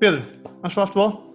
Pedro, 0.00 0.24
vamos 0.62 0.72
falar 0.72 0.86
de 0.86 0.92
futebol? 0.94 1.30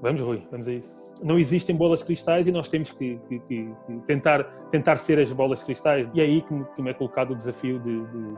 Vamos, 0.00 0.20
Rui, 0.22 0.42
vamos 0.50 0.66
a 0.66 0.72
isso. 0.72 0.96
Não 1.22 1.38
existem 1.38 1.76
bolas 1.76 2.02
cristais 2.02 2.46
e 2.46 2.50
nós 2.50 2.66
temos 2.66 2.90
que, 2.90 3.20
que, 3.28 3.38
que, 3.40 3.70
que 3.86 3.98
tentar, 4.06 4.44
tentar 4.70 4.96
ser 4.96 5.18
as 5.18 5.30
bolas 5.30 5.62
cristais. 5.62 6.08
E 6.14 6.22
é 6.22 6.24
aí 6.24 6.40
que 6.40 6.54
me, 6.54 6.64
que 6.74 6.80
me 6.80 6.90
é 6.90 6.94
colocado 6.94 7.32
o 7.32 7.36
desafio 7.36 7.78
de, 7.78 8.06
de, 8.06 8.34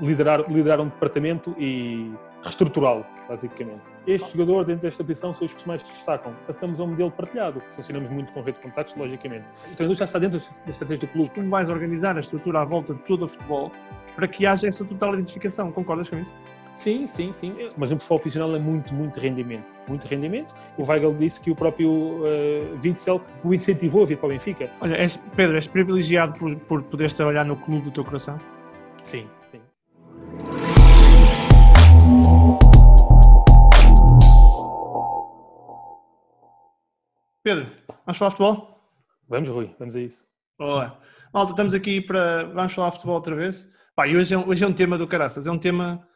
de 0.00 0.06
liderar, 0.06 0.50
liderar 0.50 0.80
um 0.80 0.86
departamento 0.86 1.54
e 1.58 2.10
reestruturá-lo, 2.42 3.04
basicamente. 3.28 3.82
Este 4.06 4.32
jogador, 4.32 4.64
dentro 4.64 4.82
desta 4.82 5.04
posição, 5.04 5.34
são 5.34 5.44
os 5.44 5.52
que 5.52 5.68
mais 5.68 5.82
se 5.82 5.92
destacam. 5.92 6.34
Passamos 6.46 6.80
a 6.80 6.84
um 6.84 6.86
modelo 6.86 7.10
partilhado. 7.10 7.60
Funcionamos 7.76 8.10
muito 8.10 8.32
com 8.32 8.40
rede 8.40 8.56
de 8.56 8.64
contactos, 8.64 8.96
logicamente. 8.96 9.44
O 9.70 9.76
treinador 9.76 9.96
já 9.96 10.06
está 10.06 10.18
dentro 10.18 10.38
da 10.38 10.70
estratégia 10.70 11.06
do 11.06 11.12
clube. 11.12 11.30
Como 11.34 11.50
vais 11.50 11.68
organizar 11.68 12.16
a 12.16 12.20
estrutura 12.20 12.62
à 12.62 12.64
volta 12.64 12.94
de 12.94 13.00
todo 13.00 13.26
o 13.26 13.28
futebol 13.28 13.70
para 14.16 14.26
que 14.26 14.46
haja 14.46 14.66
essa 14.66 14.82
total 14.82 15.12
identificação? 15.12 15.70
Concordas 15.72 16.08
com 16.08 16.16
isso? 16.16 16.32
Sim, 16.78 17.08
sim, 17.08 17.32
sim. 17.32 17.54
Mas 17.76 17.90
no 17.90 17.98
futebol 17.98 18.18
profissional 18.20 18.54
é 18.54 18.58
muito, 18.58 18.94
muito 18.94 19.18
rendimento. 19.18 19.66
Muito 19.88 20.06
rendimento. 20.06 20.54
O 20.76 20.86
Weigl 20.86 21.12
disse 21.18 21.40
que 21.40 21.50
o 21.50 21.56
próprio 21.56 21.90
uh, 21.90 22.78
Witzel 22.84 23.20
o 23.42 23.52
incentivou 23.52 24.04
a 24.04 24.06
vir 24.06 24.16
para 24.16 24.26
o 24.26 24.28
Benfica. 24.30 24.70
Olha, 24.80 24.94
és, 24.94 25.16
Pedro, 25.34 25.56
és 25.56 25.66
privilegiado 25.66 26.38
por, 26.38 26.54
por 26.54 26.82
poderes 26.84 27.14
trabalhar 27.14 27.44
no 27.44 27.56
clube 27.56 27.86
do 27.86 27.90
teu 27.90 28.04
coração? 28.04 28.38
Sim, 29.02 29.26
sim. 29.50 29.60
Pedro, 37.42 37.66
vamos 38.06 38.18
falar 38.18 38.30
futebol? 38.30 38.80
Vamos, 39.28 39.48
Rui, 39.48 39.74
vamos 39.80 39.96
a 39.96 40.00
isso. 40.00 40.24
Boa. 40.56 40.96
Malta, 41.34 41.50
estamos 41.50 41.74
aqui 41.74 42.00
para. 42.00 42.44
Vamos 42.44 42.72
falar 42.72 42.90
de 42.90 42.94
futebol 42.94 43.16
outra 43.16 43.34
vez. 43.34 43.68
Pá, 43.96 44.06
e 44.06 44.16
hoje 44.16 44.32
é, 44.32 44.38
hoje 44.38 44.62
é 44.62 44.66
um 44.66 44.72
tema 44.72 44.96
do 44.96 45.08
caraças. 45.08 45.44
É 45.44 45.50
um 45.50 45.58
tema 45.58 46.07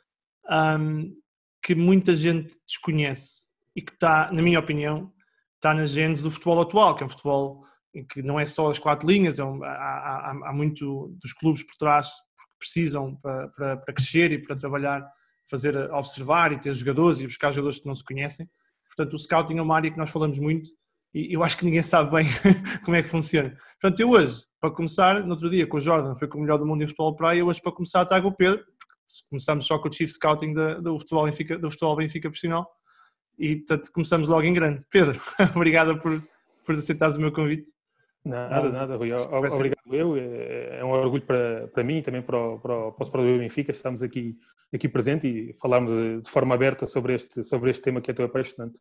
um, 0.53 1.15
que 1.63 1.75
muita 1.75 2.15
gente 2.15 2.57
desconhece 2.67 3.47
e 3.75 3.81
que 3.81 3.93
está, 3.93 4.31
na 4.33 4.43
minha 4.43 4.59
opinião, 4.59 5.13
está 5.57 5.73
na 5.73 5.87
genes 5.87 6.21
do 6.21 6.31
futebol 6.31 6.61
atual, 6.61 6.95
que 6.95 7.03
é 7.03 7.07
um 7.07 7.09
futebol 7.09 7.65
em 7.95 8.05
que 8.05 8.23
não 8.23 8.39
é 8.39 8.45
só 8.45 8.71
as 8.71 8.79
quatro 8.79 9.09
linhas, 9.09 9.39
é 9.39 9.45
um, 9.45 9.63
há, 9.63 9.69
há, 9.69 10.31
há, 10.49 10.53
muito 10.53 11.15
dos 11.21 11.33
clubes 11.33 11.63
por 11.63 11.77
trás 11.77 12.09
que 12.09 12.59
precisam 12.59 13.15
para, 13.17 13.49
para, 13.49 13.77
para, 13.77 13.95
crescer 13.95 14.33
e 14.33 14.39
para 14.39 14.57
trabalhar, 14.57 15.07
fazer, 15.49 15.77
observar 15.93 16.53
e 16.53 16.59
ter 16.59 16.75
jogadores 16.75 17.21
e 17.21 17.27
buscar 17.27 17.53
jogadores 17.53 17.79
que 17.79 17.87
não 17.87 17.95
se 17.95 18.05
conhecem. 18.05 18.49
Portanto, 18.87 19.15
o 19.15 19.19
scouting 19.19 19.59
é 19.59 19.63
uma 19.63 19.77
área 19.77 19.91
que 19.91 19.99
nós 19.99 20.11
falamos 20.11 20.39
muito 20.39 20.71
e 21.15 21.35
eu 21.35 21.43
acho 21.45 21.59
que 21.59 21.65
ninguém 21.65 21.83
sabe 21.83 22.11
bem 22.11 22.27
como 22.85 22.97
é 22.97 23.03
que 23.03 23.09
funciona. 23.09 23.55
Portanto, 23.81 24.01
eu 24.01 24.11
hoje, 24.11 24.43
para 24.59 24.71
começar, 24.71 25.23
no 25.23 25.33
outro 25.33 25.51
dia 25.51 25.67
com 25.67 25.77
o 25.77 25.81
Jordan, 25.81 26.15
foi 26.15 26.27
com 26.27 26.39
o 26.39 26.41
melhor 26.41 26.59
do 26.59 26.67
mundo 26.67 26.83
em 26.83 26.87
futebol 26.87 27.15
praia, 27.15 27.45
hoje 27.45 27.61
para 27.61 27.73
começar 27.73 28.05
trago 28.07 28.29
o 28.29 28.33
Pedro, 28.33 28.65
começamos 29.29 29.67
só 29.67 29.79
com 29.79 29.89
o 29.89 29.93
Chief 29.93 30.11
Scouting 30.11 30.55
da, 30.55 30.75
do, 30.75 30.99
futebol 30.99 31.25
Benfica, 31.25 31.59
do 31.59 31.71
futebol 31.71 31.97
Benfica 31.97 32.29
profissional 32.29 32.71
e 33.39 33.57
portanto 33.57 33.91
começamos 33.93 34.29
logo 34.29 34.43
em 34.43 34.55
grande. 34.55 34.85
Pedro, 34.91 35.21
obrigado 35.55 35.99
por, 35.99 36.23
por 36.65 36.75
aceitares 36.75 37.17
o 37.17 37.21
meu 37.21 37.33
convite. 37.33 37.71
Nada, 38.25 38.71
nada, 38.71 38.97
Rui. 38.97 39.13
Obrigado 39.13 39.93
eu. 39.93 40.17
É, 40.17 40.79
é 40.79 40.85
um 40.85 40.91
orgulho 40.91 41.23
para, 41.23 41.67
para 41.69 41.83
mim 41.83 41.99
e 41.99 42.03
também 42.03 42.23
para 42.23 42.39
o, 42.39 42.59
para 42.61 42.89
o, 42.89 42.93
para 42.93 43.21
o 43.21 43.39
Benfica. 43.39 43.73
Estamos 43.73 44.03
aqui, 44.03 44.37
aqui 44.73 44.89
presente 44.89 45.27
e 45.27 45.53
falarmos 45.55 45.91
de 46.23 46.31
forma 46.31 46.55
aberta 46.55 46.87
sobre 46.87 47.15
este, 47.15 47.45
sobre 47.45 47.71
este 47.71 47.83
tema 47.83 48.01
que 48.01 48.11
é 48.11 48.15
tão 48.15 48.25
apaixonante. 48.25 48.79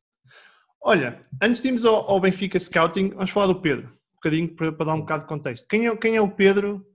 Olha, 0.84 1.26
antes 1.42 1.62
de 1.62 1.70
irmos 1.70 1.86
ao, 1.86 2.10
ao 2.10 2.20
Benfica 2.20 2.60
Scouting, 2.60 3.10
vamos 3.10 3.32
falar 3.32 3.48
do 3.48 3.60
Pedro, 3.60 3.88
um 3.88 4.16
bocadinho 4.16 4.56
para, 4.56 4.72
para 4.72 4.86
dar 4.86 4.94
um 4.94 5.02
bocado 5.02 5.24
de 5.24 5.30
contexto. 5.30 5.68
Quem 5.68 5.88
é, 5.88 5.96
quem 5.96 6.16
é 6.16 6.22
o 6.22 6.30
Pedro 6.30 6.86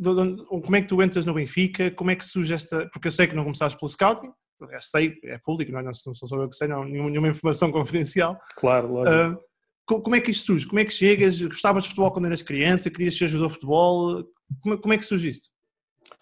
como 0.00 0.76
é 0.76 0.82
que 0.82 0.88
tu 0.88 1.02
entras 1.02 1.26
no 1.26 1.34
Benfica? 1.34 1.90
Como 1.90 2.10
é 2.10 2.16
que 2.16 2.24
surge 2.24 2.54
esta. 2.54 2.88
Porque 2.92 3.08
eu 3.08 3.12
sei 3.12 3.26
que 3.26 3.36
não 3.36 3.44
começaste 3.44 3.78
pelo 3.78 3.88
scouting, 3.88 4.32
eu 4.60 4.80
sei, 4.80 5.18
é 5.24 5.38
público, 5.38 5.72
não, 5.72 5.80
é? 5.80 5.82
não 5.82 5.94
sou 5.94 6.14
só 6.14 6.36
eu 6.36 6.48
que 6.48 6.56
sei, 6.56 6.68
não, 6.68 6.84
nenhuma, 6.84 7.10
nenhuma 7.10 7.28
informação 7.28 7.70
confidencial. 7.72 8.38
Claro, 8.56 8.92
lógico. 8.92 9.40
Uh, 9.88 10.00
como 10.00 10.14
é 10.14 10.20
que 10.20 10.30
isto 10.30 10.46
surge? 10.46 10.66
Como 10.66 10.80
é 10.80 10.84
que 10.84 10.92
chegas? 10.92 11.40
Gostavas 11.42 11.82
de 11.82 11.88
futebol 11.90 12.12
quando 12.12 12.26
eras 12.26 12.42
criança? 12.42 12.90
Querias 12.90 13.16
ser 13.16 13.26
jogador 13.26 13.48
de 13.48 13.54
futebol? 13.54 14.24
Como, 14.62 14.78
como 14.78 14.94
é 14.94 14.98
que 14.98 15.04
surge 15.04 15.28
isto? 15.28 15.48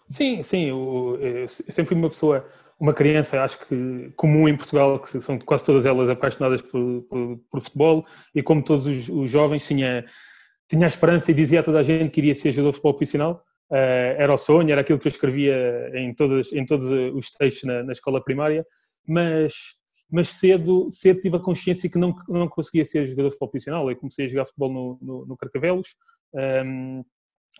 Sim, 0.09 0.43
sim, 0.43 0.65
eu, 0.65 1.17
eu, 1.21 1.47
sempre 1.47 1.85
fui 1.85 1.95
uma 1.95 2.09
pessoa, 2.09 2.45
uma 2.77 2.93
criança, 2.93 3.41
acho 3.41 3.65
que 3.65 4.11
comum 4.17 4.47
em 4.47 4.57
Portugal, 4.57 4.99
que 4.99 5.21
são 5.21 5.39
quase 5.39 5.63
todas 5.63 5.85
elas 5.85 6.09
apaixonadas 6.09 6.61
por, 6.61 7.03
por, 7.03 7.39
por 7.49 7.61
futebol, 7.61 8.05
e 8.35 8.43
como 8.43 8.61
todos 8.61 8.85
os, 8.87 9.07
os, 9.07 9.31
jovens, 9.31 9.65
tinha, 9.65 10.03
tinha 10.67 10.85
a 10.85 10.87
esperança 10.87 11.31
e 11.31 11.33
dizia 11.33 11.61
a 11.61 11.63
toda 11.63 11.79
a 11.79 11.83
gente 11.83 12.11
que 12.11 12.19
iria 12.19 12.35
ser 12.35 12.51
jogador 12.51 12.71
de 12.71 12.75
futebol 12.75 12.93
profissional. 12.93 13.43
Uh, 13.71 14.19
era 14.19 14.33
o 14.33 14.37
sonho, 14.37 14.69
era 14.69 14.81
aquilo 14.81 14.99
que 14.99 15.07
eu 15.07 15.11
escrevia 15.11 15.89
em, 15.93 16.13
todos 16.13 16.51
em 16.51 16.65
todos 16.65 16.91
os 17.15 17.31
textos 17.31 17.63
na, 17.63 17.81
na, 17.83 17.93
escola 17.93 18.21
primária, 18.21 18.65
mas, 19.07 19.53
mas 20.11 20.27
cedo, 20.27 20.89
cedo 20.91 21.21
tive 21.21 21.37
a 21.37 21.39
consciência 21.39 21.89
que 21.89 21.97
não, 21.97 22.13
não 22.27 22.49
conseguia 22.49 22.83
ser 22.83 23.05
jogador 23.05 23.29
de 23.29 23.35
futebol 23.35 23.49
profissional. 23.49 23.89
Eu 23.89 23.95
comecei 23.95 24.25
a 24.25 24.27
jogar 24.27 24.43
futebol 24.43 24.73
no, 24.73 24.99
no, 25.01 25.25
no 25.25 25.37
Carcavelos, 25.37 25.95
um, 26.33 26.39
ehm, 26.39 27.03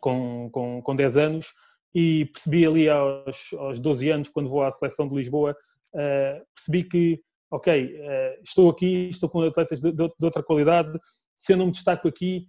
com, 0.01 0.49
com, 0.51 0.81
com 0.81 0.95
10 0.97 1.15
anos, 1.15 1.53
e 1.95 2.25
percebi 2.25 2.65
ali 2.65 2.89
aos, 2.89 3.53
aos 3.53 3.79
12 3.79 4.09
anos, 4.09 4.27
quando 4.27 4.49
vou 4.49 4.63
à 4.63 4.71
seleção 4.73 5.07
de 5.07 5.15
Lisboa, 5.15 5.55
uh, 5.93 6.45
percebi 6.53 6.83
que, 6.83 7.21
ok, 7.49 7.85
uh, 7.85 8.41
estou 8.43 8.69
aqui, 8.69 9.07
estou 9.09 9.29
com 9.29 9.43
atletas 9.43 9.79
de, 9.79 9.93
de 9.93 10.09
outra 10.21 10.43
qualidade, 10.43 10.99
se 11.37 11.53
eu 11.53 11.57
não 11.57 11.67
me 11.67 11.71
destaco 11.71 12.07
aqui, 12.07 12.47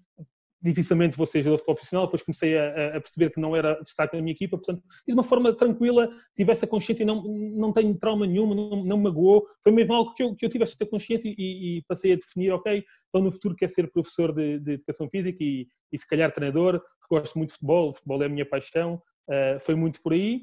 dificilmente 0.62 1.16
vou 1.16 1.26
ser 1.26 1.42
jogador 1.42 1.64
profissional, 1.64 2.06
depois 2.06 2.22
comecei 2.22 2.56
a, 2.56 2.96
a, 2.96 3.00
perceber 3.00 3.30
que 3.30 3.40
não 3.40 3.56
era 3.56 3.74
destaque 3.82 4.16
na 4.16 4.22
minha 4.22 4.32
equipa, 4.32 4.56
portanto, 4.56 4.82
de 5.06 5.12
uma 5.12 5.24
forma 5.24 5.52
tranquila, 5.52 6.08
tive 6.36 6.52
essa 6.52 6.66
consciência, 6.66 7.04
não, 7.04 7.22
não 7.22 7.72
tenho 7.72 7.94
trauma 7.98 8.26
nenhum, 8.26 8.54
não, 8.54 8.84
não 8.84 8.96
me 8.96 9.04
magoou, 9.04 9.46
foi 9.62 9.72
mesmo 9.72 9.92
algo 9.92 10.14
que 10.14 10.22
eu, 10.22 10.34
que 10.36 10.46
eu 10.46 10.50
tive 10.50 10.62
esta 10.62 10.86
consciência 10.86 11.28
e, 11.28 11.78
e, 11.78 11.82
passei 11.88 12.12
a 12.12 12.16
definir, 12.16 12.52
ok, 12.52 12.84
então 13.08 13.20
no 13.20 13.32
futuro 13.32 13.56
quero 13.56 13.72
ser 13.72 13.90
professor 13.90 14.32
de, 14.32 14.60
de 14.60 14.72
Educação 14.74 15.08
Física 15.10 15.42
e, 15.42 15.66
e, 15.90 15.98
se 15.98 16.06
calhar 16.06 16.32
treinador, 16.32 16.80
gosto 17.10 17.36
muito 17.36 17.48
de 17.48 17.54
futebol, 17.54 17.92
futebol 17.92 18.22
é 18.22 18.26
a 18.26 18.28
minha 18.28 18.46
paixão, 18.46 19.02
uh, 19.28 19.60
foi 19.60 19.74
muito 19.74 20.00
por 20.00 20.12
aí, 20.12 20.42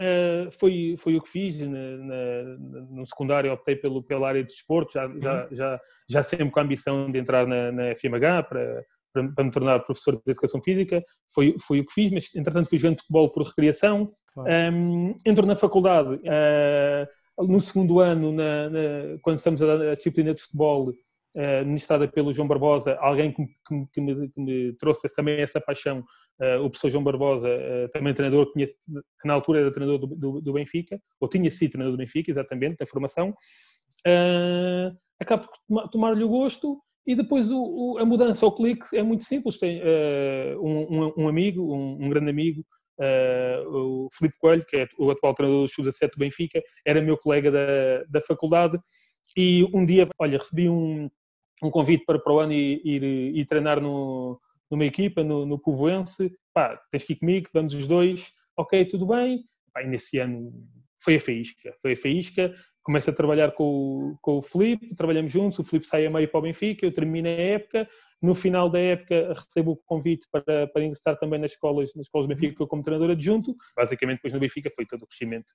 uh, 0.00 0.50
foi, 0.50 0.96
foi 0.98 1.16
o 1.16 1.22
que 1.22 1.30
fiz, 1.30 1.60
na, 1.60 1.68
na, 1.68 2.42
no 2.90 3.06
secundário 3.06 3.52
optei 3.52 3.76
pelo, 3.76 4.02
pela 4.02 4.28
área 4.28 4.42
de 4.42 4.48
desporto, 4.48 4.92
já, 4.92 5.06
já, 5.20 5.44
uhum. 5.44 5.56
já, 5.56 5.80
já 6.08 6.22
sempre 6.24 6.50
com 6.50 6.58
a 6.58 6.62
ambição 6.64 7.10
de 7.10 7.18
entrar 7.18 7.46
na, 7.46 7.70
na 7.70 7.94
FMH 7.94 8.42
para 8.48 8.84
para, 9.12 9.28
para, 9.32 9.44
me 9.44 9.50
tornar 9.50 9.80
professor 9.80 10.14
de 10.14 10.30
Educação 10.30 10.62
Física, 10.62 11.02
foi, 11.32 11.56
foi 11.60 11.80
o 11.80 11.86
que 11.86 11.92
fiz, 11.92 12.10
mas 12.10 12.34
entretanto 12.34 12.68
fui 12.68 12.78
jogando 12.78 12.98
futebol 12.98 13.30
por 13.30 13.46
recreação. 13.46 14.12
Claro. 14.34 14.50
Um, 14.74 15.14
entro 15.26 15.46
na 15.46 15.56
faculdade, 15.56 16.14
uh, 16.14 17.46
no 17.46 17.60
segundo 17.60 18.00
ano, 18.00 18.32
na, 18.32 18.70
na, 18.70 18.80
quando 19.22 19.38
estamos 19.38 19.62
a, 19.62 19.92
a 19.92 19.94
disciplina 19.94 20.34
de 20.34 20.42
futebol, 20.42 20.90
uh, 20.90 21.64
ministrada 21.64 22.06
pelo 22.08 22.32
João 22.32 22.48
Barbosa, 22.48 22.96
alguém 23.00 23.32
que, 23.32 23.44
que, 23.46 23.86
que, 23.92 24.00
me, 24.00 24.28
que 24.28 24.40
me, 24.40 24.72
trouxe 24.74 25.08
também 25.14 25.40
essa 25.40 25.60
paixão, 25.60 26.04
uh, 26.40 26.64
o 26.64 26.70
professor 26.70 26.90
João 26.90 27.04
Barbosa, 27.04 27.48
uh, 27.48 27.88
também 27.92 28.14
treinador, 28.14 28.52
que, 28.52 28.66
que, 28.66 28.74
na 29.24 29.34
altura 29.34 29.60
era 29.60 29.72
treinador 29.72 29.98
do, 29.98 30.14
do, 30.14 30.40
do, 30.40 30.52
Benfica, 30.52 31.00
ou 31.20 31.28
tinha 31.28 31.50
sido 31.50 31.72
treinador 31.72 31.96
do 31.96 32.00
Benfica, 32.00 32.30
exatamente, 32.30 32.76
da 32.76 32.86
formação. 32.86 33.34
Uh, 34.06 34.96
acabo 35.20 35.46
por 35.68 35.88
tomar-lhe 35.88 36.24
o 36.24 36.28
gosto 36.28 36.80
e 37.06 37.14
depois 37.14 37.50
o, 37.50 37.62
o, 37.62 37.98
a 37.98 38.04
mudança 38.04 38.44
ao 38.44 38.54
clique 38.54 38.96
é 38.96 39.02
muito 39.02 39.24
simples. 39.24 39.58
Tem 39.58 39.80
uh, 39.80 40.60
um, 40.62 41.12
um, 41.16 41.28
amigo, 41.28 41.74
um, 41.74 42.04
um 42.04 42.08
grande 42.08 42.30
amigo, 42.30 42.64
uh, 42.98 44.04
o 44.04 44.08
Filipe 44.12 44.36
Coelho, 44.38 44.64
que 44.66 44.76
é 44.76 44.88
o 44.98 45.10
atual 45.10 45.34
treinador 45.34 45.64
do 45.64 45.68
Chus 45.68 45.94
7 45.96 46.12
do 46.12 46.18
Benfica, 46.18 46.62
era 46.86 47.00
meu 47.00 47.16
colega 47.16 47.50
da, 47.50 48.04
da 48.08 48.20
faculdade. 48.20 48.78
E 49.36 49.66
um 49.74 49.84
dia, 49.86 50.08
olha, 50.18 50.38
recebi 50.38 50.68
um, 50.68 51.08
um 51.62 51.70
convite 51.70 52.04
para, 52.04 52.18
para 52.18 52.32
o 52.32 52.38
ano 52.38 52.52
ir, 52.52 52.80
ir, 52.84 53.02
ir 53.02 53.46
treinar 53.46 53.80
no, 53.80 54.40
numa 54.70 54.84
equipa, 54.84 55.22
no, 55.24 55.46
no 55.46 55.58
Povoense. 55.58 56.32
Pá, 56.52 56.80
tens 56.90 57.04
que 57.04 57.14
ir 57.14 57.16
comigo, 57.16 57.48
vamos 57.52 57.74
os 57.74 57.86
dois. 57.86 58.32
Ok, 58.56 58.84
tudo 58.86 59.06
bem. 59.06 59.44
Pá, 59.72 59.82
e 59.82 59.86
nesse 59.86 60.18
ano 60.18 60.52
foi 61.00 61.16
a 61.16 61.20
faísca. 61.20 61.74
Foi 61.80 61.92
a 61.92 61.96
faísca. 61.96 62.54
Começo 62.82 63.10
a 63.10 63.12
trabalhar 63.12 63.52
com, 63.52 64.16
com 64.22 64.38
o 64.38 64.42
Felipe, 64.42 64.94
trabalhamos 64.94 65.30
juntos, 65.30 65.58
o 65.58 65.64
Felipe 65.64 65.86
sai 65.86 66.06
a 66.06 66.10
meio 66.10 66.28
para 66.28 66.38
o 66.38 66.42
Benfica, 66.42 66.86
eu 66.86 66.92
termino 66.92 67.28
a 67.28 67.30
época, 67.30 67.88
no 68.22 68.34
final 68.34 68.70
da 68.70 68.78
época 68.78 69.34
recebo 69.34 69.72
o 69.72 69.76
convite 69.76 70.26
para, 70.32 70.66
para 70.66 70.84
ingressar 70.84 71.18
também 71.18 71.38
nas 71.38 71.52
escolas, 71.52 71.94
nas 71.94 72.06
escolas 72.06 72.26
do 72.26 72.34
Benfica 72.34 72.66
como 72.66 72.82
treinador 72.82 73.10
adjunto, 73.10 73.54
basicamente 73.76 74.16
depois 74.16 74.32
no 74.32 74.40
Benfica 74.40 74.72
foi 74.74 74.86
todo 74.86 75.02
o 75.02 75.06
crescimento 75.06 75.52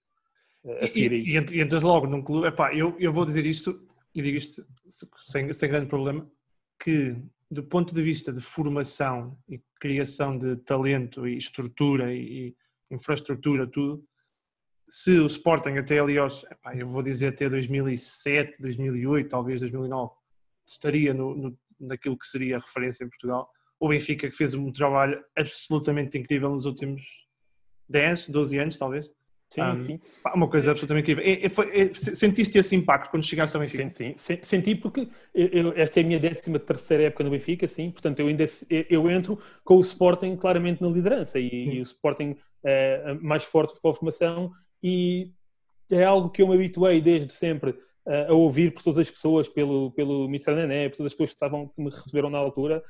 eh, 0.65 0.83
a 0.83 0.87
seguir 0.87 1.11
e, 1.11 1.35
e, 1.35 1.57
e 1.57 1.61
entras 1.61 1.81
logo 1.81 2.05
num 2.05 2.21
clube, 2.21 2.47
epá, 2.47 2.73
eu, 2.75 2.95
eu 2.99 3.11
vou 3.11 3.25
dizer 3.25 3.45
isto, 3.45 3.85
e 4.15 4.21
digo 4.21 4.37
isto 4.37 4.63
sem, 5.25 5.51
sem 5.51 5.67
grande 5.67 5.87
problema, 5.87 6.29
que 6.79 7.17
do 7.49 7.63
ponto 7.63 7.93
de 7.93 8.03
vista 8.03 8.31
de 8.31 8.39
formação 8.39 9.37
e 9.49 9.59
criação 9.79 10.37
de 10.37 10.57
talento 10.57 11.27
e 11.27 11.37
estrutura 11.37 12.13
e, 12.13 12.55
e 12.89 12.95
infraestrutura, 12.95 13.67
tudo, 13.67 14.05
se 14.87 15.19
o 15.19 15.25
Sporting 15.25 15.77
até 15.77 15.99
ali 15.99 16.17
aos, 16.17 16.43
epá, 16.43 16.75
eu 16.75 16.87
vou 16.87 17.01
dizer 17.01 17.27
até 17.27 17.49
2007, 17.49 18.55
2008, 18.59 19.29
talvez 19.29 19.61
2009, 19.61 20.13
estaria 20.67 21.13
no, 21.13 21.35
no, 21.35 21.59
naquilo 21.79 22.17
que 22.17 22.27
seria 22.27 22.57
a 22.57 22.59
referência 22.59 23.03
em 23.03 23.09
Portugal, 23.09 23.49
o 23.79 23.89
Benfica 23.89 24.29
que 24.29 24.35
fez 24.35 24.53
um 24.53 24.71
trabalho 24.71 25.23
absolutamente 25.35 26.17
incrível 26.17 26.49
nos 26.49 26.65
últimos 26.65 27.03
10, 27.89 28.29
12 28.29 28.57
anos 28.57 28.77
talvez, 28.77 29.11
Sim, 29.49 29.61
um, 29.61 29.83
sim. 29.83 29.99
Uma 30.33 30.49
coisa 30.49 30.71
absolutamente 30.71 31.11
incrível. 31.11 31.23
É, 31.23 31.45
é, 31.45 31.81
é, 31.81 31.93
sentiste 31.93 32.57
esse 32.57 32.75
impacto 32.75 33.09
quando 33.09 33.23
chegaste 33.23 33.55
ao 33.55 33.61
Benfica? 33.61 33.89
Senti, 34.17 34.45
senti 34.45 34.75
porque 34.75 35.07
eu, 35.33 35.71
esta 35.75 35.99
é 35.99 36.03
a 36.03 36.05
minha 36.05 36.19
décima 36.19 36.59
terceira 36.59 37.03
época 37.03 37.23
no 37.23 37.29
Benfica, 37.29 37.67
sim, 37.67 37.91
portanto 37.91 38.19
eu 38.19 38.27
ainda 38.27 38.45
eu 38.89 39.09
entro 39.09 39.39
com 39.63 39.75
o 39.75 39.81
Sporting 39.81 40.35
claramente 40.35 40.81
na 40.81 40.89
liderança 40.89 41.39
e, 41.39 41.75
e 41.75 41.79
o 41.79 41.83
Sporting 41.83 42.35
é, 42.63 43.13
mais 43.21 43.43
forte 43.43 43.75
de 43.75 43.79
formação 43.79 44.51
e 44.85 45.31
é 45.89 46.03
algo 46.03 46.29
que 46.29 46.43
eu 46.43 46.47
me 46.47 46.53
habituei 46.53 47.01
desde 47.01 47.33
sempre 47.33 47.75
a 48.29 48.31
ouvir 48.33 48.71
por 48.71 48.83
todas 48.83 48.99
as 48.99 49.09
pessoas, 49.09 49.49
pelo, 49.49 49.89
pelo 49.93 50.25
Mr. 50.25 50.53
Nené, 50.53 50.89
por 50.89 50.97
todas 50.97 51.11
as 51.11 51.15
pessoas 51.15 51.31
que, 51.31 51.35
estavam, 51.35 51.67
que 51.69 51.81
me 51.81 51.89
receberam 51.89 52.29
na 52.29 52.37
altura, 52.37 52.83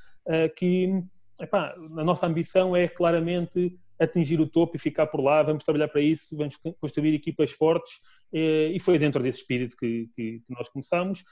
que 0.57 1.01
epá, 1.41 1.73
a 1.73 2.03
nossa 2.03 2.27
ambição 2.27 2.75
é 2.75 2.85
claramente 2.89 3.79
atingir 3.97 4.41
o 4.41 4.47
topo 4.47 4.75
e 4.75 4.79
ficar 4.79 5.07
por 5.07 5.21
lá, 5.21 5.41
vamos 5.41 5.63
trabalhar 5.63 5.87
para 5.87 6.01
isso, 6.01 6.35
vamos 6.35 6.57
construir 6.81 7.13
equipas 7.13 7.51
fortes 7.51 7.93
e 8.33 8.77
foi 8.81 8.99
dentro 8.99 9.23
desse 9.23 9.39
espírito 9.39 9.77
que, 9.77 10.09
que, 10.13 10.41
que 10.45 10.53
nós 10.53 10.67
começamos. 10.67 11.23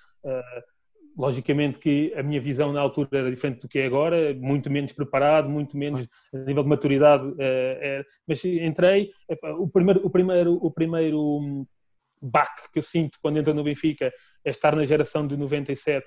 Logicamente 1.15 1.79
que 1.79 2.13
a 2.15 2.23
minha 2.23 2.41
visão 2.41 2.73
na 2.73 2.81
altura 2.81 3.09
era 3.11 3.29
diferente 3.29 3.61
do 3.61 3.67
que 3.67 3.79
é 3.79 3.85
agora, 3.85 4.33
muito 4.33 4.69
menos 4.69 4.93
preparado, 4.93 5.49
muito 5.49 5.77
menos 5.77 6.07
a 6.33 6.37
nível 6.39 6.63
de 6.63 6.69
maturidade, 6.69 7.33
é, 7.39 8.03
mas 8.27 8.43
entrei, 8.43 9.11
o 9.59 9.67
primeiro, 9.67 10.05
o 10.05 10.09
primeiro, 10.09 10.53
o 10.61 10.71
primeiro 10.71 11.19
hum, 11.39 11.65
baque 12.21 12.71
que 12.71 12.79
eu 12.79 12.83
sinto 12.83 13.19
quando 13.21 13.37
entro 13.37 13.53
no 13.53 13.63
Benfica 13.63 14.11
é 14.43 14.49
estar 14.49 14.75
na 14.75 14.85
geração 14.85 15.27
de 15.27 15.37
97, 15.37 16.05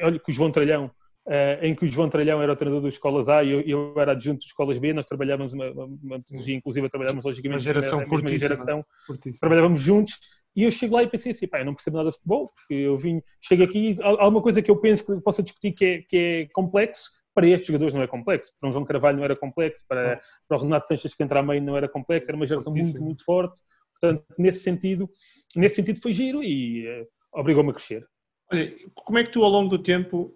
olha 0.00 0.18
que 0.18 0.30
o 0.30 0.32
João 0.32 0.50
Tralhão 0.50 0.90
Uh, 1.24 1.54
em 1.64 1.72
que 1.72 1.84
o 1.84 1.88
João 1.88 2.08
Tralhão 2.08 2.42
era 2.42 2.52
o 2.52 2.56
treinador 2.56 2.82
das 2.82 2.94
escolas 2.94 3.28
A 3.28 3.44
e 3.44 3.52
eu, 3.52 3.60
eu 3.60 3.94
era 3.96 4.10
adjunto 4.10 4.40
de 4.40 4.46
escolas 4.46 4.76
B, 4.76 4.92
nós 4.92 5.06
trabalhávamos 5.06 5.52
uma, 5.52 5.70
uma, 5.70 5.84
uma 5.84 6.16
metodologia, 6.18 6.56
inclusive 6.56 6.88
trabalhávamos 6.88 7.24
logicamente 7.24 7.54
uma 7.54 7.64
geração 7.64 8.00
na, 8.00 8.06
fortíssima, 8.06 8.38
geração, 8.40 8.84
fortíssima. 9.06 9.38
trabalhávamos 9.38 9.80
juntos 9.80 10.18
e 10.54 10.64
eu 10.64 10.70
chego 10.70 10.94
lá 10.94 11.02
e 11.02 11.08
pensei 11.08 11.32
assim, 11.32 11.46
pá, 11.46 11.60
eu 11.60 11.64
não 11.64 11.74
percebo 11.74 11.96
nada 11.96 12.10
de 12.10 12.16
futebol, 12.16 12.52
porque 12.54 12.74
eu 12.74 12.96
vim, 12.96 13.22
chego 13.40 13.62
aqui, 13.62 13.98
há 14.02 14.22
alguma 14.22 14.42
coisa 14.42 14.60
que 14.60 14.70
eu 14.70 14.76
penso 14.76 15.04
que 15.04 15.20
possa 15.22 15.42
discutir 15.42 15.72
que 15.72 15.84
é, 15.84 16.02
que 16.02 16.16
é 16.16 16.48
complexo, 16.52 17.10
para 17.34 17.46
estes 17.46 17.68
jogadores 17.68 17.94
não 17.94 18.02
é 18.02 18.06
complexo, 18.06 18.52
para 18.60 18.68
o 18.68 18.72
João 18.72 18.84
Carvalho 18.84 19.16
não 19.16 19.24
era 19.24 19.34
complexo, 19.34 19.84
para, 19.88 20.20
para 20.46 20.58
o 20.58 20.60
Renato 20.60 20.88
Sanches 20.88 21.14
que 21.14 21.22
entra 21.22 21.40
a 21.40 21.42
meio 21.42 21.62
não 21.62 21.76
era 21.76 21.88
complexo, 21.88 22.30
era 22.30 22.36
uma 22.36 22.46
geração 22.46 22.72
muito, 22.72 23.02
muito 23.02 23.24
forte, 23.24 23.60
portanto, 23.98 24.24
nesse 24.38 24.60
sentido, 24.60 25.08
nesse 25.56 25.76
sentido 25.76 26.00
foi 26.00 26.12
giro 26.12 26.42
e 26.42 26.86
uh, 26.86 27.06
obrigou-me 27.32 27.70
a 27.70 27.74
crescer. 27.74 28.06
Olha, 28.50 28.70
como 28.94 29.18
é 29.18 29.24
que 29.24 29.30
tu 29.30 29.42
ao 29.42 29.50
longo 29.50 29.70
do 29.70 29.82
tempo 29.82 30.34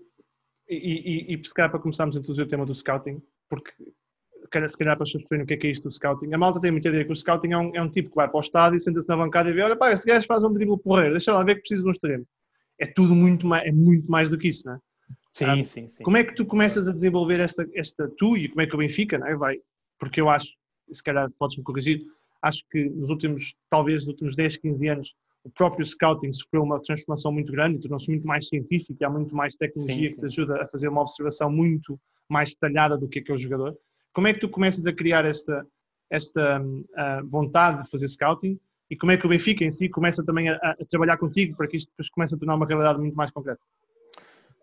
e, 0.69 1.35
e, 1.35 1.35
e 1.35 1.47
se 1.47 1.53
calhar 1.53 1.71
para 1.71 1.81
começarmos 1.81 2.17
a 2.17 2.19
introduzir 2.19 2.45
o 2.45 2.49
tema 2.49 2.65
do 2.65 2.75
scouting, 2.75 3.21
porque 3.49 3.73
se 4.69 4.79
calhar 4.79 4.97
para 4.97 5.05
as 5.05 5.11
pessoas 5.11 5.25
perceberem 5.25 5.45
o 5.45 5.47
que 5.47 5.55
é, 5.55 5.57
que 5.57 5.67
é 5.67 5.71
isto 5.71 5.85
do 5.85 5.93
scouting, 5.93 6.33
a 6.33 6.39
malta 6.39 6.61
tem 6.61 6.71
muita 6.71 6.89
ideia 6.89 7.05
que 7.05 7.13
o 7.13 7.17
scouting 7.17 7.53
é 7.53 7.59
um, 7.59 7.71
é 7.75 7.83
um 7.83 7.91
tipo 7.91 8.11
que 8.11 8.17
vai 8.17 8.29
para 8.29 8.37
o 8.37 8.41
estádio, 8.41 8.81
senta-se 8.81 9.09
na 9.09 9.17
bancada 9.17 9.51
e 9.51 9.53
vê, 9.53 9.63
olha 9.63 9.77
pá, 9.77 9.93
este 9.93 10.07
gajo 10.07 10.27
faz 10.27 10.43
um 10.43 10.53
drible 10.53 10.79
porreiro, 10.79 11.13
deixa 11.13 11.33
lá 11.33 11.43
ver 11.43 11.57
que 11.57 11.61
precisa 11.63 11.83
de 11.83 11.89
um 11.89 11.91
extremo. 11.91 12.27
É 12.79 12.87
tudo 12.87 13.15
muito 13.15 13.47
mais, 13.47 13.65
é 13.67 13.73
muito 13.73 14.11
mais 14.11 14.31
do 14.31 14.39
que 14.39 14.49
isso, 14.49 14.67
não 14.67 14.75
é? 14.75 14.79
Sim, 15.33 15.45
ah, 15.45 15.65
sim, 15.65 15.89
sim. 15.89 16.03
Como 16.03 16.17
é 16.17 16.25
que 16.25 16.35
tu 16.35 16.47
começas 16.47 16.89
a 16.89 16.93
desenvolver 16.93 17.41
esta, 17.41 17.67
esta 17.75 18.11
tu 18.17 18.37
e 18.37 18.49
como 18.49 18.63
é 18.63 18.67
que 18.67 18.75
o 18.75 18.79
Benfica, 18.79 19.19
não 19.19 19.27
é? 19.27 19.37
Vai, 19.37 19.59
porque 19.99 20.21
eu 20.21 20.29
acho, 20.31 20.57
se 20.91 21.03
calhar 21.03 21.31
podes-me 21.39 21.63
corrigir, 21.63 22.03
acho 22.43 22.65
que 22.71 22.89
nos 22.91 23.11
últimos, 23.11 23.55
talvez 23.69 24.03
nos 24.03 24.09
últimos 24.09 24.37
10, 24.37 24.57
15 24.59 24.89
anos, 24.89 25.15
o 25.45 25.51
próprio 25.51 25.85
scouting 25.87 26.33
sofreu 26.33 26.63
uma 26.63 26.81
transformação 26.81 27.31
muito 27.31 27.53
grande, 27.53 27.81
tornou-se 27.81 28.11
muito 28.11 28.27
mais 28.27 28.49
científico 28.49 28.97
e 29.01 29.05
há 29.05 29.11
muito 29.11 29.35
mais 29.35 29.55
tecnologia 29.55 30.09
sim, 30.09 30.15
que 30.15 30.21
te 30.21 30.27
ajuda 30.27 30.63
a 30.63 30.67
fazer 30.67 30.89
uma 30.89 31.03
observação 31.03 31.51
muito 31.51 32.01
mais 32.29 32.51
detalhada 32.51 32.99
do 32.99 33.09
que 33.09 33.21
é 33.21 33.23
que 33.23 33.31
é 33.31 33.35
o 33.35 33.39
jogador. 33.39 33.77
Como 34.17 34.29
é 34.29 34.33
que 34.33 34.41
tu 34.41 34.49
começas 34.49 34.87
a 34.87 34.95
criar 34.95 35.27
esta, 35.27 35.67
esta 36.09 36.59
uh, 36.63 37.27
vontade 37.27 37.83
de 37.83 37.91
fazer 37.91 38.09
scouting? 38.09 38.59
E 38.89 38.97
como 38.97 39.13
é 39.13 39.19
que 39.19 39.27
o 39.27 39.29
Benfica 39.29 39.63
em 39.63 39.71
si 39.71 39.91
começa 39.91 40.25
também 40.25 40.49
a, 40.49 40.55
a 40.57 40.85
trabalhar 40.89 41.19
contigo 41.19 41.55
para 41.55 41.67
que 41.69 41.77
isto 41.77 41.91
depois 41.91 42.09
comece 42.09 42.35
a 42.35 42.39
tornar 42.39 42.55
uma 42.55 42.65
realidade 42.65 42.99
muito 42.99 43.15
mais 43.15 43.31
concreta? 43.31 43.61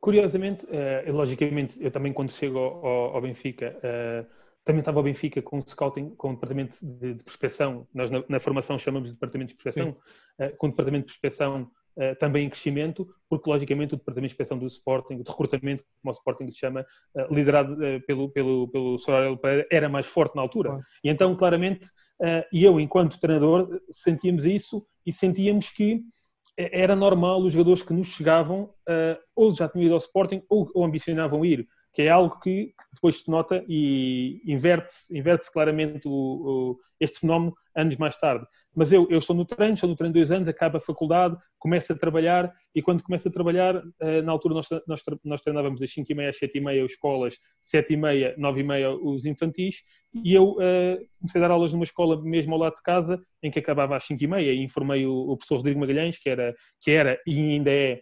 Curiosamente, 0.02 0.66
uh, 0.66 1.14
logicamente, 1.14 1.78
eu 1.80 1.92
também 1.92 2.12
quando 2.12 2.32
chego 2.32 2.58
ao, 2.58 3.16
ao 3.16 3.22
Benfica, 3.22 3.78
uh, 3.78 4.26
também 4.64 4.80
estava 4.80 5.00
o 5.00 5.04
Benfica 5.04 5.40
com 5.40 5.60
o 5.60 5.62
scouting, 5.62 6.16
com 6.16 6.32
o 6.32 6.34
departamento 6.34 6.76
de, 6.82 7.14
de 7.14 7.24
prospecção, 7.24 7.88
nós 7.94 8.10
na, 8.10 8.24
na, 8.28 8.40
formação 8.40 8.80
chamamos 8.80 9.10
de 9.10 9.14
departamento 9.14 9.50
de 9.50 9.56
prospecção, 9.56 9.96
uh, 10.40 10.58
com 10.58 10.66
o 10.66 10.70
departamento 10.72 11.06
de 11.06 11.12
prospecção 11.12 11.70
uh, 11.98 12.16
também 12.20 12.46
em 12.46 12.50
crescimento, 12.50 13.08
porque 13.30 13.50
logicamente 13.50 13.94
o 13.94 13.98
departamento 13.98 14.32
de 14.32 14.36
prospecção 14.36 14.58
do 14.58 14.66
Sporting, 14.66 15.22
de 15.22 15.30
recrutamento, 15.30 15.84
como 16.02 16.12
o 16.12 16.18
Sporting 16.18 16.46
lhe 16.46 16.54
chama, 16.54 16.86
uh, 17.16 17.34
liderado 17.34 17.78
pelo, 18.06 18.30
pelo, 18.30 18.68
pelo 18.70 19.00
Sr. 19.00 19.38
Pereira, 19.42 19.68
era 19.72 19.90
mais 19.90 20.08
forte 20.08 20.36
na 20.36 20.42
altura. 20.42 20.80
E 21.04 21.10
então, 21.10 21.36
claramente, 21.36 21.90
e 22.52 22.64
eu, 22.64 22.80
enquanto 22.80 23.20
treinador, 23.20 23.68
sentíamos 23.92 24.46
isso 24.46 24.86
e 25.06 25.12
sentíamos 25.12 25.70
que 25.70 26.02
era 26.58 26.96
normal 26.96 27.42
os 27.42 27.52
jogadores 27.52 27.82
que 27.82 27.94
nos 27.94 28.08
chegavam 28.08 28.70
ou 29.36 29.54
já 29.54 29.68
tinham 29.68 29.86
ido 29.86 29.94
ao 29.94 29.98
Sporting 29.98 30.42
ou, 30.48 30.70
ou 30.74 30.86
ambicionavam 30.86 31.44
ir 31.44 31.68
que 31.94 32.02
é 32.02 32.10
algo 32.10 32.40
que, 32.40 32.68
que 32.68 32.96
depois 32.96 33.18
se 33.18 33.30
nota 33.30 33.64
e 33.70 34.42
inverte-se 34.46 35.16
inverte 35.16 35.52
claramente 35.52 36.08
o, 36.08 36.12
o, 36.12 36.80
este 37.00 37.20
fenómeno 37.20 37.54
anos 37.76 37.98
mais 37.98 38.18
tarde. 38.18 38.46
Mas 38.76 38.92
eu, 38.92 39.08
eu 39.10 39.20
estou 39.20 39.36
no 39.36 39.46
treino, 39.46 39.74
estou 39.74 39.90
no 39.90 39.96
treino 39.96 40.14
dois 40.14 40.32
anos, 40.32 40.48
acabo 40.48 40.78
a 40.78 40.82
faculdade, 40.82 41.38
começo 41.60 41.94
a 41.94 41.96
trabalhar 41.96 42.52
e 42.74 42.82
quando 42.82 43.04
começo 43.04 43.28
a 43.28 43.32
trabalhar, 43.32 43.82
eh, 44.00 44.22
na 44.22 44.32
altura 44.32 44.56
nós, 44.56 44.68
nós, 44.88 45.02
nós 45.24 45.42
treinávamos 45.42 45.80
das 45.80 45.92
5 45.92 46.12
e 46.12 46.16
meia 46.16 46.30
às 46.30 46.38
7 46.38 46.58
e 46.58 46.62
meia 46.62 46.84
as 46.84 46.92
escolas, 46.92 47.38
7 47.62 47.94
e 47.94 47.98
meia, 47.98 48.36
9 48.38 48.60
e 48.60 48.64
meia 48.64 48.92
os 48.92 49.26
infantis 49.26 49.84
e 50.14 50.34
eu 50.34 50.52
uh, 50.52 50.98
comecei 51.20 51.42
a 51.42 51.48
dar 51.48 51.52
aulas 51.52 51.74
numa 51.74 51.84
escola 51.84 52.22
mesmo 52.22 52.54
ao 52.54 52.60
lado 52.60 52.76
de 52.76 52.84
casa, 52.84 53.20
em 53.42 53.50
que 53.50 53.60
acabava 53.60 53.96
às 53.96 54.04
5 54.04 54.24
e 54.24 54.28
meia 54.28 54.52
e 54.52 54.64
informei 54.64 55.06
o, 55.06 55.14
o 55.14 55.38
professor 55.38 55.58
Rodrigo 55.58 55.80
Magalhães, 55.80 56.18
que 56.18 56.30
era, 56.30 56.56
que 56.82 56.92
era 56.92 57.20
e 57.26 57.40
ainda 57.40 57.72
é 57.72 58.02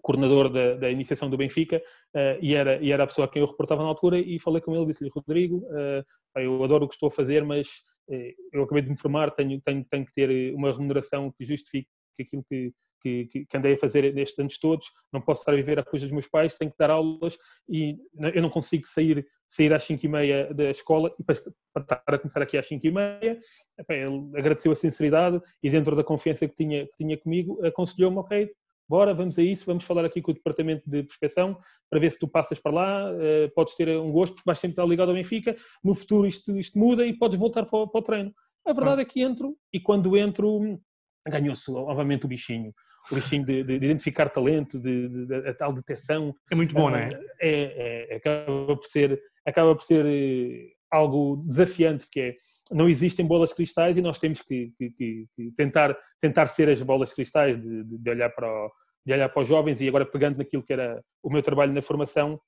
coordenador 0.00 0.48
da, 0.48 0.74
da, 0.74 0.90
iniciação 0.90 1.28
do 1.28 1.36
Benfica 1.36 1.76
uh, 2.14 2.38
e, 2.40 2.54
era, 2.54 2.82
e 2.82 2.90
era 2.90 3.04
a 3.04 3.06
pessoa 3.06 3.26
a 3.26 3.28
quem 3.28 3.42
eu 3.42 3.46
reportava 3.46 3.82
na 3.82 3.88
altura 3.88 4.18
e 4.18 4.38
falei 4.38 4.60
com 4.60 4.74
ele, 4.74 4.86
disse-lhe, 4.86 5.10
Rodrigo, 5.14 5.58
uh, 5.58 6.40
eu 6.40 6.64
adoro 6.64 6.84
o 6.84 6.88
que 6.88 6.94
estou 6.94 7.08
a 7.08 7.10
fazer, 7.10 7.44
mas 7.44 7.68
uh, 8.08 8.32
eu 8.52 8.62
acabei 8.62 8.82
de 8.82 8.90
me 8.90 8.98
formar, 8.98 9.30
tenho, 9.32 9.60
tenho, 9.60 9.84
tenho 9.84 10.06
que 10.06 10.12
ter 10.12 10.54
uma 10.54 10.72
remuneração 10.72 11.30
que 11.32 11.44
justifique 11.44 11.88
aquilo 12.18 12.44
que, 12.48 12.72
que, 13.02 13.26
que, 13.26 13.56
andei 13.56 13.74
a 13.74 13.78
fazer 13.78 14.14
nestes 14.14 14.38
anos 14.38 14.58
todos, 14.58 14.86
não 15.12 15.20
posso 15.20 15.40
estar 15.40 15.52
a 15.52 15.56
viver 15.56 15.78
a 15.78 15.84
coisa 15.84 16.06
dos 16.06 16.12
meus 16.12 16.28
pais, 16.28 16.56
tenho 16.56 16.70
que 16.70 16.78
dar 16.78 16.90
aulas 16.90 17.36
e 17.68 17.96
eu 18.34 18.40
não 18.40 18.48
consigo 18.48 18.86
sair, 18.86 19.26
sair 19.48 19.72
às 19.72 19.82
5 19.82 20.06
e 20.06 20.08
meia 20.08 20.54
da 20.54 20.70
escola 20.70 21.12
e 21.18 21.24
para, 21.24 21.34
para 21.74 21.82
estar 21.82 22.02
a 22.06 22.18
começar 22.18 22.42
aqui 22.42 22.56
às 22.56 22.66
5 22.66 22.86
e 22.86 22.90
meia, 22.90 23.40
ele 23.88 24.38
agradeceu 24.38 24.72
a 24.72 24.74
sinceridade 24.74 25.40
e 25.62 25.68
dentro 25.68 25.96
da 25.96 26.04
confiança 26.04 26.46
que 26.46 26.54
tinha, 26.54 26.86
que 26.86 26.96
tinha 26.96 27.18
comigo, 27.18 27.64
aconselhou-me, 27.66 28.18
ok, 28.18 28.50
bora, 28.92 29.14
vamos 29.14 29.38
a 29.38 29.42
isso, 29.42 29.64
vamos 29.64 29.84
falar 29.84 30.04
aqui 30.04 30.20
com 30.20 30.32
o 30.32 30.34
departamento 30.34 30.82
de 30.86 31.02
prospeção 31.02 31.56
para 31.88 31.98
ver 31.98 32.12
se 32.12 32.18
tu 32.18 32.28
passas 32.28 32.60
para 32.60 32.72
lá, 32.72 33.10
uh, 33.10 33.50
podes 33.54 33.74
ter 33.74 33.88
um 33.88 34.12
gosto, 34.12 34.34
porque 34.34 34.46
vais 34.46 34.58
sempre 34.58 34.74
estar 34.74 34.84
ligado 34.84 35.08
ao 35.08 35.14
Benfica, 35.14 35.56
no 35.82 35.94
futuro 35.94 36.28
isto, 36.28 36.58
isto 36.58 36.78
muda 36.78 37.06
e 37.06 37.14
podes 37.14 37.38
voltar 37.38 37.64
para 37.64 37.78
o, 37.78 37.88
para 37.88 37.98
o 37.98 38.02
treino. 38.02 38.34
A 38.66 38.72
verdade 38.74 39.00
ah. 39.00 39.02
é 39.02 39.04
que 39.06 39.22
entro 39.22 39.56
e 39.72 39.80
quando 39.80 40.14
entro 40.14 40.78
ganhou-se 41.26 41.70
novamente 41.70 42.26
o 42.26 42.28
bichinho, 42.28 42.74
o 43.10 43.14
bichinho 43.14 43.46
de, 43.46 43.64
de, 43.64 43.78
de 43.78 43.86
identificar 43.86 44.28
talento, 44.28 44.78
de, 44.78 45.08
de, 45.08 45.34
a 45.48 45.54
tal 45.54 45.72
detecção. 45.72 46.34
É 46.50 46.54
muito 46.54 46.74
bom, 46.74 46.90
não 46.90 46.98
é? 46.98 47.08
é? 47.40 48.08
É, 48.10 48.16
acaba 48.16 48.76
por 48.76 48.84
ser, 48.84 49.18
acaba 49.46 49.74
por 49.74 49.84
ser 49.84 50.04
eh, 50.04 50.72
algo 50.90 51.42
desafiante, 51.46 52.06
que 52.10 52.20
é 52.20 52.36
não 52.70 52.88
existem 52.88 53.26
bolas 53.26 53.52
cristais 53.52 53.96
e 53.96 54.02
nós 54.02 54.18
temos 54.18 54.42
que, 54.42 54.72
que, 54.78 54.90
que, 54.90 55.26
tentar, 55.56 55.96
tentar 56.20 56.46
ser 56.46 56.68
as 56.68 56.82
bolas 56.82 57.12
cristais, 57.12 57.60
de, 57.60 57.84
de, 57.84 58.10
olhar 58.10 58.30
para 58.30 58.48
o, 58.48 58.70
de 59.04 59.12
olhar 59.12 59.28
para 59.28 59.42
os 59.42 59.48
jovens 59.48 59.80
e 59.80 59.88
agora 59.88 60.06
pegando 60.06 60.38
naquilo 60.38 60.62
que 60.62 60.72
era 60.72 61.02
o 61.22 61.30
meu 61.30 61.42
trabalho 61.42 61.72
na 61.72 61.82
formação, 61.82 62.40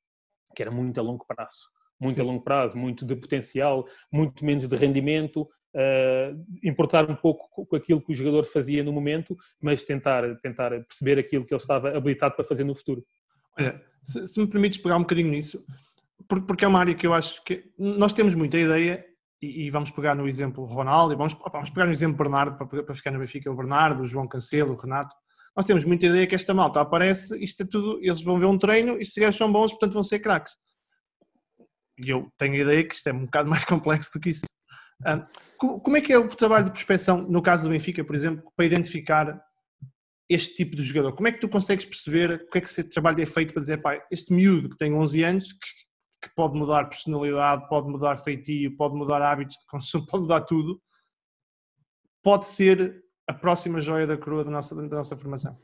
que 0.54 0.62
era 0.62 0.70
muito 0.70 0.98
a 0.98 1.02
longo 1.02 1.24
prazo. 1.26 1.68
Muito 2.00 2.16
Sim. 2.16 2.20
a 2.22 2.24
longo 2.24 2.42
prazo, 2.42 2.76
muito 2.76 3.04
de 3.06 3.14
potencial, 3.14 3.86
muito 4.12 4.44
menos 4.44 4.66
de 4.66 4.76
rendimento, 4.76 5.42
uh, 5.74 6.44
importar 6.62 7.08
um 7.10 7.14
pouco 7.14 7.66
com 7.66 7.76
aquilo 7.76 8.00
que 8.00 8.12
o 8.12 8.14
jogador 8.14 8.44
fazia 8.44 8.82
no 8.82 8.92
momento, 8.92 9.36
mas 9.60 9.82
tentar, 9.82 10.36
tentar 10.40 10.70
perceber 10.70 11.18
aquilo 11.18 11.44
que 11.44 11.54
ele 11.54 11.60
estava 11.60 11.96
habilitado 11.96 12.34
para 12.34 12.44
fazer 12.44 12.64
no 12.64 12.74
futuro. 12.74 13.04
Olha, 13.58 13.80
se, 14.02 14.26
se 14.26 14.40
me 14.40 14.46
permites 14.46 14.78
pegar 14.78 14.96
um 14.96 15.02
bocadinho 15.02 15.30
nisso, 15.30 15.64
porque 16.26 16.64
é 16.64 16.68
uma 16.68 16.80
área 16.80 16.94
que 16.94 17.06
eu 17.06 17.12
acho 17.12 17.42
que 17.44 17.70
nós 17.78 18.12
temos 18.12 18.34
muita 18.34 18.58
ideia 18.58 19.04
e, 19.42 19.70
vamos 19.70 19.90
pegar 19.90 20.14
no 20.14 20.26
exemplo 20.26 20.64
Ronaldo, 20.64 21.12
e 21.12 21.16
vamos, 21.16 21.34
vamos 21.52 21.70
pegar 21.70 21.86
no 21.86 21.92
exemplo 21.92 22.16
Bernardo, 22.16 22.56
para, 22.56 22.82
para 22.82 22.94
ficar 22.94 23.10
no 23.10 23.18
Benfica, 23.18 23.50
o 23.50 23.56
Bernardo, 23.56 24.02
o 24.02 24.06
João 24.06 24.26
Cancelo, 24.26 24.72
o 24.72 24.76
Renato. 24.76 25.14
Nós 25.56 25.64
temos 25.64 25.84
muita 25.84 26.06
ideia 26.06 26.26
que 26.26 26.34
esta 26.34 26.52
malta 26.52 26.80
aparece, 26.80 27.38
isto 27.42 27.62
é 27.62 27.66
tudo, 27.66 27.98
eles 28.02 28.22
vão 28.22 28.38
ver 28.38 28.46
um 28.46 28.58
treino, 28.58 28.96
e 28.98 29.02
estes 29.02 29.16
gajos 29.16 29.36
são 29.36 29.52
bons, 29.52 29.70
portanto 29.70 29.92
vão 29.92 30.02
ser 30.02 30.18
craques. 30.18 30.54
E 31.98 32.10
eu 32.10 32.28
tenho 32.36 32.54
a 32.54 32.58
ideia 32.58 32.84
que 32.86 32.94
isto 32.94 33.08
é 33.08 33.12
um 33.12 33.24
bocado 33.24 33.48
mais 33.48 33.64
complexo 33.64 34.10
do 34.14 34.20
que 34.20 34.30
isso. 34.30 34.46
como 35.58 35.96
é 35.96 36.00
que 36.00 36.12
é 36.12 36.18
o 36.18 36.28
trabalho 36.28 36.64
de 36.64 36.72
prospecção, 36.72 37.22
no 37.22 37.40
caso 37.40 37.64
do 37.64 37.70
Benfica, 37.70 38.04
por 38.04 38.16
exemplo, 38.16 38.50
para 38.56 38.66
identificar 38.66 39.40
este 40.28 40.56
tipo 40.56 40.74
de 40.74 40.82
jogador? 40.82 41.12
Como 41.14 41.28
é 41.28 41.32
que 41.32 41.40
tu 41.40 41.48
consegues 41.48 41.84
perceber 41.84 42.32
o 42.32 42.50
que 42.50 42.58
é 42.58 42.60
que 42.60 42.66
esse 42.66 42.82
trabalho 42.84 43.22
é 43.22 43.26
feito 43.26 43.52
para 43.52 43.60
dizer, 43.60 43.80
pá, 43.80 44.04
este 44.10 44.32
miúdo 44.32 44.70
que 44.70 44.76
tem 44.76 44.92
11 44.92 45.22
anos, 45.22 45.52
que 45.52 45.84
que 46.24 46.34
pode 46.34 46.58
mudar 46.58 46.88
personalidade, 46.88 47.68
pode 47.68 47.88
mudar 47.88 48.16
feitio, 48.16 48.74
pode 48.76 48.94
mudar 48.94 49.20
hábitos 49.20 49.58
de 49.58 49.66
consumo, 49.66 50.06
pode 50.08 50.22
mudar 50.22 50.40
tudo. 50.42 50.80
pode 52.22 52.46
ser 52.46 53.03
a 53.26 53.32
próxima 53.32 53.80
joia 53.80 54.06
da 54.06 54.16
coroa 54.16 54.44
da 54.44 54.50
nossa, 54.50 54.74
da 54.74 54.96
nossa 54.96 55.16
formação? 55.16 55.56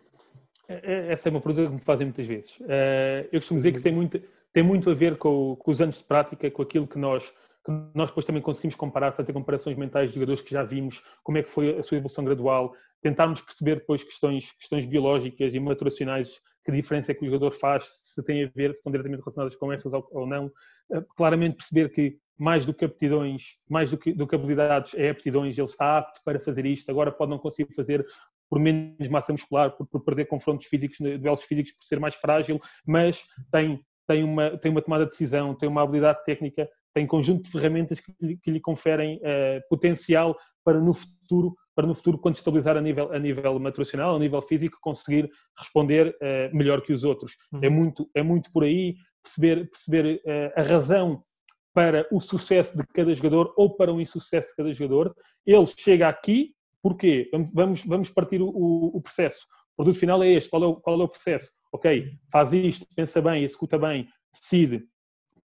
É, 0.68 0.74
é, 0.74 1.12
essa 1.12 1.28
é 1.28 1.30
uma 1.30 1.40
pergunta 1.40 1.68
que 1.68 1.74
me 1.74 1.80
fazem 1.80 2.06
muitas 2.06 2.26
vezes. 2.26 2.58
Eh, 2.68 3.28
eu 3.32 3.40
costumo 3.40 3.58
dizer 3.58 3.72
que 3.72 3.80
tem 3.80 3.92
muito, 3.92 4.20
tem 4.52 4.62
muito 4.62 4.88
a 4.88 4.94
ver 4.94 5.16
com, 5.16 5.56
com 5.56 5.70
os 5.70 5.80
anos 5.80 5.98
de 5.98 6.04
prática, 6.04 6.50
com 6.50 6.62
aquilo 6.62 6.86
que 6.86 6.98
nós 6.98 7.32
que 7.64 7.70
nós 7.94 8.08
depois 8.08 8.24
também 8.24 8.42
conseguimos 8.42 8.74
comparar, 8.74 9.12
fazer 9.12 9.34
comparações 9.34 9.76
mentais 9.76 10.08
de 10.08 10.14
jogadores 10.14 10.40
que 10.40 10.50
já 10.50 10.62
vimos, 10.62 11.04
como 11.22 11.36
é 11.36 11.42
que 11.42 11.50
foi 11.50 11.78
a 11.78 11.82
sua 11.82 11.98
evolução 11.98 12.24
gradual, 12.24 12.74
tentarmos 13.02 13.42
perceber 13.42 13.76
depois 13.76 14.02
questões, 14.02 14.52
questões 14.52 14.86
biológicas 14.86 15.54
e 15.54 15.60
maturacionais, 15.60 16.40
que 16.64 16.72
diferença 16.72 17.12
é 17.12 17.14
que 17.14 17.22
o 17.22 17.26
jogador 17.26 17.52
faz, 17.52 17.84
se 18.02 18.22
tem 18.22 18.44
a 18.44 18.50
ver, 18.54 18.72
se 18.72 18.78
estão 18.78 18.90
diretamente 18.90 19.20
relacionadas 19.20 19.56
com 19.56 19.72
estas 19.72 19.92
ou, 19.92 20.26
não. 20.26 20.50
Eh, 20.92 21.04
claramente 21.16 21.56
perceber 21.56 21.90
que 21.90 22.18
mais 22.40 22.64
do 22.64 22.72
que 22.72 22.84
aptidões, 22.84 23.58
mais 23.68 23.90
do 23.90 23.98
que, 23.98 24.12
do 24.12 24.26
que 24.26 24.34
habilidades, 24.34 24.94
é 24.94 25.10
aptidões, 25.10 25.58
ele 25.58 25.66
está 25.66 25.98
apto 25.98 26.20
para 26.24 26.40
fazer 26.40 26.64
isto, 26.64 26.90
agora 26.90 27.12
pode 27.12 27.30
não 27.30 27.38
conseguir 27.38 27.72
fazer 27.74 28.06
por 28.48 28.58
menos 28.58 29.08
massa 29.08 29.30
muscular, 29.30 29.70
por, 29.76 29.86
por 29.86 30.02
perder 30.02 30.26
confrontos 30.26 30.66
físicos, 30.66 30.98
duelos 30.98 31.42
físicos, 31.42 31.72
por 31.72 31.84
ser 31.84 32.00
mais 32.00 32.14
frágil, 32.14 32.60
mas 32.86 33.24
tem, 33.52 33.80
tem, 34.08 34.24
uma, 34.24 34.56
tem 34.58 34.72
uma 34.72 34.82
tomada 34.82 35.04
de 35.04 35.10
decisão, 35.10 35.54
tem 35.54 35.68
uma 35.68 35.82
habilidade 35.82 36.24
técnica 36.24 36.68
tem 36.94 37.06
conjunto 37.06 37.44
de 37.44 37.50
ferramentas 37.50 38.00
que, 38.00 38.12
lhe, 38.20 38.36
que 38.36 38.50
lhe 38.50 38.60
conferem 38.60 39.16
uh, 39.18 39.60
potencial 39.68 40.36
para 40.64 40.80
no 40.80 40.92
futuro, 40.92 41.54
para 41.74 41.86
no 41.86 41.94
futuro 41.94 42.18
quando 42.18 42.36
estabilizar 42.36 42.76
a 42.76 42.80
nível 42.80 43.12
a 43.12 43.18
nível 43.18 43.58
maturacional, 43.58 44.16
a 44.16 44.18
nível 44.18 44.42
físico, 44.42 44.78
conseguir 44.80 45.30
responder 45.56 46.08
uh, 46.16 46.56
melhor 46.56 46.82
que 46.82 46.92
os 46.92 47.04
outros. 47.04 47.36
Uhum. 47.52 47.60
É 47.62 47.68
muito 47.68 48.10
é 48.14 48.22
muito 48.22 48.52
por 48.52 48.64
aí 48.64 48.96
perceber 49.22 49.70
perceber 49.70 50.20
uh, 50.24 50.60
a 50.60 50.62
razão 50.62 51.22
para 51.72 52.06
o 52.10 52.20
sucesso 52.20 52.76
de 52.76 52.84
cada 52.94 53.12
jogador 53.12 53.52
ou 53.56 53.76
para 53.76 53.92
o 53.92 54.00
insucesso 54.00 54.48
de 54.48 54.56
cada 54.56 54.72
jogador. 54.72 55.14
Ele 55.46 55.66
chega 55.66 56.08
aqui 56.08 56.54
porque 56.82 57.30
vamos 57.52 57.84
vamos 57.84 58.10
partir 58.10 58.40
o, 58.40 58.48
o 58.48 59.00
processo. 59.00 59.46
O 59.74 59.84
produto 59.84 59.98
final 59.98 60.22
é 60.22 60.32
este. 60.32 60.50
Qual 60.50 60.62
é 60.62 60.66
o, 60.66 60.76
qual 60.76 61.00
é 61.00 61.04
o 61.04 61.08
processo? 61.08 61.50
Ok, 61.72 62.10
faz 62.30 62.52
isto, 62.52 62.86
pensa 62.96 63.22
bem, 63.22 63.44
executa 63.44 63.78
bem, 63.78 64.08
decide. 64.32 64.84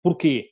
Porquê? 0.01 0.49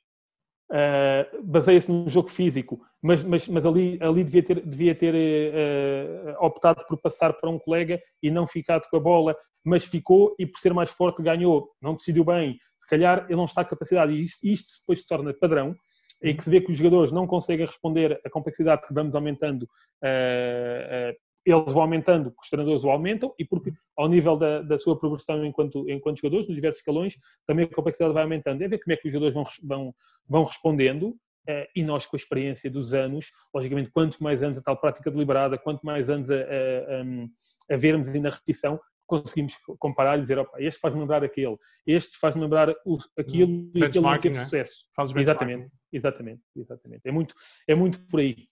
uh, 0.73 1.43
baseia-se 1.43 1.89
num 1.89 2.09
jogo 2.09 2.29
físico, 2.29 2.81
mas, 3.01 3.23
mas, 3.23 3.47
mas 3.47 3.65
ali, 3.65 3.97
ali 4.01 4.23
devia 4.23 4.43
ter, 4.43 4.65
devia 4.65 4.95
ter 4.95 5.13
uh, 5.13 6.45
optado 6.45 6.85
por 6.87 6.99
passar 6.99 7.33
para 7.33 7.49
um 7.49 7.59
colega 7.59 8.01
e 8.21 8.31
não 8.31 8.45
ficado 8.45 8.87
com 8.89 8.97
a 8.97 8.99
bola, 8.99 9.35
mas 9.63 9.85
ficou 9.85 10.35
e 10.39 10.45
por 10.45 10.59
ser 10.59 10.73
mais 10.73 10.89
forte 10.89 11.21
ganhou, 11.21 11.69
não 11.81 11.95
decidiu 11.95 12.25
bem, 12.25 12.57
se 12.83 12.89
calhar 12.89 13.25
ele 13.25 13.35
não 13.35 13.45
está 13.45 13.61
a 13.61 13.65
capacidade, 13.65 14.13
e 14.13 14.21
isto, 14.21 14.37
isto 14.43 14.79
depois 14.79 14.99
se 14.99 15.07
torna 15.07 15.33
padrão, 15.33 15.75
em 16.21 16.35
que 16.35 16.43
se 16.43 16.49
vê 16.49 16.61
que 16.61 16.71
os 16.71 16.77
jogadores 16.77 17.11
não 17.11 17.27
conseguem 17.27 17.65
responder 17.65 18.19
à 18.25 18.29
complexidade 18.29 18.87
que 18.87 18.93
vamos 18.93 19.15
aumentando 19.15 19.63
uh, 19.63 21.13
eles 21.45 21.73
vão 21.73 21.81
aumentando 21.81 22.31
porque 22.31 22.43
os 22.43 22.49
treinadores 22.49 22.83
o 22.83 22.89
aumentam 22.89 23.33
e 23.37 23.45
porque, 23.45 23.73
ao 23.97 24.07
nível 24.07 24.37
da, 24.37 24.61
da 24.61 24.77
sua 24.79 24.97
progressão 24.97 25.45
enquanto, 25.45 25.89
enquanto 25.89 26.21
jogadores, 26.21 26.47
nos 26.47 26.55
diversos 26.55 26.79
escalões, 26.79 27.17
também 27.45 27.65
a 27.65 27.75
complexidade 27.75 28.13
vai 28.13 28.23
aumentando. 28.23 28.61
É 28.61 28.67
ver 28.67 28.79
como 28.79 28.93
é 28.93 28.97
que 28.97 29.07
os 29.07 29.11
jogadores 29.11 29.35
vão, 29.35 29.43
vão, 29.63 29.95
vão 30.27 30.43
respondendo 30.45 31.15
eh, 31.47 31.67
e 31.75 31.83
nós, 31.83 32.05
com 32.05 32.15
a 32.15 32.17
experiência 32.17 32.69
dos 32.69 32.93
anos, 32.93 33.31
logicamente, 33.53 33.91
quanto 33.91 34.23
mais 34.23 34.41
anos 34.41 34.57
a 34.57 34.61
tal 34.61 34.77
prática 34.77 35.11
deliberada, 35.11 35.57
quanto 35.57 35.85
mais 35.85 36.09
anos 36.09 36.31
a, 36.31 36.35
a, 36.35 37.73
a 37.73 37.77
vermos 37.77 38.07
ainda 38.07 38.29
a 38.29 38.31
repetição, 38.31 38.79
conseguimos 39.21 39.53
comparar 39.79 40.17
e 40.17 40.21
dizer, 40.21 40.37
opa, 40.37 40.61
este 40.61 40.79
faz-me 40.79 40.99
lembrar 40.99 41.23
aquele, 41.23 41.57
este 41.85 42.17
faz-me 42.17 42.41
lembrar 42.41 42.69
o, 42.85 42.97
aquilo 43.17 43.69
e 43.73 43.83
aquele 43.83 44.05
não 44.05 44.19
teve 44.19 44.37
é? 44.37 44.43
sucesso. 44.43 44.85
Faz 44.95 45.11
exatamente, 45.15 45.71
exatamente, 45.91 46.41
exatamente. 46.55 47.01
É 47.05 47.11
muito, 47.11 47.35
é 47.67 47.75
muito 47.75 47.99
por 48.07 48.19
aí. 48.19 48.47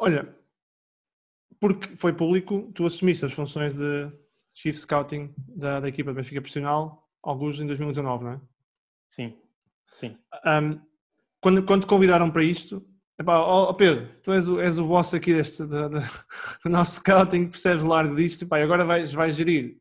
Olha, 0.00 0.34
porque 1.60 1.94
foi 1.96 2.12
público, 2.12 2.72
tu 2.74 2.84
assumiste 2.84 3.24
as 3.24 3.32
funções 3.32 3.74
de 3.74 4.10
Chief 4.52 4.76
Scouting 4.76 5.34
da, 5.36 5.80
da 5.80 5.88
equipa 5.88 6.10
de 6.10 6.16
Benfica 6.16 6.40
Profissional, 6.40 7.08
alguns 7.22 7.60
em 7.60 7.66
2019, 7.66 8.24
não 8.24 8.32
é? 8.32 8.40
Sim, 9.10 9.36
sim. 9.92 10.16
Um, 10.44 10.80
quando, 11.40 11.62
quando 11.64 11.82
te 11.82 11.86
convidaram 11.86 12.30
para 12.30 12.42
isto, 12.42 12.84
epá, 13.18 13.38
oh, 13.40 13.72
Pedro, 13.74 14.08
tu 14.22 14.32
és 14.32 14.48
o, 14.48 14.60
és 14.60 14.78
o 14.78 14.86
boss 14.86 15.14
aqui 15.14 15.32
deste, 15.32 15.64
do, 15.64 15.88
do, 15.88 16.00
do 16.64 16.70
nosso 16.70 16.96
scouting, 16.96 17.48
percebes 17.48 17.84
largo 17.84 18.16
disto, 18.16 18.44
epá, 18.44 18.58
e 18.58 18.62
agora 18.62 18.84
vais, 18.84 19.12
vais 19.12 19.36
gerir 19.36 19.80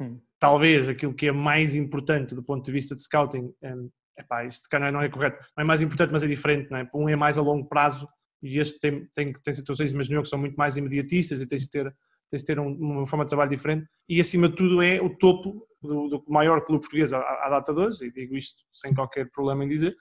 hum. 0.00 0.20
talvez 0.38 0.88
aquilo 0.88 1.14
que 1.14 1.28
é 1.28 1.32
mais 1.32 1.74
importante 1.74 2.34
do 2.34 2.42
ponto 2.42 2.64
de 2.64 2.72
vista 2.72 2.94
de 2.94 3.02
scouting. 3.02 3.52
Um, 3.62 3.90
epá, 4.18 4.44
isto 4.44 4.68
não 4.78 5.02
é 5.02 5.08
correto, 5.08 5.46
não 5.56 5.62
é 5.62 5.64
mais 5.64 5.82
importante, 5.82 6.12
mas 6.12 6.22
é 6.22 6.26
diferente, 6.26 6.70
não 6.70 6.78
é? 6.78 6.90
Um 6.94 7.08
é 7.08 7.16
mais 7.16 7.38
a 7.38 7.42
longo 7.42 7.68
prazo 7.68 8.08
e 8.42 8.58
este 8.58 8.78
tem, 8.78 9.06
tem, 9.14 9.32
tem 9.32 9.54
situações, 9.54 9.92
imagino 9.92 10.22
que 10.22 10.28
são 10.28 10.38
muito 10.38 10.56
mais 10.56 10.76
imediatistas 10.76 11.40
e 11.40 11.46
tens 11.46 11.62
de 11.62 11.70
ter, 11.70 11.94
tens 12.30 12.42
de 12.42 12.46
ter 12.46 12.58
um, 12.58 12.72
uma 12.72 13.06
forma 13.06 13.24
de 13.24 13.28
trabalho 13.28 13.50
diferente 13.50 13.86
e 14.08 14.20
acima 14.20 14.48
de 14.48 14.56
tudo 14.56 14.82
é 14.82 15.00
o 15.00 15.10
topo 15.16 15.66
do, 15.82 16.08
do 16.08 16.24
maior 16.28 16.60
clube 16.64 16.82
português 16.82 17.12
à, 17.12 17.18
à, 17.18 17.48
data 17.48 17.72
de 17.72 17.80
hoje, 17.80 18.04
e 18.04 18.12
digo 18.12 18.36
isto 18.36 18.62
sem 18.72 18.94
qualquer 18.94 19.30
problema 19.30 19.64
em 19.64 19.68
dizer, 19.68 19.96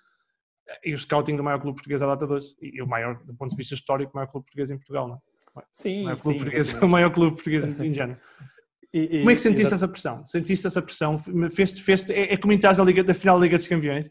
e 0.83 0.93
o 0.93 0.97
scouting 0.97 1.35
do 1.35 1.43
maior 1.43 1.59
clube 1.59 1.75
português 1.75 2.01
à 2.01 2.07
data 2.07 2.27
de 2.27 2.33
hoje, 2.33 2.55
e 2.61 2.81
o 2.81 2.87
maior, 2.87 3.23
do 3.23 3.33
ponto 3.33 3.51
de 3.51 3.57
vista 3.57 3.73
histórico, 3.73 4.11
o 4.13 4.15
maior 4.15 4.27
clube 4.27 4.45
português 4.45 4.71
em 4.71 4.77
Portugal, 4.77 5.07
não 5.07 5.15
é? 5.15 5.19
Sim, 5.71 6.01
o 6.01 6.03
maior 6.05 6.19
clube 6.19 6.37
sim, 6.37 6.43
português, 6.43 6.73
o 6.81 6.87
maior 6.87 7.13
clube 7.13 7.35
português 7.35 7.81
em 7.81 7.93
género. 7.93 8.19
E, 8.93 8.99
e, 8.99 9.17
Como 9.19 9.29
é 9.29 9.33
que 9.33 9.39
sentiste 9.39 9.73
essa 9.73 9.87
pressão? 9.87 10.25
Sentiste 10.25 10.67
essa 10.67 10.81
pressão? 10.81 11.17
Fez, 11.51 11.79
fez, 11.79 12.09
é, 12.09 12.33
é 12.33 12.37
como 12.37 12.53
na, 12.53 12.83
Liga, 12.83 13.03
na 13.03 13.13
final 13.13 13.37
da 13.37 13.43
Liga 13.43 13.57
dos 13.57 13.67
Campeões? 13.67 14.09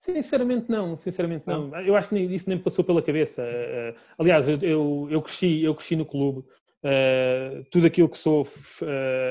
Sinceramente 0.00 0.70
não, 0.70 0.96
sinceramente 0.96 1.46
não. 1.46 1.68
não. 1.68 1.80
Eu 1.80 1.96
acho 1.96 2.10
que 2.10 2.18
isso 2.18 2.46
nem 2.46 2.58
me 2.58 2.64
passou 2.64 2.84
pela 2.84 3.00
cabeça. 3.00 3.42
Uh, 3.42 3.98
aliás, 4.18 4.46
eu, 4.46 4.58
eu, 4.58 5.08
eu, 5.10 5.22
cresci, 5.22 5.62
eu 5.62 5.74
cresci 5.74 5.96
no 5.96 6.04
clube. 6.04 6.40
Uh, 6.40 7.64
tudo 7.70 7.86
aquilo 7.86 8.10
que 8.10 8.18
sou 8.18 8.42
uh, 8.42 8.46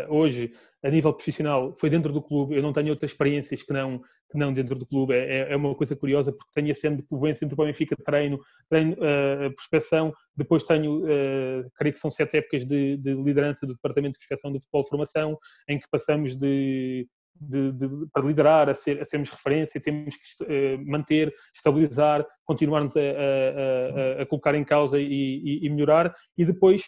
hoje 0.10 0.52
a 0.84 0.90
nível 0.90 1.14
profissional 1.14 1.74
foi 1.78 1.90
dentro 1.90 2.12
do 2.12 2.22
clube. 2.22 2.56
Eu 2.56 2.62
não 2.62 2.74
tenho 2.74 2.90
outras 2.90 3.12
experiências 3.12 3.64
que 3.64 3.72
não, 3.72 4.00
que 4.30 4.38
não 4.38 4.54
dentro 4.54 4.78
do 4.78 4.86
clube. 4.86 5.14
É, 5.14 5.50
é, 5.50 5.54
é 5.54 5.56
uma 5.56 5.74
coisa 5.74 5.96
curiosa 5.96 6.32
porque 6.32 6.52
tenho 6.54 6.72
a 6.72 6.76
cena 6.76 6.98
de 6.98 7.04
povoense 7.04 7.44
entre 7.44 7.60
o 7.60 7.66
Benfica, 7.66 7.96
treino, 8.06 8.40
treino 8.70 8.94
uh, 8.94 9.56
prospeção. 9.56 10.14
Depois 10.36 10.64
tenho, 10.64 11.04
uh, 11.04 11.70
creio 11.76 11.94
que 11.94 12.00
são 12.00 12.12
sete 12.12 12.38
épocas 12.38 12.66
de, 12.66 12.98
de 12.98 13.14
liderança 13.14 13.66
do 13.66 13.74
Departamento 13.74 14.14
de 14.14 14.28
Prospeção 14.28 14.52
do 14.52 14.60
Futebol 14.60 14.84
Formação, 14.84 15.38
em 15.70 15.80
que 15.80 15.88
passamos 15.90 16.36
de 16.36 17.08
de, 17.40 17.72
de, 17.74 17.90
para 18.12 18.26
liderar, 18.26 18.70
a, 18.70 18.74
ser, 18.74 19.02
a, 19.02 19.06
sermos 19.06 19.30
referência, 19.30 19.82
temos 19.82 20.16
que 20.16 20.44
uh, 20.44 20.86
manter, 20.86 21.34
estabilizar, 21.54 22.26
continuarmos 22.46 22.96
a, 22.96 23.00
a, 23.00 24.22
a, 24.22 24.26
colocar 24.26 24.56
em 24.56 24.64
causa 24.64 25.00
e, 25.00 25.04
e, 25.06 25.66
e, 25.66 25.70
melhorar. 25.70 26.14
E 26.38 26.46
depois, 26.46 26.84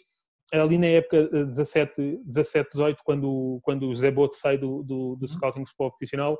ali 0.53 0.77
na 0.77 0.87
época 0.87 1.27
17, 1.45 2.21
17 2.25 2.69
18, 2.71 3.01
quando, 3.03 3.59
quando 3.63 3.87
o 3.87 3.95
Zé 3.95 4.11
Boto 4.11 4.35
sai 4.35 4.57
do, 4.57 4.83
do, 4.83 5.15
do. 5.15 5.27
Scouting 5.27 5.65
Futebol 5.65 5.91
Profissional, 5.91 6.37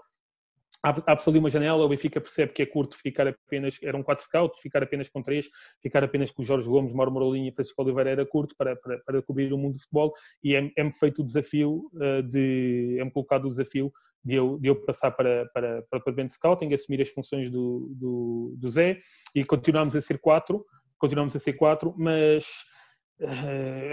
abre-se 0.84 1.30
ali 1.30 1.40
uma 1.40 1.50
janela, 1.50 1.84
o 1.84 1.90
Benfica 1.90 2.22
percebe 2.22 2.54
que 2.54 2.62
é 2.62 2.66
curto 2.66 2.96
ficar 2.96 3.28
apenas, 3.28 3.80
eram 3.82 4.04
quatro 4.04 4.24
scouts, 4.24 4.62
ficar 4.62 4.84
apenas 4.84 5.10
com 5.10 5.24
três, 5.24 5.50
ficar 5.82 6.04
apenas 6.04 6.32
com 6.32 6.44
Jorge 6.44 6.68
Gomes, 6.68 6.94
Mauro 6.94 7.12
Morolinha 7.12 7.50
e 7.50 7.52
Francisco 7.52 7.82
Oliveira 7.82 8.12
era 8.12 8.26
curto 8.26 8.56
para, 8.56 8.76
para, 8.76 9.00
para 9.00 9.22
cobrir 9.22 9.52
o 9.52 9.58
mundo 9.58 9.74
do 9.74 9.80
futebol 9.80 10.14
e 10.44 10.56
é-me 10.56 10.72
é 10.78 10.94
feito 10.94 11.22
o 11.22 11.26
desafio 11.26 11.90
uh, 11.96 12.22
de, 12.24 12.98
é-me 13.00 13.12
colocado 13.12 13.46
o 13.46 13.50
desafio 13.50 13.92
de 14.24 14.36
eu, 14.36 14.60
de 14.60 14.68
eu 14.68 14.76
passar 14.76 15.12
para, 15.12 15.46
para, 15.54 15.82
para 15.84 15.98
o 15.98 16.00
departamento 16.00 16.30
de 16.30 16.36
scouting, 16.36 16.74
assumir 16.74 17.02
as 17.02 17.10
funções 17.10 17.50
do, 17.50 17.92
do, 17.96 18.56
do 18.58 18.70
Zé 18.70 18.98
e 19.34 19.44
continuamos 19.44 19.96
a 19.96 20.02
ser 20.02 20.20
quatro, 20.20 20.66
continuamos 20.98 21.36
a 21.36 21.40
ser 21.40 21.54
quatro, 21.54 21.94
mas 21.98 22.46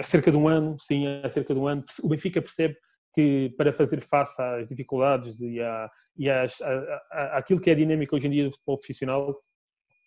há 0.01 0.03
cerca 0.03 0.31
de 0.31 0.37
um 0.37 0.49
ano, 0.49 0.77
sim, 0.81 1.07
há 1.23 1.31
cerca 1.31 1.55
de 1.55 1.61
um 1.61 1.67
ano, 1.67 1.85
o 2.03 2.09
Benfica 2.09 2.41
percebe 2.43 2.77
que 3.15 3.55
para 3.57 3.73
fazer 3.73 4.01
face 4.01 4.41
às 4.41 4.69
dificuldades 4.69 5.39
e, 5.39 5.61
à, 5.61 5.91
e 6.17 6.31
às, 6.31 6.61
à, 6.63 7.39
àquilo 7.39 7.61
que 7.61 7.71
é 7.71 7.73
a 7.75 7.77
dinâmica 7.77 8.17
hoje 8.17 8.27
em 8.27 8.31
dia 8.31 8.45
do 8.45 8.53
futebol 8.53 8.79
profissional, 8.79 9.37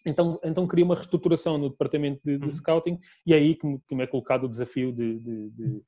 então, 0.06 0.40
então 0.44 0.68
queria 0.68 0.86
uma 0.86 0.96
reestruturação 0.96 1.58
no 1.58 1.70
departamento 1.70 2.22
de, 2.24 2.38
de 2.38 2.46
uhum. 2.46 2.52
scouting 2.52 3.00
e 3.26 3.34
é 3.34 3.38
aí 3.38 3.56
que 3.56 3.66
me, 3.66 3.80
que 3.88 3.96
me, 3.96 4.04
é 4.04 4.08
colocado 4.08 4.46
o 4.46 4.50
desafio 4.50 4.92
de, 4.92 5.20
de, 5.20 5.50
de 5.50 5.82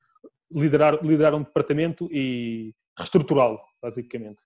liderar, 0.52 1.04
liderar 1.04 1.34
um 1.34 1.42
departamento 1.42 2.08
e 2.10 2.74
reestruturá-lo, 2.96 3.60
basicamente. 3.80 4.42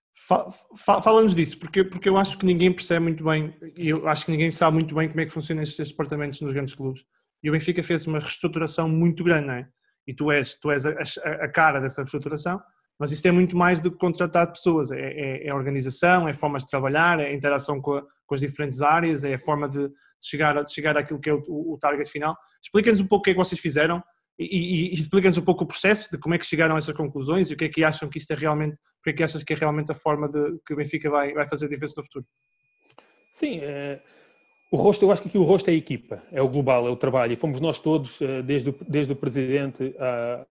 Fala-nos 1.03 1.33
disso, 1.33 1.57
porque, 1.57 1.83
porque 1.83 2.07
eu 2.07 2.17
acho 2.17 2.37
que 2.37 2.45
ninguém 2.45 2.71
percebe 2.71 3.01
muito 3.01 3.23
bem, 3.23 3.55
e 3.75 3.89
eu 3.89 4.07
acho 4.07 4.25
que 4.25 4.31
ninguém 4.31 4.51
sabe 4.51 4.75
muito 4.75 4.93
bem 4.93 5.09
como 5.09 5.21
é 5.21 5.25
que 5.25 5.31
funcionam 5.31 5.63
estes 5.63 5.89
departamentos 5.89 6.39
nos 6.41 6.53
grandes 6.53 6.75
clubes. 6.75 7.03
E 7.43 7.49
o 7.49 7.53
Benfica 7.53 7.83
fez 7.83 8.07
uma 8.07 8.19
reestruturação 8.19 8.87
muito 8.87 9.23
grande, 9.23 9.47
não 9.47 9.53
é? 9.53 9.67
e 10.07 10.13
tu 10.13 10.31
és, 10.31 10.55
tu 10.55 10.71
és 10.71 10.85
a, 10.85 10.91
a, 10.91 11.47
cara 11.47 11.79
dessa 11.79 12.01
reestruturação, 12.01 12.61
mas 12.99 13.11
isto 13.11 13.25
é 13.25 13.31
muito 13.31 13.57
mais 13.57 13.81
do 13.81 13.91
que 13.91 13.97
contratar 13.97 14.51
pessoas, 14.51 14.91
é, 14.91 14.99
é, 14.99 15.47
é 15.47 15.53
organização, 15.53 16.27
é 16.27 16.33
formas 16.33 16.63
de 16.63 16.69
trabalhar, 16.69 17.19
é 17.19 17.33
interação 17.33 17.81
com, 17.81 17.95
a, 17.95 18.01
com, 18.25 18.35
as 18.35 18.41
diferentes 18.41 18.81
áreas, 18.81 19.23
é 19.23 19.33
a 19.33 19.39
forma 19.39 19.67
de, 19.67 19.89
chegar, 20.21 20.61
de 20.61 20.71
chegar 20.71 20.97
àquilo 20.97 21.19
que 21.19 21.29
é 21.29 21.33
o, 21.33 21.43
o 21.47 21.77
target 21.79 22.09
final. 22.09 22.37
Explica-nos 22.61 22.99
um 22.99 23.07
pouco 23.07 23.21
o 23.21 23.23
que 23.23 23.31
é 23.31 23.33
que 23.33 23.39
vocês 23.39 23.59
fizeram 23.59 24.03
e, 24.37 24.45
e, 24.45 24.91
e 24.91 24.93
explica-nos 24.93 25.37
um 25.37 25.43
pouco 25.43 25.63
o 25.63 25.67
processo 25.67 26.09
de 26.11 26.17
como 26.17 26.35
é 26.35 26.37
que 26.37 26.45
chegaram 26.45 26.75
a 26.75 26.77
essas 26.77 26.95
conclusões 26.95 27.49
e 27.49 27.53
o 27.53 27.57
que 27.57 27.65
é 27.65 27.69
que 27.69 27.83
acham 27.83 28.09
que 28.09 28.17
isto 28.17 28.31
é 28.31 28.35
realmente, 28.35 28.77
porque 28.97 29.09
é 29.09 29.13
que 29.13 29.23
achas 29.23 29.43
que 29.43 29.53
é 29.53 29.55
realmente 29.55 29.91
a 29.91 29.95
forma 29.95 30.29
de 30.29 30.59
que 30.65 30.73
o 30.73 30.77
Benfica 30.77 31.09
vai, 31.09 31.33
vai 31.33 31.47
fazer 31.47 31.65
a 31.65 31.69
diferença 31.69 31.95
no 31.97 32.03
futuro. 32.03 32.25
Sim, 33.31 33.59
é 33.61 34.01
O 34.73 34.75
rosto, 34.75 35.05
eu 35.05 35.11
acho 35.11 35.21
que 35.21 35.27
aqui 35.27 35.37
o 35.37 35.43
rosto 35.43 35.69
é 35.69 35.71
a 35.71 35.75
equipa, 35.75 36.23
é 36.31 36.41
o 36.41 36.49
global, 36.49 36.87
é 36.87 36.89
o 36.89 36.95
trabalho. 36.95 37.31
E 37.31 37.35
fomos 37.35 37.61
nós 37.61 37.79
todos, 37.79 38.19
eh, 38.19 38.41
desde 38.41 38.71
o, 38.71 38.75
desde 38.89 39.13
o 39.13 39.15
presidente 39.15 39.95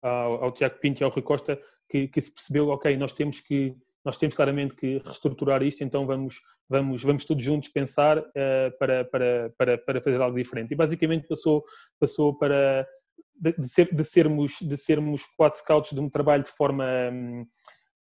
ao, 0.02 0.46
ao 0.46 0.52
Tiago 0.54 0.80
Pinto 0.80 1.02
e 1.02 1.04
ao 1.04 1.10
Rui 1.10 1.22
Costa, 1.22 1.60
que, 1.90 2.08
que, 2.08 2.22
se 2.22 2.32
percebeu, 2.34 2.70
ok, 2.70 2.96
nós 2.96 3.12
temos 3.12 3.42
que 3.42 3.76
nós 4.06 4.16
temos 4.16 4.34
claramente 4.34 4.74
que 4.74 5.02
reestruturar 5.04 5.62
isto, 5.64 5.84
então 5.84 6.06
vamos, 6.06 6.40
vamos, 6.70 7.04
vamos 7.04 7.26
todos 7.26 7.44
juntos 7.44 7.68
pensar 7.68 8.20
uh, 8.20 8.78
para, 8.80 9.04
para, 9.04 9.54
para, 9.58 9.78
para 9.80 10.00
fazer 10.00 10.22
algo 10.22 10.38
diferente. 10.38 10.72
E 10.72 10.78
basicamente 10.78 11.28
passou, 11.28 11.66
passou 12.00 12.38
para 12.38 12.88
de, 13.38 13.52
de, 13.52 13.68
ser, 13.68 13.94
de 13.94 14.04
sermos, 14.06 14.54
de 14.62 14.78
sermos 14.78 15.26
quatro 15.36 15.60
scouts 15.60 15.92
de 15.92 16.00
um 16.00 16.10
trabalho 16.10 16.44
de 16.44 16.52
forma 16.52 16.86
um, 17.12 17.46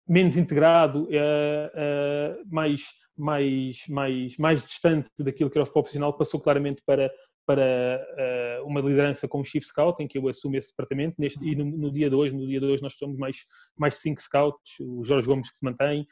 menos 0.07 0.37
integrado, 0.37 1.03
uh, 1.03 1.07
uh, 1.07 2.43
mais, 2.49 2.81
mais, 3.17 3.77
mais, 3.87 4.37
mais 4.37 4.63
distante 4.63 5.09
daquilo 5.19 5.49
que 5.49 5.57
era 5.57 5.67
o 5.67 5.71
profissional, 5.71 6.13
passou 6.13 6.39
claramente 6.39 6.81
para, 6.85 7.11
para 7.45 8.05
uh, 8.61 8.67
uma 8.67 8.81
liderança 8.81 9.27
com 9.27 9.39
o 9.39 9.43
Chief 9.45 9.63
Scout, 9.63 10.01
em 10.01 10.07
que 10.07 10.17
eu 10.17 10.27
assumo 10.27 10.57
esse 10.57 10.69
departamento, 10.69 11.15
Neste, 11.19 11.43
e 11.47 11.55
no, 11.55 11.65
no, 11.65 11.91
dia 11.91 12.09
de 12.09 12.15
hoje, 12.15 12.35
no 12.35 12.47
dia 12.47 12.59
de 12.59 12.65
hoje 12.65 12.83
nós 12.83 12.95
somos 12.95 13.17
mais, 13.17 13.37
mais 13.77 13.99
cinco 13.99 14.21
scouts, 14.21 14.79
o 14.79 15.03
Jorge 15.03 15.27
Gomes 15.27 15.49
que 15.49 15.57
se 15.57 15.65
mantém, 15.65 16.07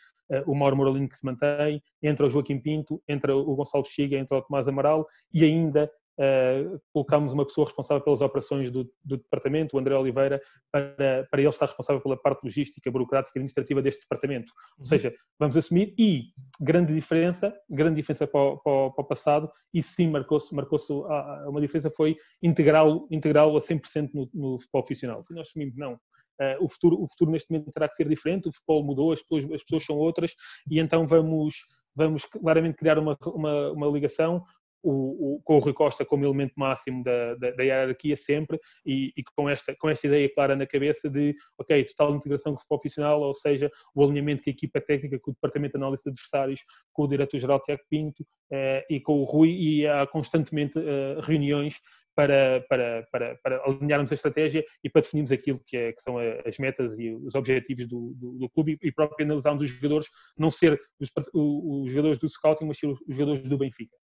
o 0.45 0.53
Mauro 0.53 0.77
Moralino 0.77 1.09
que 1.09 1.17
se 1.17 1.25
mantém, 1.25 1.81
entra 2.03 2.27
o 2.27 2.29
Joaquim 2.29 2.59
Pinto, 2.59 3.01
entra 3.07 3.35
o 3.35 3.55
Gonçalo 3.55 3.83
Chiga, 3.83 4.15
entra 4.15 4.37
o 4.37 4.41
Tomás 4.43 4.67
Amaral, 4.67 5.07
e 5.33 5.43
ainda 5.43 5.89
Uh, 6.19 6.77
colocámos 6.91 7.31
uma 7.31 7.45
pessoa 7.45 7.65
responsável 7.65 8.03
pelas 8.03 8.19
operações 8.19 8.69
do, 8.69 8.83
do, 9.05 9.15
departamento, 9.15 9.77
o 9.77 9.79
André 9.79 9.95
Oliveira, 9.95 10.41
para, 10.69 11.25
para 11.31 11.39
ele 11.39 11.47
estar 11.47 11.65
responsável 11.65 12.01
pela 12.01 12.17
parte 12.17 12.43
logística, 12.43 12.91
burocrática 12.91 13.37
e 13.37 13.39
administrativa 13.39 13.81
deste 13.81 14.01
departamento. 14.01 14.51
Ou 14.77 14.83
uhum. 14.83 14.83
seja, 14.83 15.15
vamos 15.39 15.55
assumir 15.55 15.95
e 15.97 16.25
grande 16.59 16.93
diferença, 16.93 17.55
grande 17.69 17.95
diferença 17.95 18.27
para 18.27 18.41
o, 18.41 18.57
para 18.57 18.71
o, 18.71 18.91
para 18.91 19.01
o 19.01 19.07
passado 19.07 19.49
e 19.73 19.81
sim 19.81 20.09
marcou-se, 20.09 20.53
marcou-se 20.53 20.91
uma 20.91 21.61
diferença 21.61 21.89
foi 21.89 22.17
integrá-lo 22.43 23.07
integrá 23.09 23.43
a 23.43 23.47
100% 23.47 24.09
no, 24.13 24.29
no 24.33 24.59
futebol 24.59 24.83
profissional. 24.83 25.23
E 25.29 25.33
nós 25.33 25.47
assumimos 25.47 25.77
não. 25.77 25.93
Uh, 25.93 26.63
o, 26.63 26.69
futuro, 26.69 27.01
o 27.01 27.07
futuro 27.07 27.31
neste 27.31 27.51
momento 27.51 27.71
terá 27.71 27.87
que 27.87 27.95
ser 27.95 28.07
diferente, 28.07 28.47
o 28.47 28.53
futebol 28.53 28.83
mudou, 28.83 29.11
as 29.11 29.21
pessoas, 29.21 29.43
as 29.53 29.63
pessoas 29.63 29.85
são 29.85 29.97
outras 29.97 30.35
e 30.69 30.79
então 30.79 31.05
vamos, 31.05 31.55
vamos 31.93 32.23
claramente 32.25 32.77
criar 32.77 32.97
uma, 32.97 33.17
uma, 33.25 33.71
uma 33.71 33.87
ligação 33.87 34.45
o, 34.83 35.35
o, 35.35 35.41
com 35.43 35.57
o 35.57 35.59
Rui 35.59 35.73
Costa 35.73 36.05
como 36.05 36.25
elemento 36.25 36.53
máximo 36.55 37.03
da, 37.03 37.35
da, 37.35 37.51
da 37.51 37.63
hierarquia 37.63 38.15
sempre 38.15 38.59
e, 38.85 39.11
e, 39.15 39.23
com, 39.35 39.49
esta, 39.49 39.75
com 39.75 39.89
esta 39.89 40.07
ideia 40.07 40.31
clara 40.33 40.55
na 40.55 40.65
cabeça 40.65 41.09
de, 41.09 41.35
ok, 41.57 41.83
total 41.85 42.15
integração 42.15 42.55
com 42.55 42.61
o 42.61 42.67
profissional, 42.67 43.21
ou 43.21 43.33
seja, 43.33 43.71
o 43.93 44.03
alinhamento 44.03 44.43
com 44.43 44.49
a 44.49 44.53
equipa 44.53 44.81
técnica, 44.81 45.19
com 45.19 45.31
o 45.31 45.33
departamento 45.33 45.77
de 45.77 45.83
análise 45.83 46.03
de 46.03 46.09
adversários, 46.09 46.61
com 46.93 47.03
o 47.03 47.07
diretor-geral 47.07 47.61
Tiago 47.61 47.81
Pinto 47.89 48.25
eh, 48.51 48.85
e 48.89 48.99
com 48.99 49.19
o 49.19 49.23
Rui 49.23 49.49
e 49.49 49.87
há 49.87 50.05
constantemente 50.07 50.79
eh, 50.79 51.19
reuniões 51.21 51.79
para, 52.19 52.65
para, 52.67 53.07
para, 53.11 53.35
para, 53.41 53.63
alinharmos 53.63 54.11
a 54.11 54.15
estratégia 54.15 54.65
e 54.83 54.89
para 54.89 55.01
definirmos 55.01 55.31
aquilo 55.31 55.61
que, 55.65 55.77
é, 55.77 55.93
que 55.93 56.01
são 56.01 56.17
as 56.17 56.57
metas 56.57 56.99
e 56.99 57.11
os 57.11 57.33
objetivos 57.33 57.87
do, 57.87 58.13
do, 58.13 58.37
do 58.37 58.49
clube 58.49 58.77
e, 58.81 58.91
próprio 58.91 59.25
analisarmos 59.25 59.63
os 59.63 59.69
jogadores, 59.69 60.07
não 60.37 60.51
ser 60.51 60.77
os, 60.99 61.09
os, 61.33 61.89
jogadores 61.89 62.19
do 62.19 62.27
scouting, 62.27 62.65
mas 62.65 62.77
ser 62.77 62.87
os 62.87 62.99
jogadores 63.07 63.47
do 63.47 63.57
Benfica. 63.57 63.95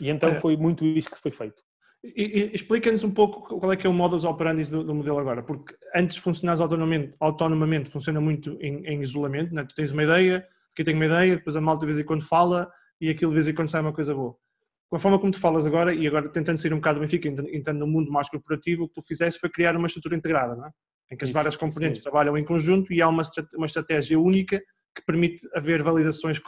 E 0.00 0.10
então 0.10 0.34
foi 0.36 0.56
muito 0.56 0.84
isso 0.84 1.10
que 1.10 1.18
foi 1.18 1.30
feito. 1.30 1.62
Explica-nos 2.02 3.04
um 3.04 3.12
pouco 3.12 3.58
qual 3.60 3.72
é 3.72 3.76
que 3.76 3.86
é 3.86 3.90
o 3.90 3.92
modus 3.92 4.24
operandi 4.24 4.68
do, 4.68 4.82
do 4.82 4.94
modelo 4.94 5.18
agora, 5.18 5.42
porque 5.42 5.74
antes 5.94 6.16
de 6.16 6.22
funcionares 6.22 6.60
autonomamente, 6.60 7.16
autonomamente 7.20 7.90
funciona 7.90 8.20
muito 8.20 8.58
em, 8.60 8.84
em 8.86 9.02
isolamento, 9.02 9.54
né? 9.54 9.64
tu 9.64 9.72
tens 9.72 9.92
uma 9.92 10.02
ideia, 10.02 10.44
aqui 10.72 10.82
tenho 10.82 10.96
uma 10.96 11.06
ideia, 11.06 11.36
depois 11.36 11.54
a 11.54 11.60
malta 11.60 11.80
de 11.80 11.92
vez 11.92 12.00
em 12.00 12.04
quando 12.04 12.24
fala 12.24 12.68
e 13.00 13.08
aquilo 13.08 13.30
de 13.30 13.36
vez 13.36 13.46
em 13.46 13.54
quando 13.54 13.68
sai 13.68 13.80
uma 13.80 13.92
coisa 13.92 14.12
boa. 14.12 14.34
Com 14.88 14.96
a 14.96 14.98
forma 14.98 15.18
como 15.18 15.30
tu 15.30 15.38
falas 15.38 15.64
agora, 15.64 15.94
e 15.94 16.06
agora 16.06 16.28
tentando 16.28 16.58
sair 16.58 16.72
um 16.72 16.78
bocado 16.78 16.98
do 16.98 17.02
Benfica, 17.02 17.28
entrando 17.28 17.78
no 17.78 17.86
mundo 17.86 18.10
mais 18.10 18.28
corporativo, 18.28 18.84
o 18.84 18.88
que 18.88 18.94
tu 18.94 19.02
fizeste 19.02 19.38
foi 19.38 19.48
criar 19.48 19.76
uma 19.76 19.86
estrutura 19.86 20.16
integrada, 20.16 20.56
não 20.56 20.66
é? 20.66 20.70
em 21.12 21.16
que 21.16 21.24
as 21.24 21.30
várias 21.30 21.56
componentes 21.56 21.98
sim. 21.98 22.04
trabalham 22.04 22.36
em 22.36 22.44
conjunto 22.44 22.92
e 22.92 23.02
há 23.02 23.08
uma, 23.08 23.22
uma 23.54 23.66
estratégia 23.66 24.18
única 24.18 24.58
que 24.94 25.04
permite 25.06 25.46
haver 25.54 25.82
validações 25.82 26.40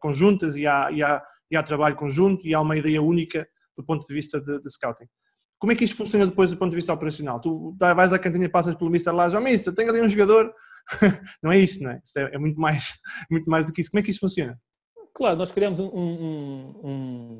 conjuntas 0.00 0.56
e 0.56 0.66
há, 0.66 0.90
e 0.90 1.02
há 1.02 1.22
e 1.50 1.56
há 1.56 1.62
trabalho 1.62 1.96
conjunto 1.96 2.46
e 2.46 2.54
há 2.54 2.60
uma 2.60 2.76
ideia 2.76 3.02
única 3.02 3.46
do 3.76 3.84
ponto 3.84 4.06
de 4.06 4.12
vista 4.12 4.40
de, 4.40 4.60
de 4.60 4.70
scouting. 4.70 5.06
Como 5.58 5.72
é 5.72 5.76
que 5.76 5.84
isto 5.84 5.96
funciona 5.96 6.26
depois 6.26 6.50
do 6.50 6.56
ponto 6.56 6.70
de 6.70 6.76
vista 6.76 6.92
operacional? 6.92 7.40
Tu 7.40 7.74
vais 7.78 8.12
à 8.12 8.18
cantina 8.18 8.48
passas 8.48 8.74
pelo 8.74 8.90
Mr. 8.90 9.12
lá 9.12 9.26
oh 9.26 9.40
Mister, 9.40 9.74
tenho 9.74 9.90
ali 9.90 10.00
um 10.00 10.08
jogador. 10.08 10.52
não 11.42 11.50
é 11.50 11.58
isto, 11.58 11.82
não 11.82 11.90
é? 11.90 12.00
Isto 12.04 12.18
é, 12.18 12.34
é, 12.34 12.38
muito, 12.38 12.60
mais, 12.60 12.94
muito 13.30 13.48
mais 13.48 13.64
do 13.64 13.72
que 13.72 13.80
isso. 13.80 13.90
Como 13.90 14.00
é 14.00 14.02
que 14.02 14.10
isto 14.10 14.20
funciona? 14.20 14.58
Claro, 15.14 15.38
nós 15.38 15.50
criamos 15.50 15.78
um, 15.78 15.86
um, 15.86 16.80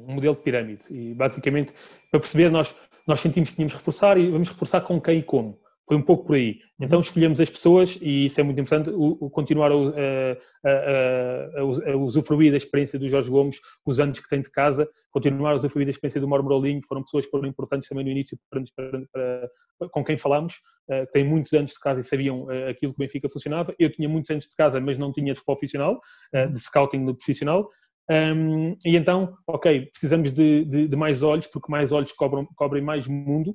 um, 0.08 0.14
modelo 0.14 0.34
de 0.34 0.42
pirâmide 0.42 0.84
e 0.90 1.12
basicamente 1.12 1.74
para 2.10 2.20
perceber 2.20 2.50
nós, 2.50 2.74
nós 3.06 3.20
sentimos 3.20 3.50
que 3.50 3.56
tínhamos 3.56 3.74
reforçar 3.74 4.16
e 4.16 4.30
vamos 4.30 4.48
reforçar 4.48 4.80
com 4.80 4.98
quem 4.98 5.18
e 5.18 5.22
como. 5.22 5.58
Foi 5.86 5.96
um 5.96 6.02
pouco 6.02 6.26
por 6.26 6.36
aí. 6.36 6.58
Então 6.80 7.00
escolhemos 7.00 7.40
as 7.40 7.48
pessoas, 7.48 7.96
e 8.02 8.26
isso 8.26 8.40
é 8.40 8.42
muito 8.42 8.60
importante, 8.60 8.90
o, 8.90 9.16
o 9.20 9.30
continuar 9.30 9.70
a, 9.70 9.74
a, 9.74 10.70
a, 10.70 11.92
a, 11.92 11.96
usufruir 11.96 12.50
da 12.50 12.56
experiência 12.56 12.98
do 12.98 13.08
Jorge 13.08 13.30
Gomes, 13.30 13.60
os 13.86 14.00
anos 14.00 14.18
que 14.18 14.28
tem 14.28 14.40
de 14.40 14.50
casa, 14.50 14.88
continuar 15.10 15.52
a 15.52 15.54
usufruir 15.54 15.86
da 15.86 15.90
experiência 15.90 16.20
do 16.20 16.26
Mauro 16.26 16.42
Morolinho, 16.42 16.80
foram 16.88 17.04
pessoas 17.04 17.24
que 17.24 17.30
foram 17.30 17.48
importantes 17.48 17.88
também 17.88 18.04
no 18.04 18.10
início 18.10 18.36
para, 18.50 18.62
para, 18.74 19.50
para, 19.78 19.88
com 19.88 20.04
quem 20.04 20.18
falamos, 20.18 20.54
uh, 20.90 21.06
que 21.06 21.12
têm 21.12 21.24
muitos 21.24 21.52
anos 21.52 21.70
de 21.70 21.78
casa 21.78 22.00
e 22.00 22.04
sabiam 22.04 22.44
uh, 22.46 22.68
aquilo 22.68 22.92
que 22.92 23.02
o 23.02 23.04
Benfica 23.04 23.28
funcionava. 23.28 23.72
Eu 23.78 23.90
tinha 23.90 24.08
muitos 24.08 24.30
anos 24.30 24.44
de 24.44 24.56
casa, 24.56 24.80
mas 24.80 24.98
não 24.98 25.12
tinha 25.12 25.32
de 25.32 25.44
profissional, 25.44 26.00
uh, 26.34 26.50
de 26.50 26.58
scouting 26.58 26.98
no 26.98 27.14
profissional. 27.14 27.68
Um, 28.08 28.76
e 28.84 28.96
então, 28.96 29.36
ok, 29.46 29.86
precisamos 29.86 30.32
de, 30.32 30.64
de, 30.64 30.88
de, 30.88 30.96
mais 30.96 31.22
olhos, 31.22 31.46
porque 31.48 31.70
mais 31.70 31.90
olhos 31.90 32.12
cobram, 32.12 32.46
cobrem 32.54 32.82
mais 32.82 33.08
mundo, 33.08 33.54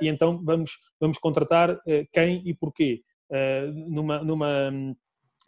e 0.00 0.08
então 0.08 0.42
vamos, 0.42 0.78
vamos 1.00 1.18
contratar 1.18 1.72
uh, 1.72 1.80
quem 2.12 2.42
e 2.44 2.54
porquê. 2.54 3.02
Uh, 3.30 3.72
numa, 3.90 4.22
numa, 4.22 4.70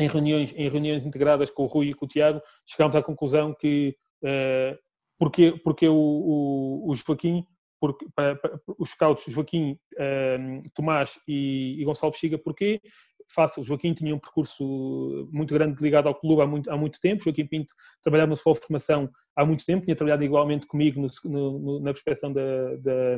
em, 0.00 0.08
reuniões, 0.08 0.52
em 0.56 0.68
reuniões 0.68 1.06
integradas 1.06 1.50
com 1.50 1.62
o 1.62 1.66
Rui 1.66 1.88
e 1.88 1.94
com 1.94 2.04
o 2.04 2.08
Tiago, 2.08 2.40
chegámos 2.66 2.96
à 2.96 3.02
conclusão 3.02 3.54
que 3.54 3.96
porque, 5.16 5.52
porque 5.62 5.88
o, 5.88 5.94
o, 5.94 6.90
o 6.90 6.94
Joaquim 6.94 7.46
porque, 7.80 8.04
para, 8.12 8.34
para, 8.34 8.60
os 8.76 8.90
scouts 8.90 9.32
Joaquim, 9.32 9.78
Tomás 10.74 11.20
e, 11.28 11.76
e 11.78 11.84
Gonçalo 11.84 12.10
Bexiga, 12.10 12.36
porquê? 12.36 12.80
Fácil. 13.34 13.64
Joaquim 13.64 13.94
tinha 13.94 14.14
um 14.14 14.18
percurso 14.18 15.28
muito 15.32 15.52
grande 15.54 15.82
ligado 15.82 16.08
ao 16.08 16.14
clube 16.14 16.42
há 16.42 16.46
muito, 16.46 16.70
há 16.70 16.76
muito 16.76 17.00
tempo. 17.00 17.24
Joaquim 17.24 17.46
Pinto 17.46 17.74
trabalhava 18.02 18.30
na 18.30 18.36
sua 18.36 18.54
formação 18.54 19.08
há 19.36 19.44
muito 19.44 19.64
tempo, 19.64 19.84
tinha 19.84 19.96
trabalhado 19.96 20.24
igualmente 20.24 20.66
comigo 20.66 21.00
no, 21.00 21.08
no, 21.30 21.80
na 21.80 21.92
prospeção 21.92 22.32
da, 22.32 22.76
da, 22.76 23.16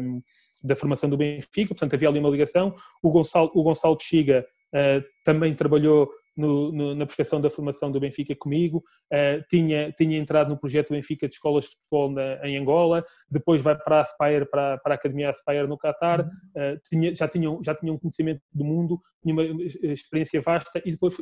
da, 0.63 0.77
formação 0.77 1.09
do 1.09 1.17
Benfica, 1.17 1.75
portanto 1.75 1.95
havia 1.95 2.09
ali 2.09 2.19
uma 2.19 2.31
ligação. 2.31 2.75
O 3.03 3.11
Gonçalo, 3.11 3.51
o 3.55 3.63
Gonçalo 3.63 3.97
Bexiga 3.97 4.47
uh, 4.75 5.05
também 5.25 5.55
trabalhou 5.55 6.11
no, 6.37 6.73
no, 6.73 6.95
na 6.95 7.07
prospeção 7.07 7.41
da 7.41 7.51
formação 7.51 7.91
do 7.91 8.01
Benfica 8.01 8.35
comigo, 8.35 8.83
uh, 9.13 9.43
tinha, 9.49 9.93
tinha 9.93 10.19
entrado 10.19 10.49
no 10.49 10.59
projeto 10.59 10.93
Benfica 10.93 11.29
de 11.29 11.35
escolas 11.35 11.67
de 11.67 11.71
futebol 11.73 12.11
na, 12.11 12.47
em 12.47 12.57
Angola, 12.57 13.05
depois 13.31 13.63
vai 13.63 13.77
para 13.77 13.99
a 13.99 14.01
Aspire, 14.01 14.47
para, 14.47 14.79
para 14.79 14.95
a 14.95 14.97
Academia 14.97 15.31
Aspire 15.31 15.67
no 15.67 15.79
Qatar, 15.79 16.23
uh, 16.23 16.81
tinha, 16.89 17.15
já, 17.15 17.29
tinha, 17.29 17.59
já 17.63 17.75
tinha 17.75 17.93
um 17.93 17.99
conhecimento 17.99 18.43
do 18.53 18.65
mundo, 18.65 18.99
tinha 19.23 19.35
uma 19.35 19.45
experiência 19.83 20.41
vasta 20.41 20.81
e 20.85 20.93
depois 20.93 21.17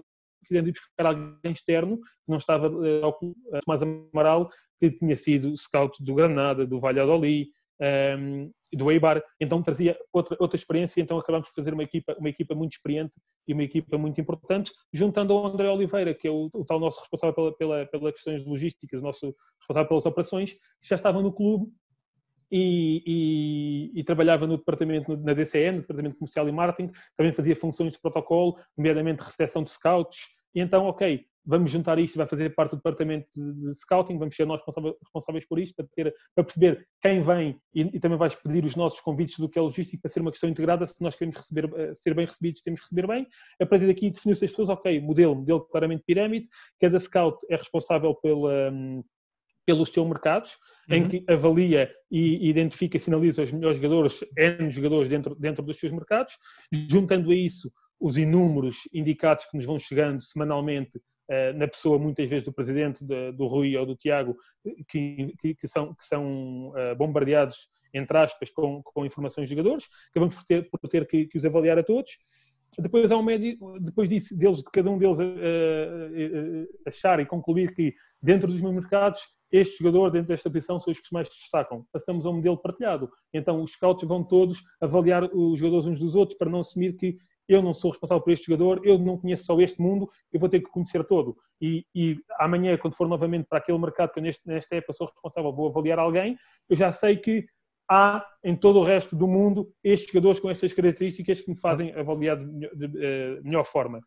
querendo 0.47 0.69
ir 0.69 0.73
buscar 0.73 1.07
alguém 1.07 1.53
externo, 1.53 1.99
que 1.99 2.29
não 2.29 2.39
estava 2.39 2.69
uh, 2.69 3.35
Tomás 3.65 3.83
Amaral, 3.83 4.49
que 4.81 4.91
tinha 4.91 5.15
sido 5.17 5.57
scout 5.57 6.03
do 6.03 6.15
Granada, 6.15 6.67
do 6.67 6.81
Valladolid, 6.81 7.49
um, 7.81 7.85
ehm, 7.85 8.51
do 8.73 8.91
Eibar, 8.91 9.23
então 9.41 9.63
trazia 9.63 9.99
outra, 10.13 10.37
outra 10.39 10.57
experiência, 10.57 11.01
então 11.01 11.19
acabamos 11.19 11.49
de 11.49 11.55
fazer 11.55 11.73
uma 11.73 11.83
equipa, 11.83 12.15
uma 12.19 12.29
equipa 12.29 12.55
muito 12.55 12.73
experiente 12.73 13.13
e 13.47 13.53
uma 13.53 13.63
equipa 13.63 13.97
muito 13.97 14.21
importante, 14.21 14.73
juntando 14.93 15.33
ao 15.33 15.47
André 15.47 15.69
Oliveira, 15.71 16.15
que 16.15 16.29
é 16.29 16.31
o, 16.31 16.51
o 16.53 16.65
tal 16.65 16.79
nosso 16.79 17.01
responsável 17.01 17.35
pela, 17.35 17.57
pela, 17.57 17.87
pela 17.87 18.13
questões 18.13 18.43
de 18.43 18.49
logística, 18.49 18.99
o 18.99 19.01
nosso 19.01 19.35
responsável 19.59 19.89
pelas 19.89 20.07
operações, 20.07 20.53
que 20.53 20.89
já 20.89 20.97
estava 20.97 21.23
no 21.23 21.33
clube 21.33 21.73
e, 22.51 23.03
e, 23.95 24.01
e, 24.01 24.05
trabalhava 24.05 24.47
no 24.47 24.57
departamento 24.57 25.17
na 25.17 25.35
DCN, 25.35 25.77
no 25.77 25.81
departamento 25.83 26.17
comercial 26.17 26.49
e 26.49 26.53
marketing, 26.53 26.93
também 27.17 27.33
fazia 27.33 27.57
funções 27.57 27.93
de 27.93 28.01
protocolo, 28.01 28.59
nomeadamente 28.77 29.23
recepção 29.23 29.63
de 29.63 29.71
scouts, 29.71 30.38
e 30.59 30.61
então, 30.61 30.87
ok, 30.87 31.25
vamos 31.47 31.71
juntar 31.71 32.01
isto, 32.01 32.19
vai 32.19 32.27
fazer 32.27 32.53
parte 32.53 32.73
do 32.73 32.79
departamento 32.79 33.29
de 33.33 33.73
scouting, 33.77 34.19
vamos 34.19 34.35
ser 34.35 34.45
nós 34.45 34.61
responsáveis 35.01 35.47
por 35.47 35.61
isto, 35.61 35.77
para, 35.77 35.87
ter, 35.95 36.15
para 36.35 36.45
perceber 36.45 36.85
quem 37.01 37.23
vem 37.23 37.61
e, 37.73 37.83
e, 37.83 38.01
também 38.01 38.19
vais 38.19 38.35
pedir 38.35 38.65
os 38.65 38.75
nossos 38.75 39.01
convites 39.01 39.39
do 39.39 39.49
que 39.49 39.57
é 39.57 39.63
logístico 39.63 40.03
para 40.03 40.11
ser 40.11 40.21
uma 40.21 40.33
questão 40.33 40.51
integrada, 40.51 40.85
se 40.85 41.01
nós 41.01 41.15
queremos 41.15 41.39
receber, 41.39 41.71
eh, 41.77 41.95
ser 42.01 42.13
bem 42.13 42.27
recebidos, 42.27 42.61
temos 42.61 42.81
que 42.81 42.87
receber 42.87 43.07
bem. 43.07 43.27
A 43.63 43.67
partir 43.67 43.87
daqui 43.87 44.11
definiu-se 44.11 44.45
as 44.45 44.51
pessoas, 44.51 44.69
ok, 44.69 45.01
modelo, 45.01 45.37
modelo 45.37 45.61
claramente 45.61 46.03
pirâmide, 46.05 46.49
cada 46.81 46.99
scout 46.99 47.39
é 47.49 47.55
responsável 47.55 48.17
pela, 48.17 48.73
hum, 48.73 49.05
pelos 49.65 49.91
seus 49.91 50.09
mercados, 50.09 50.57
uhum. 50.91 50.97
em 50.97 51.09
que 51.09 51.25
avalia 51.29 51.89
e 52.11 52.49
identifica 52.49 52.97
e 52.97 53.01
sinaliza 53.01 53.43
os 53.43 53.53
melhores 53.53 53.77
jogadores, 53.77 54.25
N 54.37 54.71
jogadores 54.71 55.09
dentro, 55.09 55.37
dentro 55.37 55.63
dos 55.63 55.79
seus 55.79 55.93
mercados, 55.93 56.37
juntando 56.91 57.31
a 57.31 57.35
isso 57.35 57.71
os 58.01 58.17
inúmeros 58.17 58.89
indicados 58.93 59.45
que 59.47 59.57
nos 59.57 59.67
vão 59.67 59.79
chegando 59.79 60.23
semanalmente 60.23 61.01
na 61.57 61.69
pessoa, 61.69 61.99
muitas 61.99 62.29
vezes, 62.29 62.45
do 62.45 62.53
presidente, 62.53 63.05
do 63.05 63.47
Rui 63.47 63.77
ou 63.77 63.85
do 63.85 63.95
Tiago, 63.95 64.35
que, 64.89 65.35
que, 65.43 65.69
são, 65.69 65.95
que 65.95 66.05
são 66.05 66.73
bombardeados, 66.97 67.69
entre 67.93 68.17
aspas, 68.17 68.51
com, 68.51 68.83
com 68.83 69.05
informações 69.05 69.49
de 69.49 69.55
jogadores, 69.55 69.89
acabamos 70.11 70.35
por 70.35 70.45
ter, 70.45 70.71
por 70.71 70.89
ter 70.89 71.07
que, 71.07 71.27
que 71.27 71.37
os 71.37 71.45
avaliar 71.45 71.79
a 71.79 71.83
todos. 71.83 72.13
Depois 72.79 73.11
há 73.11 73.17
um 73.17 73.23
médio, 73.23 73.59
depois 73.81 74.09
disso, 74.09 74.37
deles, 74.37 74.59
de 74.59 74.71
cada 74.71 74.91
um 74.91 74.99
deles 74.99 75.19
uh, 75.19 76.69
achar 76.87 77.19
e 77.21 77.27
concluir 77.27 77.75
que 77.75 77.95
dentro 78.23 78.49
dos 78.49 78.61
meus 78.61 78.75
mercados, 78.75 79.21
este 79.51 79.79
jogador 79.79 80.11
dentro 80.11 80.29
desta 80.29 80.51
posição 80.51 80.79
são 80.79 80.91
os 80.91 81.01
que 81.01 81.13
mais 81.13 81.29
destacam. 81.29 81.87
Passamos 81.93 82.27
a 82.27 82.31
um 82.31 82.35
modelo 82.35 82.59
partilhado. 82.59 83.11
Então 83.33 83.63
os 83.63 83.73
scouts 83.73 84.07
vão 84.07 84.23
todos 84.23 84.61
avaliar 84.81 85.25
os 85.25 85.59
jogadores 85.59 85.87
uns 85.87 85.99
dos 85.99 86.15
outros 86.15 86.37
para 86.37 86.51
não 86.51 86.61
assumir 86.61 86.97
que 86.97 87.17
eu 87.49 87.63
não 87.63 87.73
sou 87.73 87.91
responsável 87.91 88.23
por 88.23 88.33
este 88.33 88.47
jogador, 88.47 88.81
eu 88.85 88.99
não 88.99 89.17
conheço 89.17 89.45
só 89.45 89.59
este 89.61 89.81
mundo, 89.81 90.09
eu 90.33 90.39
vou 90.39 90.49
ter 90.49 90.61
que 90.61 90.71
conhecer 90.71 91.05
todo. 91.05 91.37
E, 91.61 91.85
e 91.95 92.19
amanhã, 92.39 92.77
quando 92.77 92.95
for 92.95 93.09
novamente 93.09 93.47
para 93.49 93.59
aquele 93.59 93.79
mercado 93.79 94.13
que 94.13 94.19
eu 94.19 94.23
neste, 94.23 94.47
nesta 94.47 94.77
época 94.77 94.93
sou 94.93 95.07
responsável, 95.07 95.53
vou 95.53 95.69
avaliar 95.69 95.99
alguém, 95.99 96.37
eu 96.69 96.77
já 96.77 96.93
sei 96.93 97.17
que 97.17 97.47
há 97.91 98.25
em 98.45 98.55
todo 98.55 98.79
o 98.79 98.85
resto 98.85 99.17
do 99.17 99.27
mundo 99.27 99.73
estes 99.83 100.13
jogadores 100.13 100.39
com 100.39 100.51
estas 100.51 100.73
características 100.73 101.41
que 101.41 101.51
me 101.51 101.57
fazem 101.57 101.95
avaliar 101.95 102.37
de, 102.37 102.69
de, 102.77 102.89
de, 102.89 103.05
eh, 103.05 103.41
melhor 103.43 103.65
forma. 103.65 104.01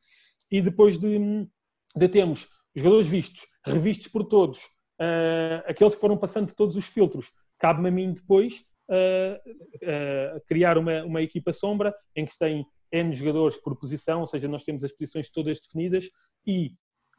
E 0.52 0.62
depois 0.62 1.00
de, 1.00 1.48
de 1.96 2.08
termos 2.10 2.48
jogadores 2.76 3.08
vistos, 3.08 3.46
revistos 3.66 4.08
por 4.08 4.26
todos, 4.26 4.64
uh, 5.00 5.64
aqueles 5.66 5.96
que 5.96 6.02
foram 6.02 6.18
passando 6.18 6.48
de 6.48 6.56
todos 6.56 6.76
os 6.76 6.86
filtros, 6.86 7.32
cabe-me 7.58 7.90
a 7.90 7.92
mim 7.92 8.14
depois 8.14 8.62
uh, 8.90 9.36
uh, 9.38 10.42
criar 10.48 10.78
uma, 10.78 11.04
uma 11.04 11.22
equipa 11.22 11.52
sombra 11.52 11.94
em 12.16 12.26
que 12.26 12.38
tem 12.38 12.66
N 12.92 13.14
jogadores 13.14 13.58
por 13.58 13.76
posição, 13.76 14.22
ou 14.22 14.28
seja, 14.28 14.48
nós 14.48 14.64
temos 14.64 14.84
as 14.84 14.92
posições 14.92 15.30
todas 15.30 15.60
definidas 15.60 16.10
e, 16.46 16.74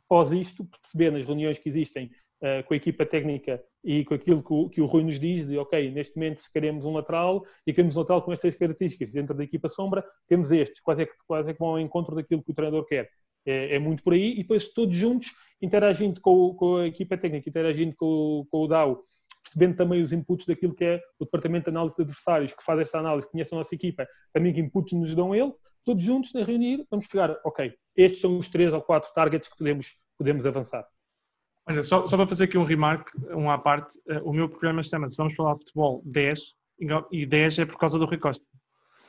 após 0.04 0.32
isto, 0.32 0.64
perceber 0.64 1.10
nas 1.10 1.24
reuniões 1.24 1.58
que 1.58 1.68
existem 1.68 2.10
uh, 2.42 2.62
com 2.66 2.74
a 2.74 2.76
equipa 2.76 3.06
técnica 3.06 3.62
e 3.84 4.04
com 4.04 4.14
aquilo 4.14 4.42
que 4.42 4.52
o, 4.52 4.68
que 4.68 4.80
o, 4.80 4.86
Rui 4.86 5.04
nos 5.04 5.18
diz, 5.18 5.46
de 5.46 5.56
ok, 5.56 5.90
neste 5.90 6.16
momento 6.16 6.42
queremos 6.52 6.84
um 6.84 6.92
lateral 6.92 7.44
e 7.66 7.72
queremos 7.72 7.96
um 7.96 8.00
lateral 8.00 8.22
com 8.22 8.32
estas 8.32 8.54
características 8.54 9.12
dentro 9.12 9.34
da 9.34 9.44
equipa 9.44 9.68
sombra, 9.68 10.04
temos 10.28 10.52
estes, 10.52 10.80
quais 10.80 10.98
é 11.00 11.06
que, 11.06 11.12
é 11.12 11.52
que 11.52 11.58
vão 11.58 11.70
ao 11.70 11.80
encontro 11.80 12.14
daquilo 12.14 12.42
que 12.42 12.50
o 12.50 12.54
treinador 12.54 12.84
quer. 12.86 13.08
É, 13.44 13.76
é 13.76 13.78
muito 13.78 14.02
por 14.02 14.12
aí, 14.12 14.32
e 14.32 14.42
depois 14.42 14.68
todos 14.72 14.94
juntos, 14.94 15.32
interagindo 15.60 16.20
com, 16.20 16.54
com 16.54 16.76
a 16.76 16.86
equipa 16.86 17.16
técnica, 17.16 17.48
interagindo 17.48 17.94
com, 17.96 18.46
com 18.50 18.58
o 18.58 18.68
DAO, 18.68 19.02
percebendo 19.42 19.76
também 19.76 20.00
os 20.00 20.12
inputs 20.12 20.46
daquilo 20.46 20.74
que 20.74 20.84
é 20.84 21.00
o 21.18 21.24
departamento 21.24 21.64
de 21.64 21.70
análise 21.70 21.96
de 21.96 22.02
adversários, 22.02 22.52
que 22.52 22.62
faz 22.62 22.80
esta 22.80 22.98
análise, 22.98 23.30
conhece 23.30 23.54
a 23.54 23.58
nossa 23.58 23.74
equipa, 23.74 24.06
também 24.32 24.52
que 24.52 24.60
inputs 24.60 24.92
nos 24.92 25.14
dão 25.14 25.34
ele, 25.34 25.52
todos 25.84 26.02
juntos 26.02 26.34
a 26.34 26.44
reunir, 26.44 26.86
vamos 26.90 27.06
chegar, 27.06 27.36
ok, 27.44 27.74
estes 27.96 28.20
são 28.20 28.38
os 28.38 28.48
três 28.48 28.72
ou 28.72 28.80
quatro 28.80 29.12
targets 29.12 29.48
que 29.48 29.56
podemos, 29.56 29.92
podemos 30.16 30.46
avançar. 30.46 30.86
Olha, 31.66 31.82
só, 31.82 32.06
só 32.06 32.16
para 32.16 32.26
fazer 32.26 32.44
aqui 32.44 32.58
um 32.58 32.64
remark, 32.64 33.08
um 33.30 33.48
à 33.48 33.56
parte, 33.58 33.98
uh, 34.08 34.28
o 34.28 34.32
meu 34.32 34.48
programa 34.48 34.82
chama-se 34.82 35.16
Vamos 35.16 35.34
Falar 35.34 35.54
de 35.54 35.60
Futebol 35.60 36.02
10 36.04 36.40
e 37.12 37.26
10 37.26 37.58
é 37.60 37.64
por 37.64 37.78
causa 37.78 37.98
do 37.98 38.04
Rui 38.04 38.18
Costa. 38.18 38.44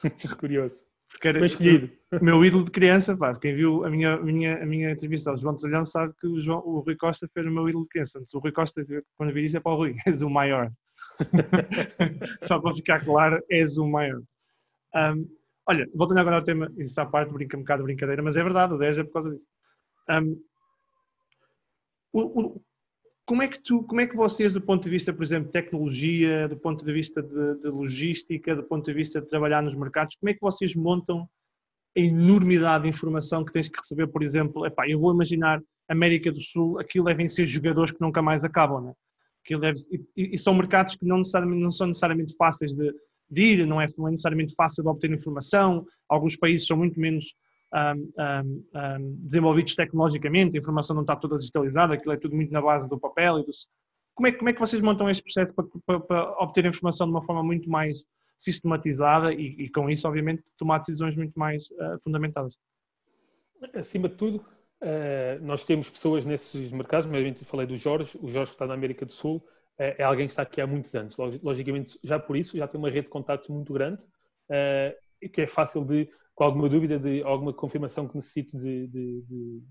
Curioso. 0.39 0.93
Porque 1.13 1.28
era 1.28 1.45
escolhido. 1.45 1.89
O 2.19 2.23
meu 2.23 2.43
ídolo 2.43 2.65
de 2.65 2.71
criança, 2.71 3.15
pá, 3.15 3.34
quem 3.34 3.56
viu 3.56 3.86
a 3.86 3.89
minha, 3.89 4.15
a 4.15 4.21
minha, 4.21 4.62
a 4.62 4.65
minha 4.65 4.91
entrevista 4.91 5.32
ao 5.32 5.38
João 5.38 5.56
Trilhão 5.56 5.86
sabe 5.86 6.13
que 6.19 6.28
o, 6.28 6.41
João, 6.41 6.60
o 6.65 6.80
Rui 6.80 6.95
Costa 6.95 7.30
foi 7.34 7.47
o 7.47 7.52
meu 7.52 7.69
ídolo 7.69 7.86
de 7.86 7.89
criança. 7.89 8.21
O 8.34 8.39
Rui 8.39 8.52
Costa, 8.52 8.86
quando 9.17 9.34
vi 9.34 9.45
isso, 9.45 9.58
é 9.58 9.60
para 9.60 9.71
o 9.71 9.76
Rui, 9.76 9.95
és 10.06 10.21
o 10.21 10.30
maior. 10.30 10.71
Só 12.43 12.60
para 12.60 12.76
ficar 12.76 13.04
claro, 13.04 13.41
és 13.49 13.78
o 13.78 13.88
maior. 13.88 14.21
Um, 14.95 15.28
olha, 15.67 15.89
voltando 15.95 16.19
agora 16.19 16.36
ao 16.38 16.43
tema, 16.43 16.71
isso 16.78 16.99
à 16.99 17.06
parte, 17.06 17.34
brinca 17.34 17.58
um 17.58 17.62
bocado 17.62 17.84
de 17.84 17.86
brincadeira, 17.86 18.21
mas 18.21 18.38
é 18.38 18.43
verdade, 18.43 18.73
o 18.73 18.78
10 18.78 18.97
é 18.97 19.04
por 19.04 19.13
causa 19.13 19.32
disso. 19.32 19.47
Um, 20.10 20.43
o, 22.12 22.41
o, 22.41 22.62
como 23.26 23.42
é 23.42 23.48
que 23.48 23.60
tu, 23.60 23.84
como 23.84 24.02
é 24.02 24.08
que 24.08 24.16
vocês, 24.16 24.54
do 24.54 24.62
ponto 24.62 24.84
de 24.84 24.90
vista, 24.90 25.14
por 25.14 25.24
exemplo, 25.24 25.46
de 25.46 25.54
tecnologia, 25.54 26.48
do 26.48 26.58
ponto 26.58 26.84
de 26.84 26.92
vista 26.92 27.22
de, 27.22 27.62
de, 27.62 27.68
logística, 27.70 28.56
do 28.56 28.64
ponto 28.64 28.86
de 28.86 28.94
vista 28.94 29.22
de 29.22 29.28
trabalhar 29.28 29.64
nos 29.64 29.76
mercados, 29.76 30.16
como 30.18 30.30
é 30.30 30.34
que 30.34 30.42
vocês 30.42 30.76
montam 30.76 31.28
a 31.96 32.00
enormidade 32.00 32.84
de 32.84 32.90
informação 32.90 33.46
que 33.46 33.54
tens 33.54 33.70
que 33.70 33.78
receber, 33.78 34.08
por 34.08 34.24
exemplo, 34.24 34.66
epá, 34.66 34.90
eu 34.90 35.00
vou 35.00 35.14
imaginar 35.14 35.62
América 35.88 36.32
do 36.32 36.42
Sul, 36.42 36.80
aquilo 36.80 37.06
devem 37.06 37.28
ser 37.28 37.46
jogadores 37.46 37.92
que 37.92 38.02
nunca 38.02 38.22
mais 38.22 38.44
acabam, 38.44 38.84
né? 38.84 38.94
Aquilo 39.44 39.62
deve, 39.62 39.80
e, 40.18 40.34
e, 40.34 40.38
são 40.38 40.54
mercados 40.56 40.96
que 40.96 41.06
não, 41.06 41.18
necessariamente, 41.18 41.62
não 41.62 41.72
são 41.72 41.88
necessariamente 41.88 42.36
fáceis 42.36 42.76
de, 42.76 42.94
de 43.30 43.42
ir, 43.42 43.68
não 43.68 43.80
é, 43.80 43.88
não 43.98 44.08
é 44.08 44.12
necessariamente 44.12 44.54
fácil 44.56 44.84
de 44.84 44.90
obter 44.90 45.12
informação, 45.12 45.86
alguns 46.10 46.36
países 46.36 46.66
são 46.66 46.78
muito 46.78 47.00
menos 47.00 47.36
desenvolvidos 49.20 49.76
tecnologicamente, 49.76 50.56
a 50.56 50.60
informação 50.60 50.96
não 50.96 51.02
está 51.04 51.16
toda 51.16 51.38
digitalizada, 51.38 51.94
aquilo 51.96 52.14
é 52.14 52.18
tudo 52.18 52.36
muito 52.36 52.52
na 52.52 52.62
base 52.62 52.88
do 52.88 53.00
papel 53.00 53.40
e 53.40 53.46
dos... 53.46 53.68
Como 54.16 54.28
é, 54.28 54.32
como 54.32 54.48
é 54.50 54.54
que 54.54 54.60
vocês 54.60 54.80
montam 54.82 55.10
este 55.10 55.24
processo 55.24 55.54
para, 55.56 55.66
para, 55.86 56.00
para 56.00 56.32
obter 56.44 56.66
informação 56.66 57.08
de 57.08 57.14
uma 57.14 57.24
forma 57.24 57.42
muito 57.42 57.68
mais 57.68 58.06
sistematizada 58.38 59.34
e, 59.34 59.64
e 59.64 59.70
com 59.70 59.90
isso, 59.90 60.08
obviamente, 60.08 60.44
tomar 60.56 60.78
decisões 60.78 61.16
muito 61.16 61.34
mais 61.38 61.72
uh, 61.72 61.98
fundamentadas? 62.04 62.56
Acima 63.74 64.08
de 64.08 64.16
tudo, 64.16 64.38
uh, 64.38 65.42
nós 65.42 65.64
temos 65.64 65.90
pessoas 65.90 66.26
nesses 66.26 66.72
mercados, 66.72 67.10
mas 67.10 67.42
falei 67.42 67.66
do 67.66 67.76
Jorge, 67.76 68.16
o 68.22 68.30
Jorge 68.30 68.52
que 68.52 68.56
está 68.56 68.68
na 68.68 68.76
América 68.76 69.04
do 69.04 69.14
Sul, 69.14 69.38
uh, 69.38 69.44
é 69.78 70.04
alguém 70.04 70.28
que 70.28 70.34
está 70.34 70.44
aqui 70.44 70.62
há 70.62 70.68
muitos 70.68 70.94
anos. 70.94 71.18
Logicamente, 71.42 71.98
já 72.04 72.20
por 72.20 72.38
isso, 72.38 72.56
já 72.56 72.68
tem 72.68 72.78
uma 72.78 72.90
rede 72.90 73.08
de 73.08 73.10
contatos 73.10 73.48
muito 73.50 73.74
grande, 73.74 74.04
e 75.20 75.30
que 75.30 75.42
é 75.42 75.48
fácil 75.48 75.84
de 75.86 76.08
com 76.36 76.43
alguma 76.43 76.67
dúvida 76.67 76.98
de 76.98 77.22
alguma 77.24 77.54
confirmação 77.54 78.08
que 78.08 78.15
necessite 78.15 78.58
de, 78.58 78.88
de, 78.88 79.22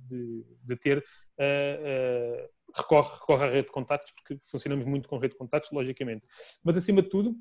de, 0.08 0.46
de 0.64 0.76
ter, 0.76 0.98
uh, 0.98 1.02
uh, 1.02 2.48
recorre, 2.76 3.14
recorre 3.14 3.44
à 3.44 3.50
rede 3.50 3.66
de 3.66 3.72
contactos, 3.72 4.12
porque 4.12 4.38
funcionamos 4.46 4.86
muito 4.86 5.08
com 5.08 5.18
rede 5.18 5.32
de 5.32 5.38
contactos, 5.38 5.70
logicamente. 5.72 6.26
Mas, 6.62 6.76
acima 6.76 7.02
de 7.02 7.08
tudo, 7.08 7.34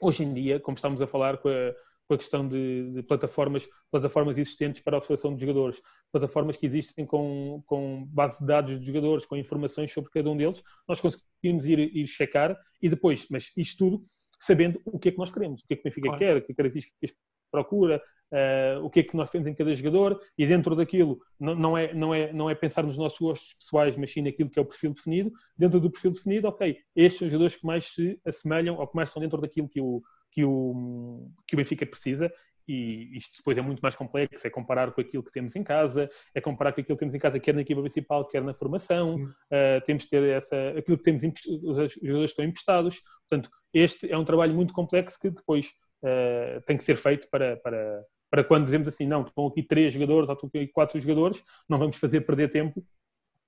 hoje 0.00 0.24
em 0.24 0.34
dia, 0.34 0.60
como 0.60 0.74
estamos 0.74 1.00
a 1.00 1.06
falar 1.06 1.38
com 1.38 1.48
a, 1.48 1.74
com 2.08 2.14
a 2.14 2.18
questão 2.18 2.48
de, 2.48 2.90
de, 2.92 3.02
plataformas, 3.02 3.68
plataformas 3.90 4.36
existentes 4.36 4.82
para 4.82 4.96
a 4.96 4.98
observação 4.98 5.34
de 5.34 5.40
jogadores, 5.40 5.80
plataformas 6.10 6.56
que 6.56 6.66
existem 6.66 7.06
com, 7.06 7.62
com 7.66 8.06
base 8.06 8.40
de 8.40 8.46
dados 8.46 8.80
de 8.80 8.86
jogadores, 8.86 9.24
com 9.24 9.36
informações 9.36 9.92
sobre 9.92 10.10
cada 10.10 10.28
um 10.30 10.36
deles, 10.36 10.62
nós 10.88 11.00
conseguimos 11.00 11.64
ir, 11.64 11.78
ir 11.78 12.06
checar 12.06 12.58
e 12.82 12.88
depois, 12.88 13.26
mas 13.30 13.52
isto 13.56 13.78
tudo 13.78 14.04
sabendo 14.40 14.80
o 14.84 14.98
que 14.98 15.08
é 15.08 15.12
que 15.12 15.18
nós 15.18 15.30
queremos, 15.30 15.60
o 15.62 15.66
que 15.66 15.74
é 15.74 15.76
que 15.76 15.82
o 15.82 15.84
Benfica 15.84 16.08
claro. 16.08 16.18
quer, 16.18 16.46
que 16.46 16.54
características 16.54 17.12
procura, 17.50 18.02
uh, 18.32 18.84
o 18.84 18.90
que 18.90 19.00
é 19.00 19.02
que 19.02 19.16
nós 19.16 19.30
queremos 19.30 19.46
em 19.46 19.54
cada 19.54 19.72
jogador 19.74 20.20
e 20.36 20.46
dentro 20.46 20.74
daquilo 20.76 21.20
não, 21.38 21.54
não, 21.54 21.78
é, 21.78 21.92
não, 21.94 22.14
é, 22.14 22.32
não 22.32 22.50
é 22.50 22.54
pensar 22.54 22.82
nos 22.82 22.98
nossos 22.98 23.18
gostos 23.18 23.54
pessoais, 23.54 23.96
mas 23.96 24.12
sim 24.12 24.22
naquilo 24.22 24.50
que 24.50 24.58
é 24.58 24.62
o 24.62 24.66
perfil 24.66 24.92
definido. 24.92 25.32
Dentro 25.56 25.80
do 25.80 25.90
perfil 25.90 26.12
definido, 26.12 26.48
ok, 26.48 26.78
estes 26.94 27.18
são 27.18 27.26
os 27.26 27.32
jogadores 27.32 27.56
que 27.56 27.66
mais 27.66 27.84
se 27.86 28.20
assemelham 28.24 28.76
ou 28.76 28.86
que 28.86 28.96
mais 28.96 29.08
estão 29.08 29.22
dentro 29.22 29.40
daquilo 29.40 29.68
que 29.68 29.80
o, 29.80 30.02
que 30.30 30.44
o, 30.44 31.30
que 31.46 31.54
o 31.54 31.58
Benfica 31.58 31.86
precisa 31.86 32.32
e 32.68 33.16
isto 33.16 33.38
depois 33.38 33.56
é 33.56 33.62
muito 33.62 33.80
mais 33.80 33.94
complexo, 33.94 34.46
é 34.46 34.50
comparar 34.50 34.92
com 34.92 35.00
aquilo 35.00 35.22
que 35.22 35.32
temos 35.32 35.56
em 35.56 35.64
casa, 35.64 36.10
é 36.34 36.40
comparar 36.40 36.72
com 36.72 36.82
aquilo 36.82 36.96
que 36.96 37.00
temos 37.00 37.14
em 37.14 37.18
casa, 37.18 37.40
quer 37.40 37.54
na 37.54 37.62
equipa 37.62 37.80
principal, 37.80 38.26
quer 38.26 38.42
na 38.42 38.52
formação, 38.52 39.16
uh, 39.16 39.80
temos 39.86 40.02
de 40.02 40.10
ter 40.10 40.22
essa, 40.24 40.56
aquilo 40.76 40.98
que 40.98 41.04
temos, 41.04 41.24
os 41.24 41.94
jogadores 41.94 42.30
estão 42.30 42.44
emprestados, 42.44 43.00
portanto, 43.26 43.50
este 43.72 44.12
é 44.12 44.18
um 44.18 44.24
trabalho 44.24 44.54
muito 44.54 44.74
complexo 44.74 45.18
que 45.18 45.30
depois 45.30 45.72
uh, 46.02 46.60
tem 46.66 46.76
que 46.76 46.84
ser 46.84 46.96
feito 46.96 47.28
para, 47.30 47.56
para, 47.56 48.04
para 48.30 48.44
quando 48.44 48.64
dizemos 48.64 48.88
assim, 48.88 49.06
não, 49.06 49.22
estão 49.22 49.46
aqui 49.46 49.62
três 49.62 49.92
jogadores 49.92 50.28
ou 50.28 50.34
estão 50.34 50.48
aqui 50.48 50.66
quatro 50.68 50.98
jogadores, 51.00 51.42
não 51.68 51.78
vamos 51.78 51.96
fazer 51.96 52.22
perder 52.22 52.50
tempo. 52.50 52.84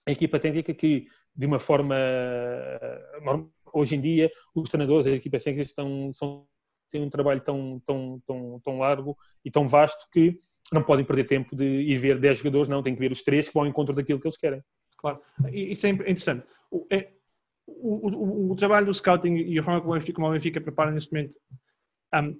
A 0.06 0.12
equipa 0.12 0.38
técnica 0.38 0.72
que, 0.72 1.06
de 1.34 1.46
uma 1.46 1.58
forma, 1.58 1.94
hoje 3.72 3.96
em 3.96 4.00
dia, 4.00 4.30
os 4.54 4.68
treinadores, 4.68 5.06
as 5.06 5.14
equipas 5.14 5.44
técnicas 5.44 5.68
estão, 5.68 6.12
são, 6.12 6.46
têm 6.90 7.02
um 7.02 7.10
trabalho 7.10 7.40
tão, 7.40 7.80
tão, 7.86 8.22
tão, 8.26 8.60
tão 8.64 8.78
largo 8.78 9.16
e 9.44 9.50
tão 9.50 9.68
vasto 9.68 10.06
que 10.10 10.38
não 10.72 10.82
podem 10.82 11.04
perder 11.04 11.24
tempo 11.24 11.54
de 11.54 11.64
ir 11.64 11.96
ver 11.96 12.18
10 12.18 12.38
jogadores, 12.38 12.68
não, 12.68 12.82
tem 12.82 12.94
que 12.94 13.00
ver 13.00 13.12
os 13.12 13.22
três 13.22 13.48
que 13.48 13.54
vão 13.54 13.64
ao 13.64 13.68
encontro 13.68 13.94
daquilo 13.94 14.20
que 14.20 14.26
eles 14.26 14.36
querem. 14.36 14.62
Claro, 14.96 15.20
isso 15.52 15.86
é 15.86 15.90
interessante. 15.90 16.46
O, 16.70 16.86
é, 16.90 17.10
o, 17.66 18.08
o, 18.08 18.52
o, 18.52 18.56
trabalho 18.56 18.86
do 18.86 18.94
scouting 18.94 19.36
e 19.36 19.58
a 19.58 19.62
forma 19.62 19.80
como 19.80 19.92
o 19.92 19.98
Benfica, 19.98 20.14
como 20.14 20.28
o 20.28 20.32
Benfica 20.32 20.60
prepara 20.60 20.90
neste 20.90 21.12
momento 21.12 21.36
um, 22.14 22.38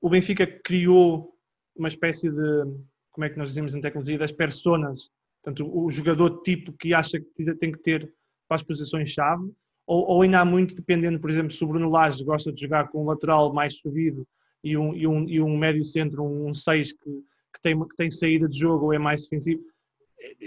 o 0.00 0.08
Benfica 0.08 0.46
criou 0.46 1.34
uma 1.76 1.88
espécie 1.88 2.30
de, 2.30 2.62
como 3.10 3.24
é 3.24 3.30
que 3.30 3.38
nós 3.38 3.50
dizemos 3.50 3.74
em 3.74 3.80
tecnologia, 3.80 4.18
das 4.18 4.32
personas. 4.32 5.10
Portanto, 5.42 5.70
o 5.72 5.90
jogador 5.90 6.42
tipo 6.42 6.72
que 6.72 6.92
acha 6.92 7.18
que 7.20 7.54
tem 7.54 7.72
que 7.72 7.78
ter 7.78 8.12
para 8.48 8.56
as 8.56 8.62
posições-chave, 8.62 9.50
ou, 9.86 10.06
ou, 10.06 10.22
ainda 10.22 10.40
há 10.40 10.44
muito 10.44 10.74
dependendo, 10.74 11.18
por 11.18 11.30
exemplo, 11.30 11.50
se 11.50 11.64
o 11.64 11.66
Bruno 11.66 11.90
gosta 11.90 12.52
de 12.52 12.60
jogar 12.60 12.88
com 12.88 13.02
um 13.02 13.06
lateral 13.06 13.52
mais 13.54 13.78
subido 13.78 14.26
e 14.62 14.76
um, 14.76 14.94
e 14.94 15.06
um, 15.06 15.28
e 15.28 15.40
um 15.40 15.56
médio 15.56 15.84
centro, 15.84 16.22
um 16.22 16.52
6 16.52 16.92
que, 16.92 17.10
que, 17.54 17.60
tem, 17.62 17.88
que 17.88 17.96
tem 17.96 18.10
saída 18.10 18.48
de 18.48 18.58
jogo 18.58 18.86
ou 18.86 18.92
é 18.92 18.98
mais 18.98 19.22
defensivo. 19.22 19.62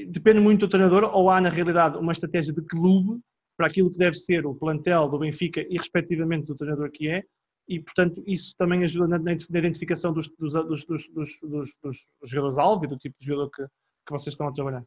Depende 0.10 0.40
muito 0.40 0.62
do 0.62 0.70
treinador, 0.70 1.10
ou 1.16 1.30
há 1.30 1.42
na 1.42 1.50
realidade 1.50 1.98
uma 1.98 2.12
estratégia 2.12 2.54
de 2.54 2.62
clube 2.62 3.20
para 3.58 3.68
aquilo 3.68 3.92
que 3.92 3.98
deve 3.98 4.18
ser 4.18 4.46
o 4.46 4.54
plantel 4.54 5.10
do 5.10 5.20
Benfica 5.20 5.62
e 5.62 5.78
respectivamente 5.78 6.46
do 6.46 6.56
treinador 6.56 6.92
que 6.92 7.08
é, 7.08 7.24
e, 7.72 7.80
portanto, 7.80 8.22
isso 8.28 8.54
também 8.58 8.84
ajuda 8.84 9.08
na, 9.08 9.18
na 9.18 9.60
identificação 9.60 10.12
dos, 10.12 10.28
dos, 10.28 10.54
dos, 10.54 10.86
dos, 10.86 11.78
dos 11.82 12.06
jogadores-alvo 12.26 12.84
e 12.84 12.88
do 12.90 12.98
tipo 12.98 13.16
de 13.18 13.26
jogador 13.26 13.50
que, 13.50 13.64
que 13.64 14.12
vocês 14.12 14.34
estão 14.34 14.46
a 14.46 14.52
trabalhar. 14.52 14.84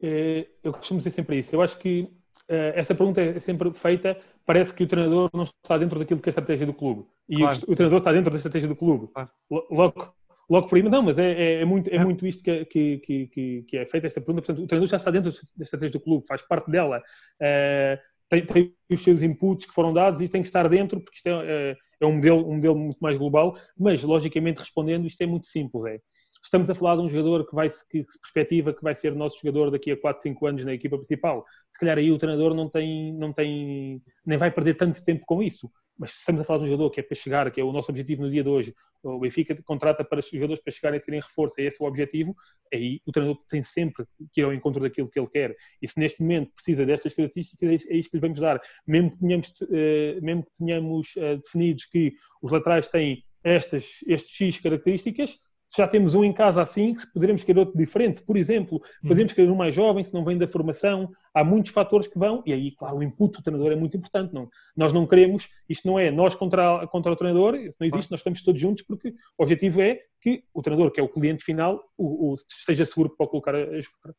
Eh, 0.00 0.46
eu 0.62 0.72
costumo 0.72 0.98
dizer 0.98 1.10
sempre 1.10 1.40
isso. 1.40 1.52
Eu 1.52 1.60
acho 1.60 1.76
que 1.76 2.08
eh, 2.48 2.72
essa 2.76 2.94
pergunta 2.94 3.20
é 3.20 3.40
sempre 3.40 3.72
feita, 3.74 4.16
parece 4.46 4.72
que 4.72 4.84
o 4.84 4.86
treinador 4.86 5.28
não 5.34 5.42
está 5.42 5.76
dentro 5.76 5.98
daquilo 5.98 6.20
que 6.20 6.28
é 6.28 6.30
a 6.30 6.34
estratégia 6.34 6.66
do 6.66 6.72
clube. 6.72 7.04
E 7.28 7.38
claro. 7.38 7.58
o, 7.66 7.74
treinador 7.74 7.98
está 7.98 8.12
dentro 8.12 8.30
da 8.30 8.36
estratégia 8.36 8.68
do 8.68 8.76
clube. 8.76 9.08
Claro. 9.12 9.30
Logo, 9.50 10.14
logo 10.48 10.68
por 10.68 10.76
aí, 10.76 10.82
não, 10.84 11.02
mas 11.02 11.18
é, 11.18 11.32
é, 11.32 11.60
é 11.62 11.64
muito, 11.64 11.90
é, 11.90 11.96
é, 11.96 12.04
muito 12.04 12.24
isto 12.28 12.44
que, 12.44 12.64
que, 12.66 12.98
que, 12.98 13.62
que, 13.66 13.76
é 13.76 13.86
feita 13.86 14.06
essa 14.06 14.20
pergunta. 14.20 14.46
Portanto, 14.46 14.62
o 14.62 14.68
treinador 14.68 14.88
já 14.88 14.98
está 14.98 15.10
dentro 15.10 15.32
da 15.32 15.64
estratégia 15.64 15.98
do 15.98 16.04
clube, 16.04 16.24
faz 16.28 16.42
parte 16.42 16.70
dela. 16.70 17.02
Uh, 17.42 17.98
tem, 18.28 18.46
tem, 18.46 18.74
os 18.88 19.02
seus 19.02 19.20
inputs 19.20 19.66
que 19.66 19.74
foram 19.74 19.92
dados 19.92 20.20
e 20.20 20.28
tem 20.28 20.40
que 20.40 20.46
estar 20.46 20.68
dentro, 20.68 21.00
porque 21.00 21.16
isto 21.16 21.26
é, 21.26 21.76
é 22.00 22.06
um, 22.06 22.14
modelo, 22.14 22.48
um 22.48 22.54
modelo 22.54 22.78
muito 22.78 22.98
mais 22.98 23.16
global, 23.16 23.56
mas 23.78 24.02
logicamente 24.02 24.60
respondendo, 24.60 25.06
isto 25.06 25.20
é 25.22 25.26
muito 25.26 25.46
simples. 25.46 25.84
É, 25.84 26.00
estamos 26.42 26.68
a 26.70 26.74
falar 26.74 26.96
de 26.96 27.02
um 27.02 27.08
jogador 27.08 27.46
que 27.46 27.54
vai 27.54 27.70
que 27.70 28.04
perspectiva 28.22 28.72
que 28.72 28.82
vai 28.82 28.94
ser 28.94 29.14
nosso 29.14 29.38
jogador 29.38 29.70
daqui 29.70 29.90
a 29.92 29.96
4, 30.00 30.22
5 30.22 30.46
anos 30.46 30.64
na 30.64 30.72
equipa 30.72 30.96
principal. 30.96 31.44
Se 31.70 31.78
calhar 31.78 31.98
aí 31.98 32.10
o 32.10 32.18
treinador 32.18 32.54
não 32.54 32.68
tem, 32.68 33.12
não 33.14 33.32
tem 33.32 34.02
nem 34.24 34.38
vai 34.38 34.50
perder 34.50 34.74
tanto 34.74 35.04
tempo 35.04 35.24
com 35.26 35.42
isso. 35.42 35.70
Mas 36.00 36.12
estamos 36.12 36.40
a 36.40 36.44
falar 36.44 36.60
de 36.60 36.64
um 36.64 36.68
jogador 36.68 36.88
que 36.88 37.00
é 37.00 37.02
para 37.02 37.14
chegar, 37.14 37.50
que 37.50 37.60
é 37.60 37.64
o 37.64 37.70
nosso 37.70 37.90
objetivo 37.90 38.22
no 38.22 38.30
dia 38.30 38.42
de 38.42 38.48
hoje, 38.48 38.74
o 39.02 39.18
Benfica 39.18 39.54
contrata 39.62 40.02
para 40.02 40.20
os 40.20 40.30
jogadores 40.30 40.62
para 40.62 40.72
chegarem 40.72 40.98
a 40.98 41.00
serem 41.00 41.20
reforço, 41.20 41.60
é 41.60 41.64
esse 41.64 41.82
o 41.82 41.86
objetivo, 41.86 42.34
aí 42.72 43.02
o 43.04 43.12
treinador 43.12 43.38
tem 43.46 43.62
sempre 43.62 44.06
que 44.32 44.40
ir 44.40 44.44
ao 44.44 44.54
encontro 44.54 44.80
daquilo 44.80 45.10
que 45.10 45.20
ele 45.20 45.28
quer. 45.28 45.54
E 45.80 45.86
se 45.86 46.00
neste 46.00 46.22
momento 46.22 46.52
precisa 46.54 46.86
destas 46.86 47.12
características, 47.12 47.86
é 47.86 47.96
isso 47.96 48.08
que 48.08 48.16
lhe 48.16 48.20
vamos 48.22 48.40
dar. 48.40 48.58
Mesmo 48.86 49.10
que 49.10 49.18
tenhamos, 49.18 49.52
eh, 49.70 50.18
mesmo 50.22 50.42
que 50.44 50.52
tenhamos 50.58 51.12
eh, 51.18 51.36
definidos 51.36 51.84
que 51.84 52.14
os 52.40 52.50
laterais 52.50 52.88
têm 52.88 53.22
estas, 53.44 54.02
estes 54.06 54.34
X 54.34 54.58
características, 54.58 55.38
se 55.70 55.80
já 55.80 55.86
temos 55.86 56.16
um 56.16 56.24
em 56.24 56.32
casa 56.32 56.60
assim, 56.60 56.96
poderemos 57.14 57.44
querer 57.44 57.60
outro 57.60 57.78
diferente. 57.78 58.24
Por 58.24 58.36
exemplo, 58.36 58.82
podemos 59.06 59.32
querer 59.32 59.48
um 59.48 59.54
mais 59.54 59.72
jovem, 59.72 60.02
se 60.02 60.12
não 60.12 60.24
vem 60.24 60.36
da 60.36 60.48
formação. 60.48 61.08
Há 61.32 61.44
muitos 61.44 61.70
fatores 61.70 62.08
que 62.08 62.18
vão, 62.18 62.42
e 62.44 62.52
aí, 62.52 62.72
claro, 62.72 62.96
o 62.96 63.02
input 63.04 63.38
do 63.38 63.42
treinador 63.42 63.70
é 63.70 63.76
muito 63.76 63.96
importante. 63.96 64.34
Não? 64.34 64.50
Nós 64.76 64.92
não 64.92 65.06
queremos, 65.06 65.48
isto 65.68 65.86
não 65.86 65.96
é 65.96 66.10
nós 66.10 66.34
contra, 66.34 66.84
contra 66.88 67.12
o 67.12 67.16
treinador, 67.16 67.54
isso 67.54 67.76
não 67.78 67.86
existe, 67.86 68.10
nós 68.10 68.18
estamos 68.18 68.42
todos 68.42 68.60
juntos, 68.60 68.82
porque 68.82 69.14
o 69.38 69.42
objetivo 69.44 69.80
é 69.80 70.00
que 70.20 70.42
o 70.52 70.60
treinador, 70.60 70.90
que 70.90 70.98
é 70.98 71.04
o 71.04 71.08
cliente 71.08 71.44
final, 71.44 71.80
o, 71.96 72.32
o 72.32 72.34
esteja 72.34 72.84
seguro 72.84 73.14
para 73.16 73.28
colocar 73.28 73.54
a, 73.54 73.64
jogar. 73.78 74.14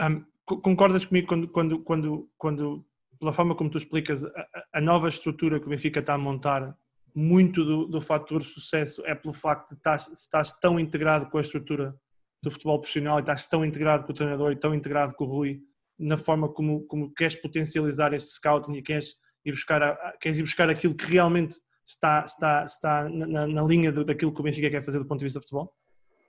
Um, 0.00 0.24
concordas 0.44 1.04
comigo 1.04 1.28
quando, 1.28 1.46
quando, 1.46 1.78
quando, 1.84 2.28
quando, 2.36 2.84
pela 3.20 3.32
forma 3.32 3.54
como 3.54 3.70
tu 3.70 3.78
explicas, 3.78 4.24
a, 4.24 4.48
a 4.74 4.80
nova 4.80 5.08
estrutura 5.08 5.60
que 5.60 5.66
o 5.66 5.70
Benfica 5.70 6.00
está 6.00 6.14
a 6.14 6.18
montar 6.18 6.76
muito 7.14 7.64
do, 7.64 7.86
do 7.86 8.00
fator 8.00 8.42
sucesso 8.42 9.02
é 9.06 9.14
pelo 9.14 9.34
facto 9.34 9.70
de 9.70 9.76
estás, 9.76 10.08
estás 10.08 10.52
tão 10.58 10.78
integrado 10.78 11.28
com 11.28 11.38
a 11.38 11.40
estrutura 11.40 11.94
do 12.42 12.50
futebol 12.50 12.80
profissional 12.80 13.18
e 13.18 13.20
estás 13.20 13.46
tão 13.46 13.64
integrado 13.64 14.04
com 14.04 14.12
o 14.12 14.14
treinador 14.14 14.52
e 14.52 14.56
tão 14.56 14.74
integrado 14.74 15.14
com 15.14 15.24
o 15.24 15.28
Rui 15.28 15.60
na 15.98 16.16
forma 16.16 16.48
como, 16.48 16.84
como 16.86 17.12
queres 17.14 17.36
potencializar 17.36 18.12
este 18.12 18.30
scouting 18.30 18.74
e 18.74 18.82
queres 18.82 19.14
ir 19.44 19.52
buscar, 19.52 19.82
a, 19.82 20.16
queres 20.20 20.38
ir 20.38 20.42
buscar 20.42 20.68
aquilo 20.68 20.94
que 20.94 21.04
realmente 21.04 21.56
está, 21.86 22.22
está, 22.22 22.64
está 22.64 23.08
na, 23.08 23.46
na 23.46 23.62
linha 23.62 23.92
do, 23.92 24.04
daquilo 24.04 24.32
que 24.32 24.40
o 24.40 24.42
Benfica 24.42 24.70
quer 24.70 24.82
fazer 24.82 24.98
do 24.98 25.06
ponto 25.06 25.20
de 25.20 25.26
vista 25.26 25.38
do 25.38 25.42
futebol? 25.42 25.72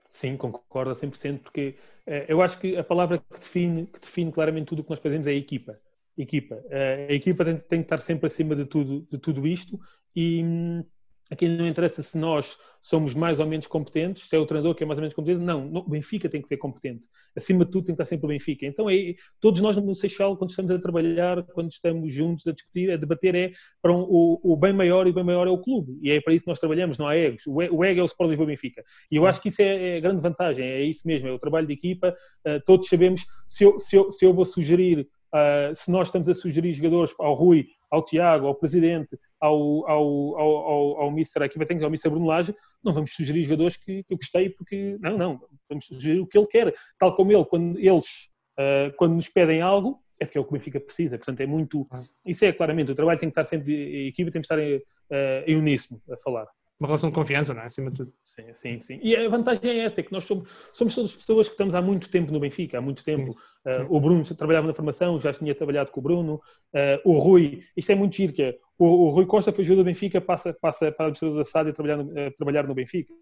Sim, 0.10 0.38
concordo 0.38 0.92
a 0.92 0.96
100%, 0.96 1.40
porque 1.40 1.76
eh, 2.06 2.26
eu 2.28 2.42
acho 2.42 2.60
que 2.60 2.78
a 2.78 2.84
palavra 2.84 3.18
que 3.18 3.40
define, 3.40 3.88
que 3.88 4.00
define 4.00 4.32
claramente 4.32 4.68
tudo 4.68 4.80
o 4.80 4.84
que 4.84 4.92
nós 4.92 5.00
fazemos 5.00 5.26
é 5.26 5.32
a 5.32 5.36
equipa 5.36 5.80
equipa. 6.18 6.62
Eh, 6.70 7.08
a 7.10 7.14
equipa 7.14 7.44
tem, 7.46 7.58
tem, 7.58 7.80
que 7.80 7.86
estar 7.86 8.00
sempre 8.00 8.28
acima 8.28 8.56
de 8.56 8.66
tudo, 8.66 9.08
de 9.10 9.18
tudo 9.18 9.48
isto 9.48 9.80
e 10.16 10.44
hum, 10.44 10.84
aqui 11.32 11.48
não 11.48 11.68
interessa 11.68 12.02
se 12.02 12.18
nós 12.18 12.58
somos 12.82 13.14
mais 13.14 13.40
ou 13.40 13.48
menos 13.48 13.66
competentes, 13.66 14.28
se 14.28 14.36
é 14.36 14.40
o 14.40 14.46
treinador 14.46 14.76
que 14.76 14.84
é 14.84 14.86
mais 14.86 14.98
ou 14.98 15.02
menos 15.02 15.16
competente, 15.16 15.44
não, 15.44 15.74
o 15.74 15.90
Benfica 15.90 16.28
tem 16.28 16.42
que 16.42 16.50
ser 16.50 16.58
competente. 16.58 17.08
Acima 17.36 17.64
de 17.64 17.72
tudo 17.72 17.86
tem 17.86 17.96
que 17.96 18.02
estar 18.02 18.10
sempre 18.10 18.26
o 18.26 18.30
Benfica. 18.30 18.66
Então 18.66 18.90
é, 18.90 19.16
todos 19.40 19.62
nós 19.62 19.78
no 19.78 19.96
Seixal, 19.96 20.36
quando 20.36 20.50
estamos 20.50 20.70
a 20.70 20.78
trabalhar, 20.78 21.44
quando 21.54 21.72
estamos 21.72 22.12
juntos 22.12 22.46
a 22.46 22.52
discutir, 22.52 22.92
a 22.92 22.98
debater, 22.98 23.36
é 23.36 23.52
para 23.82 23.94
um, 23.94 24.02
o, 24.02 24.40
o, 24.44 24.58
bem 24.58 24.74
maior 24.74 25.08
e 25.08 25.12
o 25.12 25.14
bem 25.14 25.24
maior 25.24 25.48
é 25.48 25.50
o 25.50 25.58
clube. 25.58 25.98
E 26.02 26.12
é 26.12 26.20
para 26.20 26.34
isso 26.34 26.44
que 26.44 26.52
nós 26.52 26.60
trabalhamos, 26.60 26.98
não 26.98 27.08
há 27.08 27.16
egos. 27.16 27.48
O, 27.48 27.54
o 27.54 27.84
ego 27.84 28.00
é 28.00 28.04
o 28.04 28.06
Sport 28.06 28.30
Lisboa 28.30 28.48
Benfica. 28.48 28.84
E 29.10 29.16
eu 29.16 29.26
acho 29.26 29.42
que 29.42 29.48
isso 29.48 29.62
é, 29.62 29.96
é, 29.96 29.98
a 29.98 30.02
grande 30.02 30.22
vantagem, 30.22 30.66
é 30.66 30.84
isso 30.84 31.08
mesmo, 31.08 31.30
é 31.30 31.32
o 31.32 31.40
trabalho 31.40 31.66
de 31.66 31.74
equipa. 31.74 32.14
Uh, 32.46 32.60
todos 32.66 32.88
sabemos, 32.90 33.26
se 33.48 33.64
eu, 33.64 33.80
se 33.80 33.96
eu, 33.96 34.12
se 34.12 34.26
eu 34.26 34.34
vou 34.34 34.46
sugerir 34.46 35.08
Uh, 35.34 35.74
se 35.74 35.90
nós 35.90 36.10
estamos 36.10 36.30
a 36.30 36.34
sugerir 36.36 36.72
jogadores 36.74 37.12
ao 37.20 37.34
Rui, 37.34 37.68
ao 37.90 38.06
Tiago, 38.06 38.46
ao 38.46 38.54
Presidente, 38.54 39.18
ao, 39.40 39.90
ao, 39.90 40.38
ao, 40.38 40.56
ao, 40.56 41.02
ao 41.02 41.12
Mister, 41.12 41.42
aqui 41.42 41.58
vai 41.58 41.66
ter 41.66 41.84
ao 41.84 41.90
Mister 41.90 42.12
Bruno 42.12 42.28
Lage, 42.28 42.56
não 42.84 42.94
vamos 42.94 43.14
sugerir 43.14 43.44
jogadores 43.44 43.76
que, 43.76 44.04
que, 44.04 44.14
eu 44.14 44.18
gostei, 44.18 44.50
porque 44.50 44.98
não, 45.00 45.18
não, 45.18 45.42
vamos 45.68 45.86
sugerir 45.86 46.20
o 46.20 46.28
que 46.28 46.38
ele 46.38 46.48
quer, 46.48 46.76
tal 47.00 47.16
como 47.16 47.32
ele, 47.32 47.46
quando 47.46 47.80
eles, 47.80 48.30
uh, 48.60 48.96
quando 48.96 49.16
nos 49.16 49.28
pedem 49.28 49.62
algo, 49.62 50.00
é 50.20 50.26
porque 50.26 50.38
é 50.38 50.42
o 50.42 50.44
que 50.44 50.52
o 50.52 50.54
Benfica 50.54 50.80
precisa, 50.80 51.18
portanto 51.18 51.42
é 51.42 51.46
muito, 51.46 51.88
isso 52.26 52.46
é 52.46 52.54
claramente, 52.54 52.92
o 52.92 52.96
trabalho 52.96 53.20
tem 53.20 53.30
que 53.30 53.40
estar 53.40 53.46
sempre, 53.46 53.74
a 53.74 54.08
equipa 54.08 54.30
tem 54.30 54.42
que 54.42 54.46
estar 54.46 54.60
em, 54.60 54.78
uh, 54.78 54.84
em 55.48 55.56
uníssono 55.58 56.00
a 56.12 56.18
falar 56.18 56.48
uma 56.80 56.88
relação 56.88 57.10
de 57.10 57.16
confiança, 57.16 57.54
não 57.54 57.62
é? 57.62 57.66
Acima 57.66 57.90
de 57.90 57.98
tudo. 57.98 58.14
Sim, 58.22 58.54
sim, 58.54 58.80
sim. 58.80 59.00
E 59.02 59.16
a 59.16 59.30
vantagem 59.30 59.72
é 59.72 59.86
essa, 59.86 60.02
é 60.02 60.04
que 60.04 60.12
nós 60.12 60.26
somos, 60.26 60.50
somos 60.74 60.94
todas 60.94 61.16
pessoas 61.16 61.48
que 61.48 61.54
estamos 61.54 61.76
há 61.76 61.82
muito 61.82 62.10
tempo 62.10 62.32
no 62.32 62.42
Benfica, 62.42 62.78
há 62.78 62.82
muito 62.82 63.04
tempo. 63.06 63.38
Uh, 63.66 63.96
o 63.96 64.00
Bruno 64.00 64.24
trabalhava 64.36 64.68
na 64.68 64.74
formação, 64.74 65.20
já 65.20 65.32
tinha 65.32 65.56
trabalhado 65.56 65.92
com 65.92 66.00
o 66.00 66.04
Bruno. 66.04 66.36
Uh, 66.74 67.00
o 67.06 67.18
Rui, 67.18 67.64
isto 67.78 67.92
é 67.92 67.96
muito 67.96 68.16
giro, 68.16 68.34
é, 68.42 68.58
o, 68.78 68.86
o, 68.86 69.10
Rui 69.10 69.26
Costa 69.26 69.52
foi 69.52 69.64
jogador 69.64 69.84
do 69.84 69.86
Benfica, 69.86 70.20
passa, 70.20 70.54
passa 70.54 70.92
para 70.92 71.06
a 71.06 71.08
administrador 71.08 71.38
da 71.38 71.46
SAD 71.46 71.70
e 71.70 71.74
trabalhar 71.74 71.98
no, 71.98 72.04
uh, 72.04 72.32
trabalhar 72.38 72.68
no 72.68 72.74
Benfica. 72.74 73.14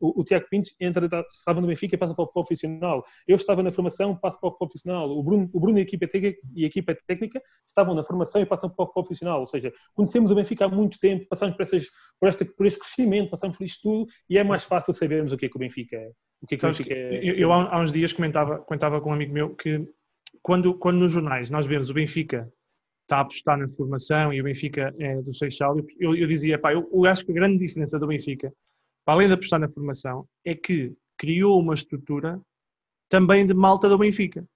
O, 0.00 0.20
o 0.20 0.24
Tiago 0.24 0.46
Pintos 0.48 0.74
entra, 0.80 1.06
estava 1.30 1.60
no 1.60 1.66
Benfica 1.66 1.94
e 1.94 1.98
passa 1.98 2.14
para 2.14 2.24
o 2.24 2.28
profissional. 2.28 3.04
Eu 3.28 3.36
estava 3.36 3.62
na 3.62 3.70
formação, 3.70 4.16
passo 4.16 4.40
para 4.40 4.48
o 4.48 4.52
profissional. 4.52 5.10
O 5.10 5.22
Bruno, 5.22 5.50
o 5.52 5.60
Bruno 5.60 5.78
e, 5.78 5.80
a 5.80 5.82
equipa 5.82 6.08
técnica, 6.08 6.40
e 6.54 6.64
a 6.64 6.66
equipa 6.66 6.96
técnica 7.06 7.42
estavam 7.66 7.94
na 7.94 8.02
formação 8.02 8.40
e 8.40 8.46
passam 8.46 8.70
para 8.70 8.84
o 8.84 8.88
profissional. 8.88 9.40
Ou 9.40 9.46
seja, 9.46 9.70
conhecemos 9.94 10.30
o 10.30 10.34
Benfica 10.34 10.64
há 10.64 10.68
muito 10.68 10.98
tempo, 10.98 11.26
passamos 11.28 11.56
por, 11.56 11.64
essas, 11.64 11.86
por, 12.18 12.28
este, 12.28 12.44
por 12.44 12.66
este 12.66 12.80
crescimento, 12.80 13.30
passamos 13.30 13.58
por 13.58 13.64
isto 13.64 13.82
tudo 13.82 14.10
e 14.30 14.38
é 14.38 14.44
mais 14.44 14.64
fácil 14.64 14.94
sabermos 14.94 15.32
o 15.32 15.36
que 15.36 15.46
é 15.46 15.48
que 15.48 15.56
o 15.56 15.60
Benfica 15.60 15.96
é. 15.96 16.10
O 16.42 16.46
que 16.46 16.54
é 16.54 16.58
que 16.58 16.64
o 16.64 16.68
Benfica 16.68 16.94
é. 16.94 17.30
Eu, 17.30 17.34
eu 17.34 17.52
há, 17.52 17.76
há 17.76 17.80
uns 17.80 17.92
dias 17.92 18.12
comentava, 18.12 18.58
comentava 18.58 19.00
com 19.00 19.10
um 19.10 19.14
amigo 19.14 19.32
meu 19.32 19.54
que 19.54 19.86
quando, 20.42 20.74
quando 20.74 20.98
nos 20.98 21.12
jornais 21.12 21.50
nós 21.50 21.66
vemos 21.66 21.90
o 21.90 21.94
Benfica 21.94 22.50
está 23.02 23.18
a 23.18 23.20
apostar 23.20 23.58
na 23.58 23.68
formação 23.68 24.32
e 24.32 24.40
o 24.40 24.44
Benfica 24.44 24.94
é 24.98 25.20
do 25.20 25.34
Seixal, 25.34 25.76
eu, 25.98 26.14
eu 26.14 26.28
dizia, 26.28 26.58
pá, 26.58 26.72
eu, 26.72 26.88
eu, 26.92 27.04
acho 27.06 27.24
que 27.26 27.32
a 27.32 27.34
grande 27.34 27.58
diferença 27.58 27.98
do 27.98 28.06
Benfica, 28.06 28.52
para 29.04 29.14
além 29.14 29.26
de 29.26 29.34
apostar 29.34 29.58
na 29.58 29.68
formação, 29.68 30.26
é 30.44 30.54
que 30.54 30.94
criou 31.18 31.60
uma 31.60 31.74
estrutura 31.74 32.40
também 33.08 33.44
de 33.44 33.52
malta 33.52 33.88
do 33.88 33.98
Benfica. 33.98 34.46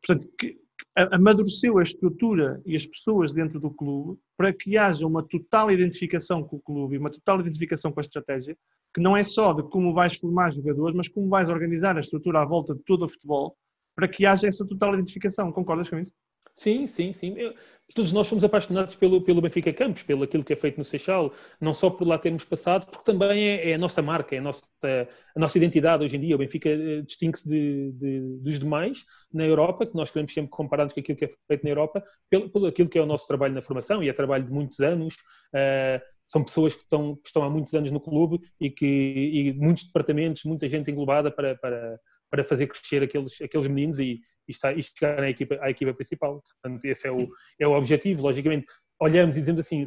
Portanto, 0.00 0.32
que, 0.38 0.56
amadureceu 0.96 1.78
a 1.78 1.82
estrutura 1.82 2.60
e 2.64 2.74
as 2.74 2.86
pessoas 2.86 3.32
dentro 3.32 3.60
do 3.60 3.70
clube 3.70 4.18
para 4.36 4.52
que 4.52 4.76
haja 4.76 5.06
uma 5.06 5.22
total 5.22 5.70
identificação 5.70 6.42
com 6.42 6.56
o 6.56 6.60
clube 6.60 6.94
e 6.94 6.98
uma 6.98 7.10
total 7.10 7.40
identificação 7.40 7.92
com 7.92 8.00
a 8.00 8.02
estratégia, 8.02 8.56
que 8.94 9.00
não 9.00 9.16
é 9.16 9.24
só 9.24 9.52
de 9.52 9.62
como 9.64 9.94
vais 9.94 10.16
formar 10.16 10.52
jogadores, 10.52 10.96
mas 10.96 11.08
como 11.08 11.28
vais 11.28 11.48
organizar 11.48 11.96
a 11.96 12.00
estrutura 12.00 12.42
à 12.42 12.44
volta 12.44 12.74
de 12.74 12.82
todo 12.82 13.04
o 13.04 13.08
futebol 13.08 13.56
para 13.94 14.08
que 14.08 14.26
haja 14.26 14.48
essa 14.48 14.66
total 14.66 14.94
identificação. 14.94 15.52
Concordas 15.52 15.88
com 15.88 15.98
isso? 15.98 16.12
Sim, 16.60 16.86
sim, 16.86 17.12
sim. 17.12 17.34
Eu, 17.38 17.54
todos 17.94 18.12
nós 18.12 18.26
somos 18.26 18.44
apaixonados 18.44 18.94
pelo, 18.94 19.22
pelo 19.22 19.40
Benfica 19.40 19.72
Campos, 19.72 20.02
pelo 20.02 20.24
aquilo 20.24 20.44
que 20.44 20.52
é 20.52 20.56
feito 20.56 20.76
no 20.76 20.84
Seixal, 20.84 21.32
não 21.60 21.72
só 21.72 21.88
por 21.88 22.06
lá 22.06 22.18
termos 22.18 22.44
passado, 22.44 22.86
porque 22.86 23.04
também 23.04 23.48
é, 23.48 23.70
é 23.70 23.74
a 23.74 23.78
nossa 23.78 24.02
marca, 24.02 24.34
é 24.34 24.38
a 24.38 24.42
nossa, 24.42 24.62
a 24.82 25.40
nossa 25.40 25.56
identidade 25.56 26.04
hoje 26.04 26.16
em 26.16 26.20
dia. 26.20 26.34
O 26.34 26.38
Benfica 26.38 26.68
eh, 26.68 27.02
distingue-se 27.02 27.48
de, 27.48 27.92
de, 27.92 28.20
dos 28.42 28.58
demais 28.58 29.04
na 29.32 29.44
Europa, 29.44 29.86
que 29.86 29.94
nós 29.94 30.10
queremos 30.10 30.34
sempre 30.34 30.50
comparar 30.50 30.86
com 30.92 31.00
aquilo 31.00 31.16
que 31.16 31.24
é 31.24 31.30
feito 31.48 31.64
na 31.64 31.70
Europa, 31.70 32.02
pelo, 32.28 32.50
pelo 32.50 32.66
aquilo 32.66 32.88
que 32.88 32.98
é 32.98 33.02
o 33.02 33.06
nosso 33.06 33.26
trabalho 33.26 33.54
na 33.54 33.62
formação, 33.62 34.02
e 34.02 34.08
é 34.08 34.12
trabalho 34.12 34.44
de 34.44 34.52
muitos 34.52 34.80
anos. 34.80 35.14
Uh, 35.54 36.00
são 36.30 36.44
pessoas 36.44 36.74
que 36.74 36.82
estão, 36.82 37.16
que 37.16 37.26
estão 37.26 37.42
há 37.42 37.50
muitos 37.50 37.74
anos 37.74 37.90
no 37.90 38.00
clube 38.00 38.40
e 38.60 38.70
que 38.70 38.86
e 38.86 39.52
muitos 39.52 39.84
departamentos, 39.84 40.44
muita 40.44 40.68
gente 40.68 40.88
englobada 40.88 41.28
para, 41.28 41.56
para, 41.56 41.98
para 42.30 42.44
fazer 42.44 42.68
crescer 42.68 43.02
aqueles, 43.02 43.42
aqueles 43.42 43.66
meninos 43.66 43.98
e, 43.98 44.20
e, 44.46 44.50
está, 44.52 44.72
e 44.72 44.80
chegar 44.80 45.20
à 45.20 45.28
equipa, 45.28 45.58
à 45.60 45.70
equipa 45.70 45.92
principal. 45.92 46.40
Portanto, 46.62 46.84
esse 46.84 47.08
é 47.08 47.10
o, 47.10 47.28
é 47.58 47.66
o 47.66 47.72
objetivo. 47.72 48.22
Logicamente, 48.22 48.66
olhamos 49.00 49.36
e 49.36 49.40
dizemos 49.40 49.60
assim: 49.60 49.84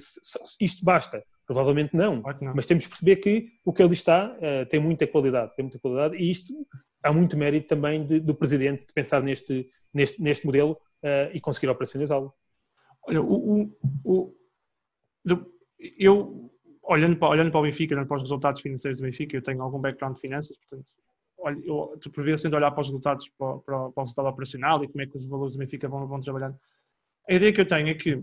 isto 0.60 0.84
basta. 0.84 1.24
Provavelmente 1.46 1.96
não, 1.96 2.22
não. 2.42 2.56
mas 2.56 2.66
temos 2.66 2.86
que 2.86 2.90
perceber 2.90 3.18
que 3.18 3.50
o 3.66 3.74
que 3.74 3.84
ali 3.84 3.94
está 3.94 4.34
uh, 4.38 4.66
tem 4.70 4.80
muita 4.80 5.06
qualidade, 5.06 5.54
tem 5.56 5.64
muita 5.64 5.78
qualidade 5.78 6.16
e 6.16 6.32
isto 6.32 6.54
há 7.04 7.12
muito 7.12 7.36
mérito 7.36 7.68
também 7.68 8.06
de, 8.06 8.22
do 8.22 8.34
presidente 8.34 8.86
de 8.86 8.94
pensar 8.94 9.22
neste, 9.22 9.70
neste, 9.94 10.22
neste 10.22 10.46
modelo 10.46 10.72
uh, 11.04 11.30
e 11.34 11.42
conseguir 11.42 11.68
operacionalizá-lo. 11.68 12.34
Olha, 13.06 13.22
o, 13.22 13.64
o, 13.64 13.78
o, 14.06 14.36
eu 15.98 16.52
olhando 16.84 17.18
para, 17.18 17.30
olhando 17.30 17.52
para 17.52 17.60
o 17.60 17.64
Benfica, 17.64 17.96
olhando 17.96 18.08
para 18.08 18.18
os 18.18 18.24
resultados 18.24 18.62
financeiros 18.62 19.00
do 19.00 19.04
Benfica, 19.04 19.38
eu 19.38 19.42
tenho 19.42 19.62
algum 19.62 19.80
background 19.80 20.16
de 20.16 20.22
finanças, 20.22 20.58
portanto 20.58 20.94
olha, 21.44 21.60
eu, 21.66 21.98
tu 22.00 22.10
por 22.10 22.24
vezes 22.24 22.46
olhar 22.46 22.72
para 22.72 22.82
os 22.82 22.88
resultados, 22.88 23.30
para, 23.38 23.58
para, 23.58 23.90
para, 23.90 24.02
o 24.02 24.02
resultado 24.02 24.28
operacional 24.28 24.84
e 24.84 24.88
como 24.88 25.02
é 25.02 25.08
que 25.08 25.16
os 25.16 25.28
valores 25.28 25.54
do 25.54 25.60
Benfica 25.60 25.88
vão, 25.88 26.08
vão 26.08 26.20
trabalhando. 26.20 26.58
A 27.30 27.34
ideia 27.34 27.54
que 27.54 27.62
eu 27.62 27.68
tenho 27.68 27.90
é 27.90 27.94
que 27.94 28.16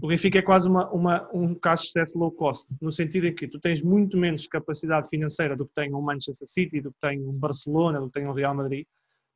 o 0.00 0.06
Benfica 0.06 0.38
é 0.38 0.42
quase 0.42 0.68
uma, 0.68 0.90
uma, 0.90 1.28
um 1.32 1.54
caso 1.54 1.82
de 1.82 1.88
sucesso 1.88 2.18
low 2.18 2.30
cost, 2.30 2.74
no 2.80 2.92
sentido 2.92 3.26
em 3.26 3.34
que 3.34 3.48
tu 3.48 3.58
tens 3.58 3.82
muito 3.82 4.16
menos 4.16 4.46
capacidade 4.46 5.08
financeira 5.08 5.56
do 5.56 5.66
que 5.66 5.74
tem 5.74 5.94
um 5.94 6.00
Manchester 6.00 6.48
City, 6.48 6.80
do 6.80 6.92
que 6.92 7.00
tem 7.00 7.20
um 7.20 7.32
Barcelona, 7.32 8.00
do 8.00 8.06
que 8.06 8.12
tem 8.12 8.26
um 8.26 8.32
Real 8.32 8.54
Madrid, 8.54 8.86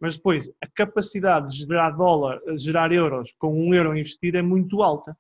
Mas 0.01 0.17
depois, 0.17 0.51
a 0.61 0.67
capacidade 0.67 1.53
de 1.53 1.59
gerar 1.59 1.91
dólar, 1.91 2.41
gerar 2.57 2.93
euros 2.93 3.35
com 3.39 3.55
um 3.55 3.73
euro 3.75 3.97
investido 3.97 4.39
é 4.39 4.43
muito 4.43 4.83
alta. 4.83 5.17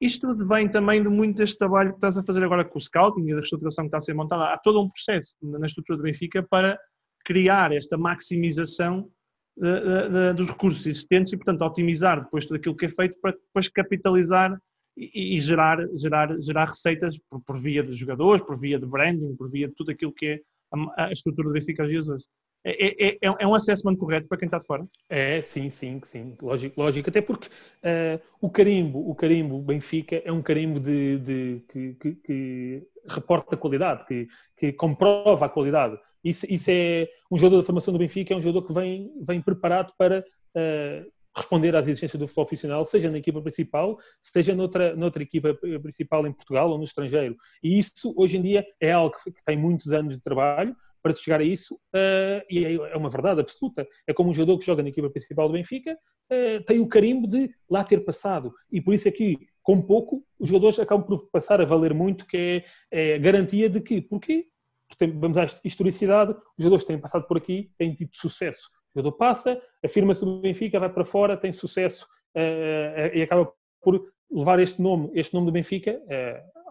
Isto 0.00 0.28
tudo 0.28 0.46
vem 0.46 0.68
também 0.68 1.02
de 1.02 1.08
muito 1.08 1.36
deste 1.36 1.58
trabalho 1.58 1.90
que 1.90 1.96
estás 1.96 2.18
a 2.18 2.22
fazer 2.22 2.42
agora 2.42 2.64
com 2.64 2.78
o 2.78 2.80
scouting 2.80 3.22
e 3.22 3.30
da 3.30 3.36
reestruturação 3.36 3.84
que 3.84 3.88
está 3.88 3.98
a 3.98 4.00
ser 4.00 4.14
montada. 4.14 4.52
Há 4.52 4.58
todo 4.58 4.82
um 4.82 4.88
processo 4.88 5.34
na 5.42 5.66
estrutura 5.66 5.96
do 5.96 6.02
Benfica 6.02 6.42
para 6.42 6.78
criar 7.24 7.72
esta 7.72 7.96
maximização 7.96 9.08
de, 9.56 9.80
de, 9.80 10.08
de, 10.08 10.32
dos 10.34 10.48
recursos 10.48 10.86
existentes 10.86 11.32
e, 11.32 11.36
portanto, 11.36 11.62
otimizar 11.62 12.22
depois 12.22 12.44
tudo 12.44 12.56
aquilo 12.56 12.76
que 12.76 12.86
é 12.86 12.90
feito 12.90 13.18
para 13.20 13.32
depois 13.32 13.68
capitalizar 13.68 14.56
e, 14.96 15.36
e 15.36 15.38
gerar, 15.38 15.78
gerar, 15.96 16.40
gerar 16.40 16.66
receitas 16.66 17.16
por, 17.30 17.40
por, 17.42 17.58
via 17.58 17.82
de 17.82 17.92
jogadores, 17.92 18.44
por 18.44 18.58
via 18.58 18.78
de 18.78 18.86
branding, 18.86 19.36
por 19.36 19.50
via 19.50 19.68
de 19.68 19.74
tudo 19.74 19.90
aquilo 19.90 20.12
que 20.12 20.26
é 20.26 20.40
a, 20.72 21.06
a 21.06 21.12
estrutura 21.12 21.48
do 21.48 21.54
Benfica 21.54 21.82
aos 21.82 21.90
dias 21.90 22.08
hoje. 22.08 22.24
É, 22.64 23.08
é, 23.08 23.08
é, 23.10 23.18
é, 23.22 23.46
um 23.46 23.54
assessment 23.54 23.94
correto 23.96 24.26
para 24.26 24.38
quem 24.38 24.46
está 24.46 24.58
de 24.58 24.66
fora? 24.66 24.86
É, 25.10 25.42
sim, 25.42 25.68
sim, 25.68 26.00
sim. 26.04 26.34
Lógico, 26.40 26.80
lógico. 26.80 27.10
até 27.10 27.20
porque 27.20 27.48
uh, 27.48 28.20
o 28.40 28.48
carimbo, 28.48 29.10
o 29.10 29.14
carimbo 29.14 29.60
Benfica 29.60 30.22
é 30.24 30.32
um 30.32 30.40
carimbo 30.40 30.80
de, 30.80 31.18
de 31.18 31.62
que, 31.68 31.94
que, 31.94 32.14
que, 32.14 32.82
reporta 33.06 33.54
a 33.54 33.58
qualidade, 33.58 34.06
que, 34.06 34.26
que 34.56 34.72
comprova 34.72 35.44
a 35.44 35.48
qualidade. 35.48 35.98
Isso, 36.24 36.46
isso, 36.48 36.70
é 36.70 37.06
um 37.30 37.36
jogador 37.36 37.58
da 37.58 37.66
formação 37.66 37.92
do 37.92 37.98
Benfica, 37.98 38.32
é 38.32 38.36
um 38.36 38.40
jogador 38.40 38.66
que 38.66 38.72
vem, 38.72 39.12
vem 39.20 39.42
preparado 39.42 39.92
para 39.98 40.20
uh, 40.56 41.12
responder 41.36 41.76
às 41.76 41.86
exigências 41.86 42.18
do 42.18 42.26
futebol 42.26 42.46
profissional, 42.46 42.84
seja 42.86 43.10
na 43.10 43.18
equipa 43.18 43.42
principal, 43.42 43.98
seja 44.22 44.54
noutra, 44.54 44.96
noutra 44.96 45.22
equipa 45.22 45.52
principal 45.82 46.26
em 46.26 46.32
Portugal 46.32 46.70
ou 46.70 46.78
no 46.78 46.84
estrangeiro. 46.84 47.36
E 47.62 47.78
isso, 47.78 48.14
hoje 48.16 48.38
em 48.38 48.42
dia, 48.42 48.64
é 48.80 48.92
algo 48.92 49.14
que 49.22 49.44
tem 49.44 49.58
muitos 49.58 49.92
anos 49.92 50.14
de 50.14 50.22
trabalho, 50.22 50.74
para 51.04 51.12
se 51.12 51.22
chegar 51.22 51.38
a 51.38 51.44
isso, 51.44 51.74
uh, 51.74 52.42
e 52.50 52.64
é, 52.64 52.72
é 52.72 52.96
uma 52.96 53.10
verdade 53.10 53.38
absoluta. 53.38 53.86
É 54.06 54.14
como 54.14 54.30
um 54.30 54.32
jogador 54.32 54.58
que 54.58 54.64
joga 54.64 54.82
na 54.82 54.88
equipa 54.88 55.10
principal 55.10 55.48
do 55.48 55.52
Benfica, 55.52 55.92
uh, 55.92 56.64
tem 56.64 56.80
o 56.80 56.88
carimbo 56.88 57.28
de 57.28 57.54
lá 57.68 57.84
ter 57.84 58.02
passado. 58.06 58.54
E 58.72 58.80
por 58.80 58.94
isso 58.94 59.06
aqui, 59.06 59.38
é 59.38 59.46
com 59.62 59.82
pouco, 59.82 60.24
os 60.38 60.48
jogadores 60.48 60.78
acabam 60.78 61.06
por 61.06 61.28
passar 61.30 61.60
a 61.60 61.66
valer 61.66 61.92
muito, 61.92 62.26
que 62.26 62.64
é, 62.90 63.14
é 63.14 63.18
garantia 63.18 63.68
de 63.68 63.82
que, 63.82 64.00
porquê? 64.00 64.46
Porque 64.88 65.06
vamos 65.06 65.36
à 65.36 65.44
historicidade, 65.62 66.32
os 66.32 66.62
jogadores 66.62 66.86
têm 66.86 66.98
passado 66.98 67.26
por 67.26 67.36
aqui, 67.36 67.70
têm 67.76 67.94
tido 67.94 68.10
sucesso. 68.14 68.70
O 68.94 68.98
jogador 68.98 69.18
passa, 69.18 69.60
afirma-se 69.84 70.24
no 70.24 70.40
Benfica, 70.40 70.80
vai 70.80 70.88
para 70.88 71.04
fora, 71.04 71.36
tem 71.36 71.52
sucesso 71.52 72.06
uh, 72.34 73.14
e 73.14 73.20
acaba 73.20 73.52
por 73.82 74.02
levar 74.30 74.58
este 74.58 74.80
nome, 74.80 75.10
este 75.12 75.34
nome 75.34 75.46
do 75.46 75.52
Benfica, 75.52 76.00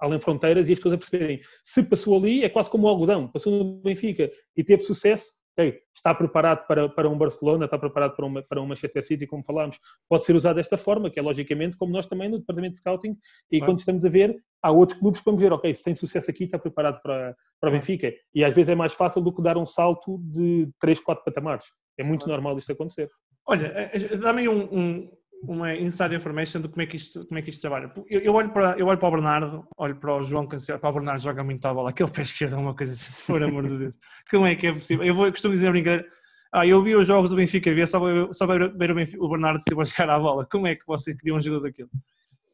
além 0.01 0.19
fronteiras 0.19 0.67
e 0.67 0.73
as 0.73 0.77
pessoas 0.79 0.95
a 0.95 0.97
perceberem. 0.97 1.41
Se 1.63 1.83
passou 1.83 2.17
ali, 2.17 2.43
é 2.43 2.49
quase 2.49 2.69
como 2.69 2.85
o 2.85 2.89
algodão. 2.89 3.27
Passou 3.27 3.51
no 3.51 3.81
Benfica 3.81 4.31
e 4.55 4.63
teve 4.63 4.83
sucesso, 4.83 5.31
okay, 5.53 5.79
está 5.95 6.13
preparado 6.13 6.65
para, 6.67 6.89
para 6.89 7.09
um 7.09 7.17
Barcelona, 7.17 7.65
está 7.65 7.77
preparado 7.77 8.15
para, 8.15 8.25
uma, 8.25 8.41
para 8.41 8.61
um 8.61 8.65
Manchester 8.65 9.05
City, 9.05 9.27
como 9.27 9.43
falámos, 9.43 9.79
pode 10.09 10.25
ser 10.25 10.35
usado 10.35 10.55
desta 10.55 10.77
forma, 10.77 11.09
que 11.09 11.19
é 11.19 11.21
logicamente 11.21 11.77
como 11.77 11.91
nós 11.91 12.07
também 12.07 12.29
no 12.29 12.39
departamento 12.39 12.73
de 12.73 12.79
scouting, 12.79 13.17
e 13.51 13.59
quando 13.59 13.79
estamos 13.79 14.05
a 14.05 14.09
ver, 14.09 14.35
há 14.61 14.71
outros 14.71 14.99
clubes 14.99 15.19
que 15.19 15.25
vamos 15.25 15.41
ver, 15.41 15.53
ok, 15.53 15.73
se 15.73 15.83
tem 15.83 15.95
sucesso 15.95 16.29
aqui, 16.29 16.45
está 16.45 16.57
preparado 16.57 17.01
para, 17.01 17.35
para 17.59 17.69
o 17.69 17.73
Benfica. 17.73 18.11
E 18.33 18.43
às 18.43 18.53
vezes 18.53 18.69
é 18.69 18.75
mais 18.75 18.93
fácil 18.93 19.21
do 19.21 19.33
que 19.33 19.41
dar 19.41 19.57
um 19.57 19.65
salto 19.65 20.19
de 20.23 20.69
3, 20.79 20.99
4 20.99 21.23
patamares. 21.23 21.65
É 21.97 22.03
muito 22.03 22.27
normal 22.27 22.57
isto 22.57 22.71
acontecer. 22.71 23.09
Olha, 23.47 23.67
eh, 23.67 23.91
eh, 23.93 24.17
dá-me 24.17 24.47
um, 24.47 24.63
um, 24.63 25.11
uma 25.45 25.75
inside 25.75 26.15
information 26.15 26.61
de 26.61 26.69
como 26.69 26.81
é 26.81 26.85
que 26.85 26.95
isto, 26.95 27.25
como 27.27 27.37
é 27.37 27.41
que 27.41 27.49
isto 27.49 27.61
trabalha. 27.61 27.91
Eu, 28.09 28.21
eu, 28.21 28.33
olho 28.33 28.49
para, 28.51 28.77
eu 28.79 28.87
olho 28.87 28.97
para 28.97 29.07
o 29.07 29.11
Bernardo, 29.11 29.67
olho 29.77 29.95
para 29.95 30.15
o 30.15 30.23
João 30.23 30.47
Cancelo, 30.47 30.79
para 30.79 30.89
o 30.89 30.93
Bernardo 30.93 31.21
joga 31.21 31.43
muito 31.43 31.65
a 31.65 31.73
bola, 31.73 31.89
aquele 31.89 32.09
pé 32.09 32.21
esquerdo 32.21 32.55
é 32.55 32.57
uma 32.57 32.75
coisa 32.75 32.93
assim, 32.93 33.11
por 33.27 33.43
amor 33.43 33.67
de 33.67 33.77
Deus. 33.77 33.99
Como 34.31 34.45
é 34.45 34.55
que 34.55 34.67
é 34.67 34.73
possível? 34.73 35.05
Eu, 35.05 35.13
vou, 35.13 35.25
eu 35.25 35.31
costumo 35.31 35.53
dizer 35.53 35.69
brincar, 35.71 36.03
ah, 36.51 36.65
eu 36.65 36.81
vi 36.81 36.95
os 36.95 37.07
jogos 37.07 37.29
do 37.29 37.35
Benfica, 37.35 37.73
vi 37.73 37.85
só, 37.85 37.99
só 38.31 38.47
ver, 38.47 38.61
o, 38.63 38.95
Benfica, 38.95 39.23
o 39.23 39.29
Bernardo 39.29 39.61
Silva 39.61 39.83
jogar 39.85 40.09
a 40.11 40.19
bola. 40.19 40.47
Como 40.49 40.67
é 40.67 40.75
que 40.75 40.85
vocês 40.87 41.15
queriam 41.17 41.41
jogador 41.41 41.63
daquele? 41.63 41.89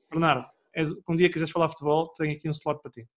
Bernardo, 0.10 0.46
és, 0.74 0.92
um 1.08 1.16
dia 1.16 1.30
quiseres 1.30 1.52
falar 1.52 1.70
futebol, 1.70 2.08
tenho 2.14 2.36
aqui 2.36 2.48
um 2.48 2.52
slot 2.52 2.82
para 2.82 2.92
ti. 2.92 3.08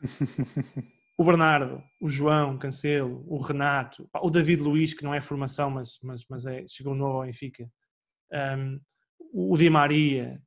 o 1.18 1.24
Bernardo, 1.24 1.82
o 2.00 2.08
João 2.08 2.56
Cancelo, 2.56 3.24
o 3.26 3.38
Renato, 3.38 4.08
o 4.22 4.30
David 4.30 4.62
Luiz, 4.62 4.94
que 4.94 5.04
não 5.04 5.12
é 5.12 5.20
formação, 5.20 5.70
mas, 5.70 5.98
mas, 6.02 6.24
mas 6.30 6.46
é, 6.46 6.64
chegou 6.66 6.94
novo 6.94 7.18
ao 7.18 7.26
Benfica. 7.26 7.68
Um, 8.32 8.80
o 9.32 9.56
Di 9.56 9.70
Maria, 9.70 10.40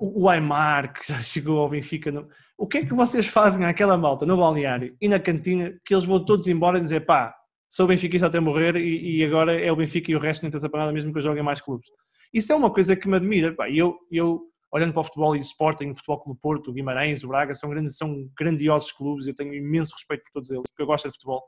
o 0.00 0.28
Aymar, 0.28 0.92
que 0.92 1.08
já 1.08 1.20
chegou 1.22 1.58
ao 1.58 1.68
Benfica. 1.68 2.10
O 2.56 2.66
que 2.66 2.78
é 2.78 2.86
que 2.86 2.94
vocês 2.94 3.26
fazem 3.26 3.64
àquela 3.64 3.96
malta 3.96 4.24
no 4.24 4.36
balneário 4.36 4.96
e 5.00 5.08
na 5.08 5.20
cantina 5.20 5.78
que 5.84 5.94
eles 5.94 6.04
vão 6.04 6.24
todos 6.24 6.46
embora 6.46 6.78
e 6.78 6.80
dizer 6.80 7.04
pá, 7.06 7.34
sou 7.68 7.86
benfiquista 7.86 8.26
até 8.26 8.40
morrer 8.40 8.76
e, 8.76 9.18
e, 9.18 9.24
agora 9.24 9.58
é 9.58 9.70
o 9.70 9.76
Benfica 9.76 10.10
e 10.10 10.16
o 10.16 10.18
resto 10.18 10.42
não 10.42 10.48
interessa 10.48 10.68
para 10.68 10.80
nada 10.80 10.92
mesmo 10.92 11.12
que 11.12 11.18
eu 11.18 11.22
jogue 11.22 11.40
em 11.40 11.42
mais 11.42 11.60
clubes. 11.60 11.88
Isso 12.34 12.52
é 12.52 12.56
uma 12.56 12.72
coisa 12.72 12.96
que 12.96 13.08
me 13.08 13.16
admira. 13.16 13.54
Pá, 13.54 13.70
eu, 13.70 13.96
eu, 14.10 14.42
olhando 14.72 14.92
para 14.92 15.00
o 15.00 15.04
futebol 15.04 15.36
e 15.36 15.38
o 15.38 15.42
Sporting, 15.42 15.90
o 15.90 15.94
Futebol 15.94 16.20
Clube 16.20 16.40
Porto, 16.40 16.70
o 16.70 16.72
Guimarães, 16.72 17.22
o 17.22 17.28
Braga, 17.28 17.54
são, 17.54 17.70
grandes, 17.70 17.96
são 17.96 18.28
grandiosos 18.38 18.92
clubes, 18.92 19.26
eu 19.26 19.34
tenho 19.34 19.54
imenso 19.54 19.94
respeito 19.94 20.24
por 20.24 20.32
todos 20.32 20.50
eles, 20.50 20.64
porque 20.68 20.82
eu 20.82 20.86
gosto 20.86 21.08
de 21.08 21.12
futebol. 21.12 21.42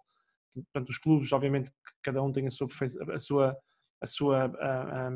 Portanto, 0.55 0.90
os 0.90 0.99
clubes, 0.99 1.33
obviamente, 1.33 1.71
cada 2.03 2.23
um 2.23 2.31
tem 2.31 2.47
a 2.47 2.51
sua, 2.51 2.68
a 3.12 3.18
sua, 3.18 3.57
a 4.01 4.07
sua 4.07 4.45
a, 4.45 5.07
a, 5.07 5.11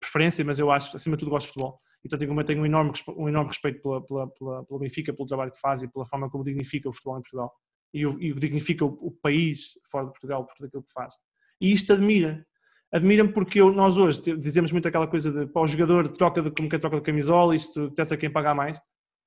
preferência, 0.00 0.44
mas 0.44 0.58
eu 0.58 0.70
acho, 0.70 0.96
acima 0.96 1.16
de 1.16 1.20
tudo, 1.20 1.30
gosto 1.30 1.46
de 1.46 1.52
futebol. 1.52 1.76
E 2.04 2.08
portanto, 2.08 2.44
tenho 2.46 2.60
um 2.60 2.66
enorme, 2.66 2.92
um 3.16 3.28
enorme 3.28 3.48
respeito 3.48 3.80
pela, 3.80 4.02
pela, 4.02 4.28
pela, 4.66 4.78
Benfica, 4.78 5.12
pelo 5.12 5.26
trabalho 5.26 5.50
que 5.50 5.60
faz 5.60 5.82
e 5.82 5.90
pela 5.90 6.06
forma 6.06 6.28
como 6.28 6.44
dignifica 6.44 6.88
o 6.88 6.92
futebol 6.92 7.18
em 7.18 7.22
Portugal. 7.22 7.52
E 7.92 8.06
o, 8.06 8.18
dignifica 8.18 8.84
o, 8.84 8.88
o, 9.00 9.10
país 9.10 9.78
fora 9.90 10.06
de 10.06 10.12
Portugal 10.12 10.44
por 10.44 10.54
tudo 10.54 10.66
aquilo 10.66 10.82
que 10.82 10.92
faz. 10.92 11.14
E 11.60 11.72
isto 11.72 11.92
admira. 11.92 12.44
Admira-me 12.92 13.32
porque 13.32 13.60
eu, 13.60 13.72
nós 13.72 13.96
hoje 13.96 14.20
dizemos 14.36 14.70
muito 14.70 14.86
aquela 14.86 15.06
coisa 15.06 15.32
de 15.32 15.46
para 15.46 15.62
o 15.62 15.66
jogador 15.66 16.08
troca 16.08 16.42
de, 16.42 16.50
como 16.50 16.68
que 16.68 16.76
é 16.76 16.78
troca 16.78 16.96
de 16.96 17.02
camisola, 17.02 17.56
isto 17.56 17.90
testa 17.92 18.16
quem 18.16 18.30
pagar 18.30 18.54
mais. 18.54 18.78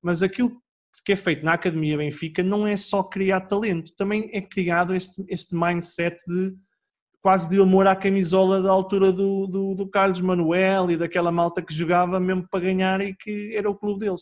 Mas 0.02 0.22
aquilo 0.22 0.62
que 1.04 1.13
é 1.13 1.15
feito 1.15 1.43
na 1.43 1.54
Academia 1.54 1.98
Benfica 1.98 2.43
não 2.43 2.67
é 2.67 2.78
só 2.78 3.04
criar 3.04 3.41
talento, 3.41 3.93
também 3.96 4.30
é 4.34 4.41
criado 4.41 4.93
este, 4.96 5.24
este 5.28 5.56
mindset 5.56 6.17
de 6.28 6.56
quase 7.21 7.49
de 7.49 7.62
amor 7.62 7.88
à 7.88 7.95
camisola 7.95 8.62
da 8.62 8.71
altura 8.71 9.12
do, 9.12 9.47
do, 9.47 9.75
do, 9.75 9.89
Carlos 9.89 10.21
Manuel 10.21 10.91
e 10.91 10.97
daquela 10.97 11.32
malta 11.32 11.62
que 11.62 11.73
jogava 11.73 12.19
mesmo 12.19 12.47
para 12.49 12.60
ganhar 12.60 13.01
e 13.01 13.15
que 13.15 13.56
era 13.56 13.69
o 13.69 13.75
clube 13.75 13.99
deles. 13.99 14.21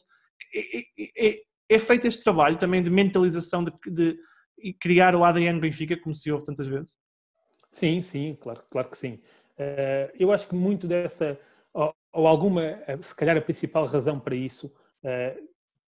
É, 0.54 1.28
é, 1.28 1.40
é 1.70 1.80
feito 1.80 2.08
este 2.08 2.24
trabalho 2.24 2.58
também 2.58 2.82
de 2.82 2.90
mentalização 2.90 3.64
de, 3.64 3.72
de, 3.86 4.18
de, 4.58 4.74
criar 4.80 5.16
o 5.16 5.24
ADN 5.24 5.60
Benfica, 5.60 5.98
como 5.98 6.16
se 6.16 6.32
ouve 6.32 6.46
tantas 6.46 6.68
vezes? 6.68 6.94
Sim, 7.72 8.02
sim, 8.02 8.38
claro, 8.40 8.64
claro 8.70 8.90
que 8.90 8.98
sim. 8.98 9.20
Uh, 9.58 10.12
eu 10.18 10.32
acho 10.32 10.48
que 10.48 10.56
muito 10.56 10.88
dessa, 10.88 11.40
ou, 11.74 11.94
ou, 12.14 12.28
alguma, 12.28 12.64
eh, 12.64 12.98
se 13.02 13.16
calhar 13.16 13.38
a 13.38 13.42
principal 13.42 13.86
razão 13.86 14.20
para 14.20 14.36
isso, 14.36 14.68
uh, 15.04 15.55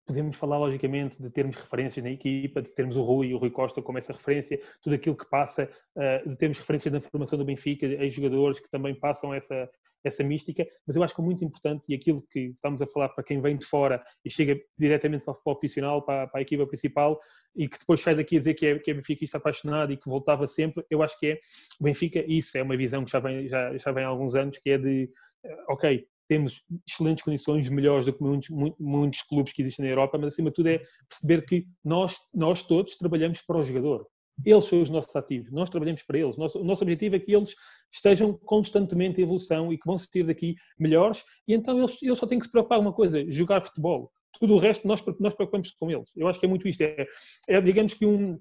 podemos 0.07 0.37
falar 0.37 0.59
logicamente 0.59 1.21
de 1.21 1.29
termos 1.29 1.57
referências 1.57 2.05
na 2.05 2.11
equipa, 2.11 2.62
de 2.62 2.73
termos 2.73 2.97
o 2.97 3.03
Rui 3.03 3.35
o 3.35 3.38
Rui 3.38 3.51
Costa 3.51 3.83
como 3.83 3.99
essa 3.99 4.12
referência, 4.12 4.61
tudo 4.81 4.95
aquilo 4.95 5.16
que 5.16 5.29
passa, 5.29 5.69
uh, 5.97 6.29
de 6.29 6.37
termos 6.37 6.59
referências 6.59 6.92
na 6.92 7.01
formação 7.01 7.38
do 7.38 7.45
Benfica, 7.45 7.87
em 7.87 8.09
jogadores 8.09 8.61
que 8.61 8.71
também 8.71 8.95
passam 8.95 9.35
essa, 9.35 9.69
essa 10.05 10.23
mística, 10.23 10.66
mas 10.87 10.97
eu 10.97 11.03
acho 11.03 11.14
que 11.14 11.21
é 11.21 11.25
muito 11.25 11.45
importante 11.45 11.87
e 11.88 11.95
aquilo 11.95 12.23
que 12.31 12.51
estamos 12.51 12.81
a 12.81 12.87
falar 12.87 13.09
para 13.11 13.25
quem 13.25 13.40
vem 13.40 13.57
de 13.57 13.66
fora 13.66 14.03
e 14.25 14.31
chega 14.31 14.59
diretamente 14.79 15.25
para 15.25 15.33
o 15.33 15.35
futebol 15.35 15.57
profissional, 15.57 16.03
para, 16.03 16.27
para 16.29 16.40
a 16.40 16.42
equipa 16.42 16.66
principal 16.66 17.21
e 17.55 17.69
que 17.69 17.79
depois 17.79 18.01
sai 18.01 18.14
daqui 18.14 18.37
a 18.37 18.38
dizer 18.38 18.55
que 18.55 18.66
é, 18.66 18.79
que 18.79 18.90
é 18.90 18.95
benfiquista 18.95 19.38
apaixonado 19.38 19.92
e 19.92 19.97
que 19.97 20.09
voltava 20.09 20.47
sempre, 20.47 20.85
eu 20.90 21.03
acho 21.03 21.19
que 21.19 21.27
é 21.27 21.40
o 21.81 21.85
Benfica, 21.85 22.25
isso 22.27 22.57
é 22.57 22.62
uma 22.62 22.77
visão 22.77 23.05
que 23.05 23.11
já 23.11 23.19
vem, 23.19 23.49
já, 23.49 23.77
já 23.77 23.90
vem 23.90 24.05
há 24.05 24.09
alguns 24.09 24.35
anos, 24.35 24.59
que 24.59 24.71
é 24.71 24.79
de, 24.79 25.11
eh, 25.45 25.64
ok, 25.69 26.07
temos 26.28 26.62
excelentes 26.88 27.24
condições, 27.24 27.68
melhores 27.68 28.06
do 28.06 28.12
que 28.12 28.22
muitos, 28.22 28.48
muitos, 28.78 29.22
clubes 29.22 29.52
que 29.52 29.62
existem 29.62 29.84
na 29.84 29.90
Europa, 29.90 30.18
mas 30.18 30.32
acima 30.32 30.50
de 30.50 30.56
tudo 30.56 30.68
é 30.68 30.82
perceber 31.08 31.46
que 31.46 31.66
nós, 31.84 32.16
nós 32.34 32.62
todos 32.62 32.96
trabalhamos 32.96 33.40
para 33.42 33.58
o 33.58 33.64
jogador. 33.64 34.06
Eles 34.44 34.64
são 34.64 34.82
os 34.82 34.90
nossos 34.90 35.14
ativos, 35.16 35.50
nós 35.50 35.70
trabalhamos 35.70 36.02
para 36.02 36.18
eles. 36.18 36.36
Nosso, 36.36 36.60
o 36.60 36.64
nosso 36.64 36.82
objetivo 36.82 37.16
é 37.16 37.18
que 37.18 37.34
eles 37.34 37.54
estejam 37.90 38.34
constantemente 38.34 39.18
em 39.20 39.24
evolução 39.24 39.72
e 39.72 39.78
que 39.78 39.86
vão 39.86 39.96
sair 39.96 40.24
daqui 40.24 40.56
melhores, 40.78 41.24
e 41.48 41.54
então 41.54 41.78
eles, 41.78 42.02
eles 42.02 42.18
só 42.18 42.26
têm 42.26 42.38
que 42.38 42.44
se 42.44 42.52
preocupar 42.52 42.78
com 42.78 42.84
uma 42.84 42.92
coisa: 42.92 43.24
jogar 43.30 43.62
futebol. 43.62 44.10
Tudo 44.38 44.54
o 44.54 44.58
resto 44.58 44.86
nós, 44.86 45.02
nós 45.18 45.32
preocupamos 45.32 45.70
com 45.70 45.90
eles. 45.90 46.10
Eu 46.14 46.28
acho 46.28 46.38
que 46.38 46.44
é 46.44 46.48
muito 46.48 46.68
isto. 46.68 46.83
É, 46.83 47.06
é 47.48 47.60
digamos 47.62 47.94
que 47.94 48.04
um 48.04 48.38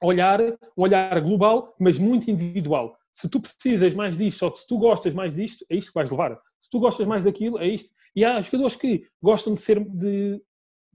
olhar, 0.00 0.40
um 0.40 0.82
olhar 0.82 1.20
global, 1.20 1.74
mas 1.78 1.98
muito 1.98 2.30
individual. 2.30 2.96
Se 3.12 3.28
tu 3.28 3.38
precisas 3.38 3.92
mais 3.92 4.16
disto, 4.16 4.42
ou 4.42 4.56
se 4.56 4.66
tu 4.66 4.78
gostas 4.78 5.12
mais 5.12 5.34
disto, 5.34 5.64
é 5.68 5.76
isto 5.76 5.88
que 5.88 5.94
vais 5.94 6.10
levar 6.10 6.40
se 6.64 6.70
tu 6.70 6.80
gostas 6.80 7.06
mais 7.06 7.24
daquilo, 7.24 7.58
é 7.58 7.68
isto. 7.68 7.90
E 8.16 8.24
há 8.24 8.40
jogadores 8.40 8.74
que 8.74 9.04
gostam 9.22 9.52
de, 9.52 9.60
ser, 9.60 9.84
de 9.84 10.40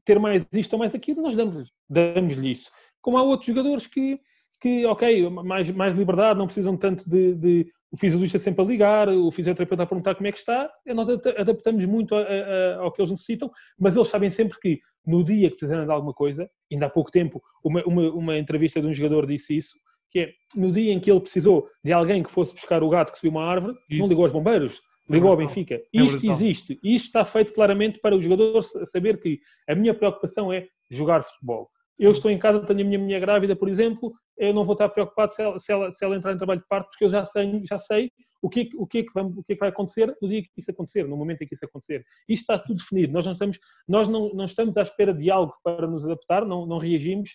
ter 0.04 0.18
mais 0.18 0.44
isto 0.52 0.74
ou 0.74 0.80
mais 0.80 0.96
aquilo, 0.96 1.22
nós 1.22 1.36
damos-lhes 1.36 1.70
damos 1.88 2.38
isso. 2.40 2.72
Como 3.02 3.20
há 3.20 3.22
outros 3.22 3.46
jogadores 3.46 3.86
que, 3.86 4.20
que 4.60 4.84
ok, 4.88 5.30
mais, 5.30 5.70
mais 5.70 5.96
liberdade, 5.96 6.40
não 6.40 6.48
precisam 6.48 6.76
tanto 6.76 7.08
de, 7.08 7.36
de 7.36 7.72
o 7.92 7.98
fisiologista 7.98 8.40
sempre 8.40 8.66
a 8.66 8.68
ligar, 8.68 9.10
o 9.10 9.32
fisioterapeuta 9.32 9.84
a 9.84 9.86
perguntar 9.86 10.16
como 10.16 10.28
é 10.28 10.32
que 10.32 10.40
está, 10.40 10.72
nós 10.88 11.08
adaptamos 11.38 11.86
muito 11.86 12.16
a, 12.16 12.22
a, 12.22 12.76
ao 12.80 12.92
que 12.92 13.00
eles 13.00 13.12
necessitam, 13.12 13.52
mas 13.80 13.96
eles 13.96 14.08
sabem 14.08 14.32
sempre 14.32 14.60
que 14.60 14.80
no 15.06 15.24
dia 15.24 15.50
que 15.50 15.58
precisarem 15.58 15.86
de 15.86 15.92
alguma 15.92 16.14
coisa, 16.14 16.50
ainda 16.72 16.88
há 16.88 16.90
pouco 16.90 17.12
tempo, 17.12 17.40
uma, 17.64 17.84
uma, 17.84 18.10
uma 18.12 18.38
entrevista 18.40 18.82
de 18.82 18.88
um 18.88 18.94
jogador 18.94 19.28
disse 19.28 19.56
isso, 19.56 19.76
que 20.10 20.20
é 20.20 20.32
no 20.56 20.72
dia 20.72 20.92
em 20.92 21.00
que 21.00 21.12
ele 21.12 21.20
precisou 21.20 21.68
de 21.84 21.94
alguém 21.94 22.24
que 22.24 22.32
fosse 22.32 22.54
buscar 22.56 22.82
o 22.82 22.90
gato 22.90 23.12
que 23.12 23.20
subiu 23.20 23.32
uma 23.32 23.46
árvore, 23.46 23.76
Isso. 23.90 24.02
não 24.02 24.10
ligou 24.10 24.26
aos 24.26 24.34
bombeiros, 24.34 24.76
é 24.76 24.80
ligou 25.10 25.32
ao 25.32 25.38
Benfica. 25.38 25.76
É 25.76 25.84
isto 25.94 26.26
existe. 26.26 26.80
Isto 26.84 27.06
está 27.06 27.26
feito 27.26 27.54
claramente 27.54 28.00
para 28.00 28.16
o 28.16 28.22
jogador 28.22 28.62
saber 28.62 29.20
que 29.20 29.40
a 29.68 29.76
minha 29.76 29.94
preocupação 29.94 30.52
é 30.54 30.68
jogar 30.90 31.24
futebol. 31.24 31.70
Eu 31.98 32.12
estou 32.12 32.32
em 32.32 32.40
casa, 32.40 32.66
tenho 32.66 32.82
a 32.82 32.84
minha 32.84 33.00
mulher 33.00 33.20
grávida, 33.20 33.56
por 33.56 33.68
exemplo, 33.68 34.10
eu 34.38 34.54
não 34.54 34.64
vou 34.64 34.74
estar 34.74 34.88
preocupado 34.88 35.34
se 35.34 35.42
ela, 35.42 35.60
se 35.60 35.72
ela, 35.72 35.92
se 35.92 36.06
ela 36.06 36.16
entrar 36.16 36.34
em 36.34 36.38
trabalho 36.38 36.62
de 36.62 36.68
parto, 36.68 36.90
porque 36.90 37.04
eu 37.04 37.10
já 37.10 37.26
sei, 37.26 37.62
já 37.70 37.78
sei 37.78 38.10
o, 38.42 38.50
que, 38.50 38.70
o, 38.78 38.88
que 38.88 39.00
é 39.00 39.04
que 39.04 39.14
vai, 39.14 39.24
o 39.24 39.44
que 39.44 39.52
é 39.52 39.56
que 39.56 39.60
vai 39.60 39.70
acontecer 39.70 40.16
no 40.22 40.30
dia 40.30 40.42
que 40.42 40.50
isso 40.58 40.72
acontecer, 40.72 41.06
no 41.06 41.18
momento 41.18 41.42
em 41.42 41.48
que 41.48 41.54
isso 41.54 41.66
acontecer. 41.66 42.06
Isto 42.28 42.42
está 42.42 42.58
tudo 42.58 42.78
definido. 42.78 43.12
Nós 43.12 43.26
não 43.26 43.34
estamos, 43.34 43.60
nós 43.86 44.08
não, 44.08 44.34
não 44.34 44.46
estamos 44.46 44.78
à 44.78 44.82
espera 44.82 45.14
de 45.14 45.30
algo 45.30 45.54
para 45.62 45.88
nos 45.88 46.06
adaptar, 46.06 46.46
não, 46.46 46.66
não 46.66 46.78
reagimos, 46.78 47.32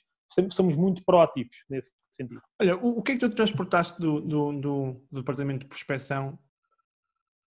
somos 0.50 0.74
muito 0.74 1.04
proativos 1.04 1.56
nesse 1.68 1.92
sentido. 2.12 2.40
Olha, 2.60 2.76
o, 2.78 2.98
o 2.98 3.02
que 3.02 3.12
é 3.12 3.14
que 3.16 3.20
tu 3.20 3.34
transportaste 3.34 4.00
do, 4.00 4.20
do, 4.22 4.52
do 4.52 5.02
departamento 5.12 5.60
de 5.60 5.66
prospecção 5.66 6.38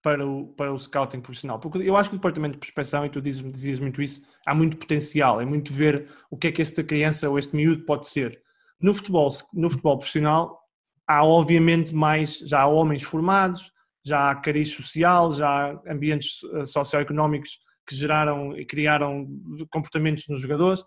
para 0.04 0.28
o, 0.28 0.47
para 0.49 0.72
o 0.72 0.78
scouting 0.78 1.22
profissional? 1.22 1.60
Porque 1.60 1.80
eu 1.80 1.95
acho 1.95 2.10
que 2.10 2.16
o 2.16 2.20
departamento 2.20 2.54
de 2.54 2.60
prospecção, 2.60 3.06
e 3.06 3.10
tu 3.10 3.22
dizes, 3.22 3.41
dizias 3.51 3.80
muito 3.80 4.01
isso, 4.01 4.22
há 4.45 4.54
muito 4.54 4.78
potencial, 4.78 5.41
é 5.41 5.45
muito 5.45 5.74
ver 5.74 6.08
o 6.30 6.38
que 6.38 6.47
é 6.47 6.51
que 6.51 6.62
esta 6.62 6.84
criança 6.84 7.30
ou 7.30 7.39
este 7.39 7.56
miúdo 7.56 7.86
pode 7.86 8.08
ser. 8.08 8.38
No 8.80 8.93
futebol, 8.93 9.30
no 9.54 9.70
futebol 9.70 9.97
profissional, 9.97 10.60
há 11.08 11.26
obviamente 11.26 11.95
mais, 11.95 12.38
já 12.39 12.62
há 12.62 12.68
homens 12.68 13.01
formados, 13.01 13.72
já 14.06 14.30
há 14.30 14.36
cariz 14.36 14.70
social, 14.70 15.32
já 15.32 15.47
há 15.47 15.91
ambientes 15.91 16.39
eh, 16.54 16.66
socioeconómicos 16.66 17.60
que 17.88 17.95
geraram 17.95 18.58
e 18.58 18.66
criaram 18.66 19.28
comportamentos 19.72 20.26
nos 20.28 20.41
jogadores. 20.41 20.84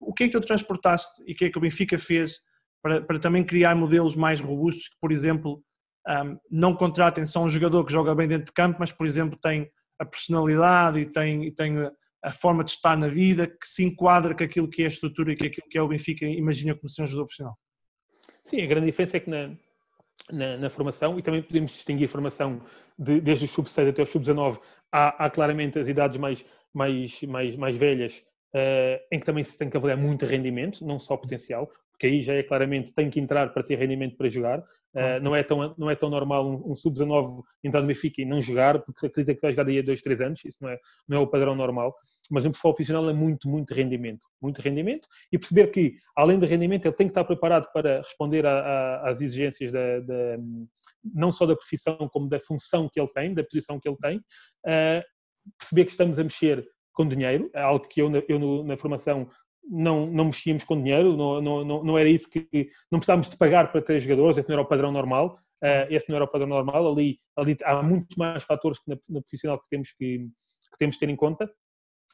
O 0.00 0.14
que 0.14 0.24
é 0.24 0.26
que 0.28 0.32
tu 0.32 0.40
transportaste 0.40 1.22
e 1.26 1.32
o 1.32 1.36
que 1.36 1.46
é 1.46 1.50
que 1.50 1.58
o 1.58 1.60
Benfica 1.60 1.98
fez 1.98 2.38
para, 2.82 3.00
para 3.00 3.18
também 3.18 3.44
criar 3.44 3.74
modelos 3.74 4.14
mais 4.14 4.40
robustos 4.40 4.88
que, 4.88 4.96
por 5.00 5.10
exemplo, 5.12 5.62
um, 6.08 6.38
não 6.50 6.74
contratem 6.74 7.24
só 7.26 7.42
um 7.42 7.48
jogador 7.48 7.84
que 7.84 7.92
joga 7.92 8.14
bem 8.14 8.28
dentro 8.28 8.46
de 8.46 8.52
campo, 8.52 8.76
mas, 8.80 8.90
por 8.92 9.06
exemplo, 9.06 9.38
tem 9.40 9.70
a 9.98 10.04
personalidade 10.04 10.98
e 10.98 11.06
tem, 11.06 11.44
e 11.44 11.50
tem 11.52 11.76
a 12.22 12.32
forma 12.32 12.64
de 12.64 12.72
estar 12.72 12.96
na 12.96 13.08
vida 13.08 13.46
que 13.46 13.66
se 13.66 13.84
enquadra 13.84 14.34
com 14.34 14.44
aquilo 14.44 14.68
que 14.68 14.82
é 14.82 14.86
a 14.86 14.88
estrutura 14.88 15.32
e 15.32 15.36
com 15.36 15.44
aquilo 15.44 15.68
que 15.68 15.78
é 15.78 15.82
o 15.82 15.88
Benfica 15.88 16.24
imagina 16.24 16.74
como 16.74 16.88
ser 16.88 17.02
um 17.02 17.06
jogador 17.06 17.24
profissional. 17.24 17.58
Sim, 18.44 18.62
a 18.62 18.66
grande 18.66 18.86
diferença 18.86 19.16
é 19.16 19.20
que 19.20 19.30
na, 19.30 19.56
na, 20.30 20.56
na, 20.56 20.70
formação, 20.70 21.18
e 21.18 21.22
também 21.22 21.42
podemos 21.42 21.72
distinguir 21.72 22.06
a 22.06 22.10
formação 22.10 22.60
de, 22.98 23.20
desde 23.20 23.44
os 23.44 23.50
sub-6 23.50 23.88
até 23.88 24.02
os 24.02 24.10
sub-19, 24.10 24.60
há, 24.90 25.24
há, 25.24 25.30
claramente 25.30 25.78
as 25.78 25.88
idades 25.88 26.18
mais, 26.18 26.44
mais, 26.72 27.22
mais, 27.22 27.56
mais 27.56 27.76
velhas, 27.76 28.22
uh, 28.54 29.00
em 29.10 29.18
que 29.20 29.26
também 29.26 29.44
se 29.44 29.56
tem 29.56 29.70
que 29.70 29.76
avaliar 29.76 29.98
muito 29.98 30.26
rendimento, 30.26 30.84
não 30.84 30.98
só 30.98 31.16
potencial, 31.16 31.70
porque 32.02 32.06
aí 32.08 32.20
já 32.20 32.34
é 32.34 32.42
claramente 32.42 32.92
tem 32.92 33.08
que 33.08 33.20
entrar 33.20 33.52
para 33.52 33.62
ter 33.62 33.76
rendimento 33.76 34.16
para 34.16 34.28
jogar. 34.28 34.58
Uh, 34.58 35.22
não, 35.22 35.36
é 35.36 35.42
tão, 35.44 35.72
não 35.78 35.88
é 35.88 35.94
tão 35.94 36.10
normal 36.10 36.44
um, 36.44 36.72
um 36.72 36.74
sub-19 36.74 37.42
entrar 37.62 37.80
no 37.80 37.86
Benfica 37.86 38.20
e 38.20 38.24
não 38.24 38.40
jogar, 38.40 38.80
porque 38.80 39.06
acredita 39.06 39.36
que 39.36 39.40
vai 39.40 39.52
jogar 39.52 39.62
daí 39.62 39.78
a 39.78 39.82
2, 39.82 40.02
3 40.02 40.20
anos, 40.20 40.44
isso 40.44 40.58
não 40.60 40.68
é, 40.68 40.78
não 41.08 41.18
é 41.18 41.20
o 41.20 41.28
padrão 41.28 41.54
normal. 41.54 41.94
Mas 42.28 42.42
no 42.42 42.52
futebol 42.52 42.74
profissional 42.74 43.08
é 43.08 43.12
muito, 43.12 43.48
muito 43.48 43.72
rendimento. 43.72 44.26
Muito 44.42 44.60
rendimento 44.60 45.06
e 45.30 45.38
perceber 45.38 45.68
que, 45.68 45.94
além 46.16 46.40
de 46.40 46.46
rendimento, 46.46 46.86
ele 46.86 46.94
tem 46.96 47.06
que 47.06 47.12
estar 47.12 47.22
preparado 47.22 47.70
para 47.72 47.98
responder 47.98 48.44
a, 48.44 48.52
a, 48.52 49.10
às 49.10 49.20
exigências 49.20 49.70
da, 49.70 50.00
da, 50.00 50.38
não 51.04 51.30
só 51.30 51.46
da 51.46 51.54
profissão, 51.54 51.96
como 52.10 52.28
da 52.28 52.40
função 52.40 52.88
que 52.92 53.00
ele 53.00 53.12
tem, 53.14 53.32
da 53.32 53.44
posição 53.44 53.78
que 53.78 53.88
ele 53.88 53.98
tem. 53.98 54.18
Uh, 54.66 55.02
perceber 55.56 55.84
que 55.84 55.92
estamos 55.92 56.18
a 56.18 56.24
mexer 56.24 56.66
com 56.92 57.06
dinheiro, 57.06 57.48
é 57.54 57.62
algo 57.62 57.86
que 57.86 58.02
eu, 58.02 58.10
eu 58.28 58.64
na 58.64 58.76
formação 58.76 59.30
não, 59.72 60.06
não 60.06 60.26
mexíamos 60.26 60.64
com 60.64 60.80
dinheiro, 60.80 61.16
não, 61.16 61.40
não, 61.40 61.84
não 61.84 61.98
era 61.98 62.08
isso 62.08 62.28
que. 62.28 62.46
Não 62.90 62.98
precisávamos 62.98 63.30
de 63.30 63.36
pagar 63.38 63.72
para 63.72 63.80
ter 63.80 63.98
jogadores, 63.98 64.36
esse 64.36 64.48
não 64.48 64.54
era 64.54 64.62
o 64.62 64.68
padrão 64.68 64.92
normal. 64.92 65.38
Uh, 65.64 65.86
esse 65.88 66.08
não 66.08 66.16
era 66.16 66.24
o 66.26 66.28
padrão 66.28 66.48
normal. 66.48 66.92
Ali, 66.92 67.18
ali 67.36 67.56
há 67.64 67.82
muitos 67.82 68.16
mais 68.16 68.44
fatores 68.44 68.78
que 68.78 68.90
na, 68.90 68.96
na 69.08 69.20
profissional 69.20 69.58
que 69.58 69.68
temos 69.70 69.92
que, 69.92 70.18
que, 70.18 70.78
temos 70.78 70.96
de 70.96 71.00
ter 71.00 71.08
em 71.08 71.16
conta. 71.16 71.50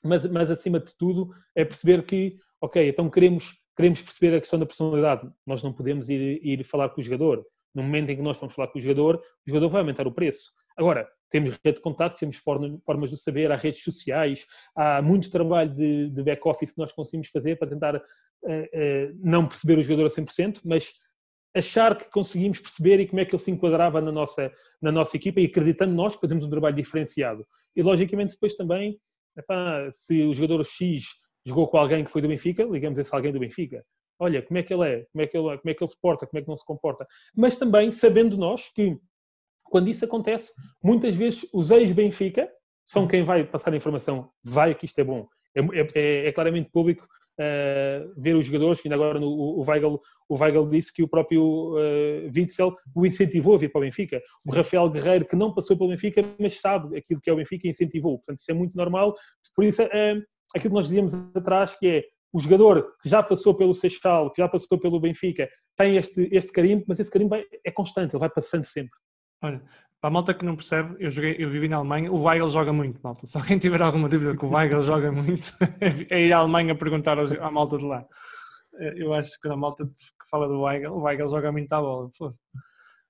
Mas, 0.05 0.25
mas, 0.31 0.51
acima 0.51 0.79
de 0.79 0.97
tudo, 0.97 1.31
é 1.57 1.65
perceber 1.65 2.05
que, 2.05 2.37
ok, 2.61 2.89
então 2.89 3.11
queremos, 3.11 3.59
queremos 3.77 4.03
perceber 4.03 4.37
a 4.37 4.41
questão 4.41 4.61
da 4.61 4.67
personalidade. 4.67 5.29
Nós 5.45 5.61
não 5.63 5.73
podemos 5.73 6.09
ir, 6.09 6.41
ir 6.45 6.63
falar 6.63 6.91
com 6.91 7.01
o 7.01 7.05
jogador. 7.05 7.45
No 7.75 7.83
momento 7.83 8.11
em 8.11 8.17
que 8.17 8.23
nós 8.23 8.39
vamos 8.39 8.55
falar 8.55 8.69
com 8.69 8.79
o 8.79 8.83
jogador, 8.83 9.17
o 9.17 9.51
jogador 9.51 9.69
vai 9.69 9.81
aumentar 9.81 10.07
o 10.07 10.13
preço. 10.13 10.53
Agora, 10.77 11.09
temos 11.31 11.59
rede 11.65 11.77
de 11.77 11.83
contato, 11.83 12.19
temos 12.19 12.37
formas 12.37 13.11
de 13.11 13.17
saber, 13.17 13.51
há 13.53 13.57
redes 13.57 13.83
sociais, 13.83 14.47
há 14.77 15.03
muito 15.03 15.31
trabalho 15.31 15.75
de, 15.75 16.11
de 16.11 16.23
back-office 16.23 16.73
que 16.73 16.79
nós 16.79 16.93
conseguimos 16.93 17.29
fazer 17.29 17.59
para 17.59 17.69
tentar 17.69 17.97
uh, 17.97 18.01
uh, 18.01 19.19
não 19.23 19.47
perceber 19.47 19.79
o 19.79 19.83
jogador 19.83 20.07
a 20.07 20.11
100%, 20.11 20.61
mas 20.65 20.93
achar 21.55 21.97
que 21.97 22.11
conseguimos 22.11 22.61
perceber 22.61 23.01
e 23.01 23.07
como 23.07 23.21
é 23.21 23.25
que 23.25 23.35
ele 23.35 23.43
se 23.43 23.51
enquadrava 23.51 24.01
na 24.01 24.13
nossa, 24.13 24.53
na 24.81 24.93
nossa 24.93 25.17
equipa 25.17 25.41
e 25.41 25.47
acreditando 25.47 25.95
nós 25.95 26.15
que 26.15 26.21
fazemos 26.21 26.45
um 26.45 26.51
trabalho 26.51 26.77
diferenciado. 26.77 27.47
E 27.75 27.83
logicamente 27.83 28.33
depois 28.33 28.55
também, 28.55 28.99
epá, 29.37 29.91
se 29.91 30.23
o 30.23 30.35
jogador 30.35 30.65
X 30.65 31.05
jogou 31.47 31.69
com 31.69 31.79
alguém 31.79 32.05
que 32.05 32.11
foi 32.11 32.23
do 32.23 32.29
Benfica, 32.29 32.65
ligamos 32.65 32.99
esse 32.99 33.15
alguém 33.15 33.33
do 33.33 33.41
Benfica. 33.41 33.85
Olha, 34.21 34.43
como 34.43 34.59
é 34.59 34.63
que 34.63 34.75
ele 34.75 34.89
é, 34.89 35.07
como 35.13 35.23
é 35.23 35.27
que 35.27 35.37
ele, 35.37 35.59
como 35.59 35.71
é 35.71 35.75
que 35.75 35.83
ele 35.83 35.91
se 35.91 36.01
porta, 36.01 36.27
como 36.27 36.39
é 36.39 36.43
que 36.43 36.49
não 36.49 36.57
se 36.57 36.65
comporta. 36.65 37.07
Mas 37.37 37.57
também 37.57 37.91
sabendo 37.91 38.37
nós 38.37 38.69
que 38.73 38.99
quando 39.71 39.89
isso 39.89 40.05
acontece, 40.05 40.53
muitas 40.83 41.15
vezes 41.15 41.47
os 41.53 41.71
ex-Benfica 41.71 42.49
são 42.85 43.07
quem 43.07 43.23
vai 43.23 43.45
passar 43.45 43.73
a 43.73 43.77
informação, 43.77 44.31
vai 44.45 44.75
que 44.75 44.87
isto 44.87 44.99
é 44.99 45.05
bom. 45.05 45.27
É, 45.55 45.61
é, 45.61 45.87
é, 45.95 46.29
é 46.29 46.33
claramente 46.33 46.71
público 46.71 47.07
uh, 47.39 48.13
ver 48.17 48.35
os 48.35 48.47
jogadores, 48.47 48.81
que 48.81 48.89
ainda 48.89 48.97
agora 48.97 49.21
no, 49.21 49.29
o, 49.29 49.65
Weigl, 49.67 50.01
o 50.29 50.39
Weigl 50.39 50.69
disse 50.69 50.93
que 50.93 51.03
o 51.03 51.09
próprio 51.09 51.75
uh, 51.75 52.31
Witzel 52.35 52.75
o 52.95 53.07
incentivou 53.07 53.55
a 53.55 53.59
vir 53.59 53.71
para 53.71 53.81
o 53.81 53.83
Benfica. 53.83 54.21
Sim. 54.39 54.51
O 54.51 54.55
Rafael 54.55 54.91
Guerreiro, 54.91 55.27
que 55.27 55.37
não 55.37 55.55
passou 55.55 55.77
pelo 55.77 55.91
Benfica, 55.91 56.23
mas 56.39 56.61
sabe 56.61 56.97
aquilo 56.99 57.21
que 57.21 57.31
é 57.31 57.33
o 57.33 57.37
Benfica, 57.37 57.69
incentivou. 57.69 58.19
Portanto, 58.19 58.41
isso 58.41 58.51
é 58.51 58.55
muito 58.55 58.77
normal. 58.77 59.15
Por 59.55 59.65
isso, 59.65 59.83
uh, 59.83 60.23
aquilo 60.55 60.71
que 60.71 60.77
nós 60.77 60.87
dizíamos 60.87 61.15
atrás, 61.35 61.77
que 61.79 61.87
é 61.87 62.05
o 62.33 62.41
jogador 62.41 62.95
que 63.03 63.09
já 63.09 63.23
passou 63.23 63.55
pelo 63.55 63.73
Seixal, 63.73 64.31
que 64.31 64.43
já 64.43 64.49
passou 64.49 64.79
pelo 64.79 65.01
Benfica, 65.01 65.49
tem 65.77 65.97
este, 65.97 66.29
este 66.33 66.53
carimbo, 66.53 66.85
mas 66.87 67.01
esse 67.01 67.11
carimbo 67.11 67.35
é 67.35 67.71
constante, 67.71 68.13
ele 68.13 68.21
vai 68.21 68.29
passando 68.29 68.65
sempre. 68.65 68.91
Olha, 69.43 69.63
para 70.01 70.09
a 70.09 70.11
malta 70.11 70.35
que 70.35 70.45
não 70.45 70.57
percebe, 70.57 70.97
eu, 70.99 71.11
joguei, 71.11 71.37
eu 71.39 71.51
vivi 71.51 71.69
na 71.69 71.77
Alemanha, 71.77 72.11
o 72.11 72.23
Weigl 72.23 72.51
joga 72.51 72.73
muito, 72.73 73.01
malta. 73.03 73.27
Se 73.27 73.37
alguém 73.37 73.59
tiver 73.59 73.81
alguma 73.83 74.09
dúvida 74.09 74.37
que 74.37 74.45
o 74.45 74.51
Weigl 74.51 74.83
joga 74.83 75.11
muito, 75.11 75.53
é 76.11 76.21
ir 76.21 76.33
à 76.33 76.39
Alemanha 76.39 76.75
perguntar 76.75 77.19
aos, 77.19 77.33
à 77.33 77.51
malta 77.51 77.79
de 77.79 77.85
lá. 77.85 78.05
Eh, 78.81 78.95
eu 78.97 79.13
acho 79.13 79.31
que 79.41 79.49
a 79.49 79.57
malta 79.57 79.85
que 79.85 80.31
fala 80.31 80.49
do 80.49 80.63
Weigl, 80.63 80.93
o 80.93 81.03
Weigl 81.03 81.29
joga 81.29 81.53
muito 81.53 81.73
à 81.73 81.81
bola. 81.81 82.11
Fosse. 82.17 82.41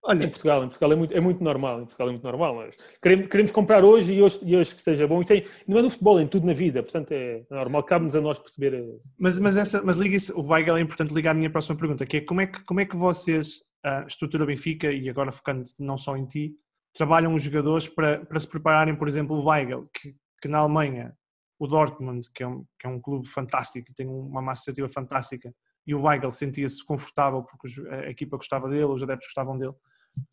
Olha, 0.05 0.25
em 0.25 0.31
Portugal, 0.31 0.65
em 0.65 0.69
Portugal 0.69 0.93
é 0.93 0.97
muito, 0.97 1.15
é 1.15 1.21
muito 1.21 1.43
normal, 1.43 1.81
em 1.81 1.85
Portugal 1.85 2.09
é 2.09 2.11
muito 2.13 2.25
normal. 2.25 2.55
Mas 2.55 2.75
queremos, 3.03 3.27
queremos 3.27 3.53
comprar 3.53 3.85
hoje 3.85 4.15
e, 4.15 4.23
hoje 4.23 4.41
e 4.43 4.57
hoje 4.57 4.71
que 4.71 4.79
esteja 4.79 5.07
bom. 5.07 5.21
E 5.21 5.25
tem, 5.25 5.45
não 5.67 5.79
é 5.79 5.83
no 5.83 5.91
futebol, 5.91 6.19
é 6.19 6.23
em 6.23 6.27
tudo 6.27 6.47
na 6.47 6.53
vida, 6.53 6.83
portanto 6.83 7.13
é 7.13 7.43
normal, 7.51 7.83
cabe-nos 7.83 8.15
a 8.15 8.21
nós 8.21 8.39
perceber. 8.39 8.75
Eh, 8.75 8.99
mas, 9.19 9.39
mas, 9.39 9.57
essa, 9.57 9.83
mas 9.83 9.97
liga 9.97 10.17
isso, 10.17 10.39
o 10.39 10.47
Weigl 10.47 10.77
é 10.77 10.81
importante 10.81 11.13
ligar 11.13 11.33
a 11.33 11.35
minha 11.35 11.51
próxima 11.51 11.77
pergunta, 11.77 12.07
que 12.07 12.19
é 12.19 12.21
como 12.21 12.41
é 12.41 12.47
que, 12.47 12.65
como 12.65 12.81
é 12.81 12.85
que 12.85 12.97
vocês, 12.97 13.63
a 13.85 14.03
estrutura 14.03 14.47
Benfica, 14.47 14.91
e 14.93 15.09
agora 15.09 15.33
focando 15.33 15.65
não 15.81 15.97
só 15.97 16.17
em 16.17 16.27
ti, 16.27 16.55
trabalham 16.93 17.35
os 17.35 17.43
jogadores 17.43 17.89
para, 17.89 18.25
para 18.25 18.41
se 18.41 18.49
prepararem, 18.49 18.97
por 18.97 19.09
exemplo, 19.09 19.37
o 19.37 19.49
Weigel, 19.49 19.89
que, 19.93 20.15
que 20.41 20.49
na 20.49 20.59
Alemanha, 20.59 21.15
o 21.59 21.67
Dortmund, 21.67 22.29
que 22.35 22.43
é, 22.43 22.47
um, 22.47 22.65
que 22.79 22.87
é 22.87 22.89
um 22.91 23.01
clube 23.01 23.27
fantástico, 23.29 23.93
tem 23.95 24.07
uma 24.07 24.43
massa 24.43 24.63
associativa 24.63 24.89
fantástica, 24.89 25.53
e 25.87 25.95
o 25.95 26.03
Weigel 26.03 26.31
sentia-se 26.31 26.85
confortável 26.85 27.43
porque 27.43 27.69
a 27.91 28.11
equipa 28.11 28.37
gostava 28.37 28.69
dele, 28.69 28.85
os 28.85 29.03
adeptos 29.03 29.29
gostavam 29.29 29.57
dele. 29.57 29.73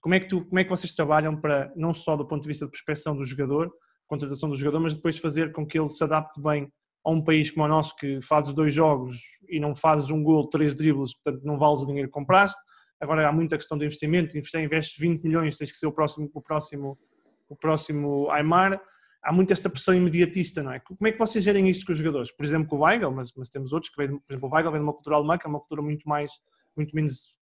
Como 0.01 0.15
é, 0.15 0.19
que 0.19 0.27
tu, 0.27 0.45
como 0.45 0.59
é 0.59 0.63
que 0.63 0.69
vocês 0.69 0.95
trabalham 0.95 1.39
para, 1.39 1.71
não 1.75 1.93
só 1.93 2.15
do 2.15 2.27
ponto 2.27 2.41
de 2.41 2.47
vista 2.47 2.65
de 2.65 2.71
prospecção 2.71 3.15
do 3.15 3.23
jogador, 3.23 3.71
contratação 4.07 4.49
do 4.49 4.55
jogador, 4.55 4.79
mas 4.79 4.93
depois 4.93 5.17
fazer 5.17 5.51
com 5.51 5.65
que 5.65 5.79
ele 5.79 5.89
se 5.89 6.03
adapte 6.03 6.41
bem 6.41 6.71
a 7.03 7.11
um 7.11 7.23
país 7.23 7.51
como 7.51 7.65
o 7.65 7.67
nosso, 7.67 7.95
que 7.95 8.19
fazes 8.21 8.53
dois 8.53 8.73
jogos 8.73 9.17
e 9.47 9.59
não 9.59 9.75
fazes 9.75 10.09
um 10.09 10.23
gol, 10.23 10.49
três 10.49 10.73
dribles, 10.73 11.13
portanto 11.13 11.43
não 11.43 11.57
vales 11.57 11.81
o 11.81 11.85
dinheiro 11.85 12.07
que 12.09 12.13
compraste, 12.13 12.59
Agora 12.99 13.27
há 13.27 13.31
muita 13.31 13.57
questão 13.57 13.77
de 13.77 13.85
investimento, 13.85 14.37
investes 14.37 14.97
20 14.97 15.23
milhões, 15.23 15.57
tens 15.57 15.71
que 15.71 15.77
ser 15.77 15.87
o 15.87 15.91
próximo, 15.91 16.29
o 16.33 16.41
próximo, 16.41 16.97
o 17.49 17.55
próximo 17.55 18.29
Aymar. 18.31 18.81
Há 19.21 19.33
muito 19.33 19.51
esta 19.51 19.69
pressão 19.69 19.93
imediatista, 19.93 20.61
não 20.61 20.71
é? 20.71 20.79
Como 20.79 21.07
é 21.07 21.11
que 21.11 21.17
vocês 21.17 21.43
gerem 21.43 21.67
isto 21.67 21.85
com 21.85 21.91
os 21.91 21.97
jogadores? 21.97 22.31
Por 22.31 22.45
exemplo, 22.45 22.67
com 22.69 22.77
o 22.77 22.81
Weigl, 22.81 23.11
mas, 23.11 23.33
mas 23.35 23.49
temos 23.49 23.73
outros 23.73 23.91
que 23.91 23.97
vêm, 23.97 24.17
por 24.17 24.31
exemplo, 24.31 24.49
o 24.49 24.53
Weigl 24.53 24.71
vem 24.71 24.79
de 24.79 24.83
uma 24.83 24.93
cultura 24.93 25.15
alemã, 25.15 25.37
que 25.37 25.47
é 25.47 25.49
uma 25.49 25.59
cultura 25.59 25.81
muito 25.81 26.07
mais, 26.07 26.31
muito 26.75 26.95
menos 26.95 27.35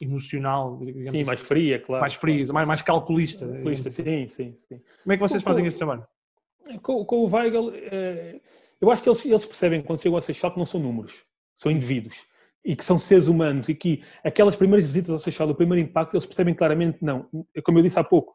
emocional, 0.00 0.78
digamos 0.78 1.10
Sim, 1.10 1.16
assim. 1.18 1.24
mais 1.24 1.40
fria, 1.40 1.80
claro. 1.80 2.00
Mais 2.00 2.14
fria, 2.14 2.44
mais, 2.52 2.68
mais 2.68 2.82
calculista. 2.82 3.46
calculista 3.48 3.90
sim, 3.90 4.28
sim, 4.28 4.58
sim. 4.68 4.82
Como 5.02 5.12
é 5.12 5.16
que 5.16 5.22
vocês 5.22 5.42
com, 5.42 5.48
fazem 5.48 5.66
esse 5.66 5.78
trabalho? 5.78 6.06
Com, 6.82 7.04
com 7.04 7.24
o 7.24 7.30
Weigl, 7.32 7.72
eh, 7.74 8.40
eu 8.80 8.90
acho 8.90 9.02
que 9.02 9.08
eles, 9.08 9.24
eles 9.24 9.46
percebem 9.46 9.82
quando 9.82 10.02
chegam 10.02 10.18
a 10.18 10.20
Seixal 10.20 10.52
que 10.52 10.58
não 10.58 10.66
são 10.66 10.80
números, 10.80 11.24
são 11.54 11.70
indivíduos 11.70 12.26
e 12.66 12.74
que 12.74 12.84
são 12.84 12.98
seres 12.98 13.28
humanos 13.28 13.68
e 13.68 13.74
que 13.76 14.02
aquelas 14.24 14.56
primeiras 14.56 14.84
visitas 14.84 15.10
ao 15.10 15.18
Seixal, 15.20 15.48
o 15.48 15.54
primeiro 15.54 15.86
impacto, 15.86 16.14
eles 16.14 16.26
percebem 16.26 16.52
claramente 16.52 16.98
não. 17.00 17.30
Como 17.64 17.78
eu 17.78 17.82
disse 17.82 17.96
há 17.96 18.02
pouco, 18.02 18.34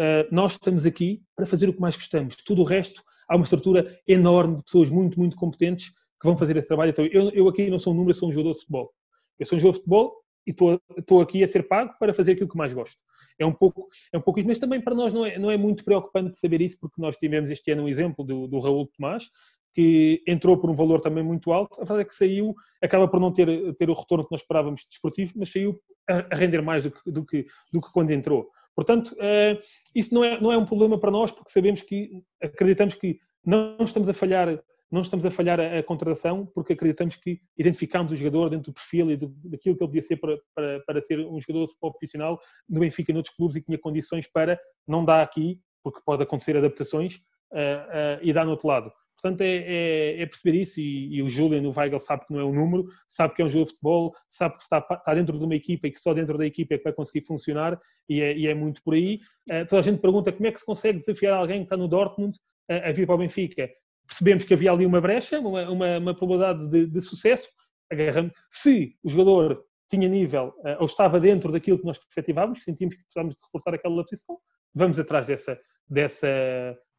uh, 0.00 0.24
nós 0.30 0.52
estamos 0.52 0.86
aqui 0.86 1.20
para 1.34 1.44
fazer 1.44 1.68
o 1.68 1.72
que 1.72 1.80
mais 1.80 1.96
gostamos. 1.96 2.36
Tudo 2.36 2.62
o 2.62 2.64
resto, 2.64 3.02
há 3.28 3.34
uma 3.34 3.42
estrutura 3.42 3.98
enorme 4.06 4.56
de 4.56 4.62
pessoas 4.62 4.88
muito, 4.88 5.18
muito 5.18 5.36
competentes 5.36 5.88
que 5.88 6.28
vão 6.28 6.38
fazer 6.38 6.56
esse 6.56 6.68
trabalho. 6.68 6.90
Então, 6.90 7.04
eu, 7.06 7.30
eu 7.30 7.48
aqui 7.48 7.68
não 7.68 7.78
sou 7.78 7.92
um 7.92 7.96
número, 7.96 8.12
eu 8.12 8.18
sou 8.18 8.28
um 8.28 8.32
jogador 8.32 8.52
de 8.52 8.60
futebol. 8.60 8.92
Eu 9.40 9.46
sou 9.46 9.56
um 9.56 9.60
jogador 9.60 9.72
de 9.72 9.78
futebol 9.78 10.22
e 10.46 10.50
estou 10.98 11.20
aqui 11.20 11.42
a 11.42 11.48
ser 11.48 11.64
pago 11.64 11.92
para 11.98 12.14
fazer 12.14 12.32
aquilo 12.32 12.48
que 12.48 12.56
mais 12.56 12.72
gosto. 12.72 12.96
É 13.36 13.44
um 13.44 13.52
pouco, 13.52 13.88
é 14.12 14.18
um 14.18 14.20
pouco 14.20 14.38
isso, 14.38 14.48
mas 14.48 14.60
também 14.60 14.80
para 14.80 14.94
nós 14.94 15.12
não 15.12 15.26
é, 15.26 15.38
não 15.40 15.50
é 15.50 15.56
muito 15.56 15.84
preocupante 15.84 16.38
saber 16.38 16.60
isso, 16.60 16.78
porque 16.80 17.00
nós 17.00 17.16
tivemos 17.16 17.50
este 17.50 17.72
ano 17.72 17.82
um 17.82 17.88
exemplo 17.88 18.24
do, 18.24 18.46
do 18.46 18.60
Raul 18.60 18.86
Tomás, 18.96 19.28
que 19.74 20.22
entrou 20.26 20.58
por 20.58 20.70
um 20.70 20.74
valor 20.74 21.00
também 21.00 21.24
muito 21.24 21.52
alto, 21.52 21.74
a 21.80 21.84
verdade 21.84 22.02
é 22.02 22.04
que 22.04 22.14
saiu, 22.14 22.54
acaba 22.82 23.08
por 23.08 23.18
não 23.18 23.32
ter, 23.32 23.74
ter 23.76 23.88
o 23.88 23.94
retorno 23.94 24.24
que 24.24 24.32
nós 24.32 24.40
esperávamos 24.40 24.84
desportivo, 24.88 25.32
mas 25.36 25.50
saiu 25.50 25.80
a, 26.08 26.34
render 26.34 26.60
mais 26.60 26.84
do 26.84 26.90
que, 26.90 27.10
do, 27.10 27.24
que, 27.24 27.46
do 27.72 27.80
que 27.80 27.92
quando 27.92 28.10
entrou. 28.10 28.48
Portanto, 28.74 29.12
uh, 29.12 29.60
isso 29.94 30.14
não 30.14 30.24
é, 30.24 30.40
não 30.40 30.52
é 30.52 30.56
um 30.56 30.64
problema 30.64 30.98
para 30.98 31.10
nós, 31.10 31.30
porque 31.30 31.50
sabemos 31.50 31.82
que, 31.82 32.22
acreditamos 32.42 32.94
que 32.94 33.18
não 33.44 33.76
estamos 33.80 34.08
a 34.08 34.12
falhar 34.12 34.62
não 34.90 35.00
estamos 35.00 35.24
a 35.24 35.30
falhar 35.30 35.58
a, 35.58 35.78
a 35.78 35.82
contratação 35.82 36.44
porque 36.44 36.74
acreditamos 36.74 37.16
que 37.16 37.40
identificamos 37.56 38.12
o 38.12 38.16
jogador 38.16 38.50
dentro 38.50 38.70
do 38.70 38.74
perfil 38.74 39.10
e 39.10 39.16
do, 39.16 39.28
daquilo 39.42 39.74
que 39.74 39.82
ele 39.82 39.88
podia 39.88 40.02
ser 40.02 40.16
para, 40.18 40.38
para, 40.54 40.80
para 40.80 41.00
ser 41.00 41.18
um 41.20 41.40
jogador 41.40 41.64
de 41.64 41.70
futebol 41.70 41.92
profissional 41.92 42.38
no 42.68 42.80
Benfica 42.80 43.10
e 43.10 43.14
noutros 43.14 43.34
clubes 43.34 43.56
e 43.56 43.60
que 43.60 43.66
tinha 43.66 43.78
condições 43.78 44.26
para 44.30 44.60
não 44.86 45.02
dar 45.02 45.22
aqui, 45.22 45.58
porque 45.82 46.00
pode 46.04 46.22
acontecer 46.22 46.58
adaptações, 46.58 47.22
uh, 47.52 47.56
uh, 47.56 48.18
e 48.22 48.32
dar 48.32 48.44
no 48.44 48.52
outro 48.52 48.68
lado. 48.68 48.92
Portanto, 49.22 49.42
é, 49.42 49.56
é, 49.56 50.22
é 50.22 50.26
perceber 50.26 50.58
isso 50.58 50.80
e, 50.80 51.14
e, 51.14 51.22
o 51.22 51.28
Julian, 51.28 51.62
o 51.68 51.72
Weigl, 51.72 52.00
sabe 52.00 52.26
que 52.26 52.32
não 52.32 52.40
é 52.40 52.44
um 52.44 52.52
número, 52.52 52.86
sabe 53.06 53.34
que 53.34 53.42
é 53.42 53.44
um 53.44 53.48
jogo 53.48 53.66
de 53.66 53.70
futebol, 53.70 54.12
sabe 54.28 54.56
que 54.56 54.62
está, 54.62 54.78
está, 54.78 55.14
dentro 55.14 55.38
de 55.38 55.44
uma 55.44 55.54
equipa 55.54 55.86
e 55.86 55.92
que 55.92 56.00
só 56.00 56.12
dentro 56.12 56.36
da 56.36 56.44
equipa 56.44 56.74
é 56.74 56.78
que 56.78 56.84
vai 56.84 56.92
conseguir 56.92 57.24
funcionar 57.24 57.80
e 58.08 58.20
é, 58.20 58.36
e 58.36 58.48
é 58.48 58.54
muito 58.54 58.82
por 58.82 58.94
aí. 58.94 59.20
Uh, 59.48 59.66
toda 59.68 59.80
a 59.80 59.82
gente 59.82 60.00
pergunta 60.00 60.32
como 60.32 60.46
é 60.46 60.52
que 60.52 60.58
se 60.58 60.66
consegue 60.66 60.98
desafiar 60.98 61.34
alguém 61.34 61.58
que 61.58 61.64
está 61.64 61.76
no 61.76 61.88
Dortmund 61.88 62.36
a 62.68 62.92
vir 62.92 63.06
para 63.06 63.16
o 63.16 63.18
Benfica 63.18 63.68
percebemos 64.06 64.44
que 64.44 64.54
havia 64.54 64.72
ali 64.72 64.86
uma 64.86 65.00
brecha, 65.00 65.40
uma, 65.40 65.68
uma, 65.70 65.98
uma 65.98 66.14
probabilidade 66.14 66.68
de, 66.68 66.86
de 66.86 67.00
sucesso, 67.00 67.48
agarramos. 67.90 68.32
Se 68.50 68.96
o 69.02 69.08
jogador 69.08 69.64
tinha 69.88 70.08
nível 70.08 70.54
uh, 70.58 70.76
ou 70.80 70.86
estava 70.86 71.20
dentro 71.20 71.52
daquilo 71.52 71.78
que 71.78 71.84
nós 71.84 71.98
perspectivávamos, 71.98 72.62
sentimos 72.64 72.94
que 72.94 73.02
precisávamos 73.02 73.34
de 73.34 73.42
reforçar 73.42 73.74
aquela 73.74 74.02
posição, 74.02 74.38
vamos 74.74 74.98
atrás 74.98 75.26
dessa, 75.26 75.58
dessa, 75.88 76.28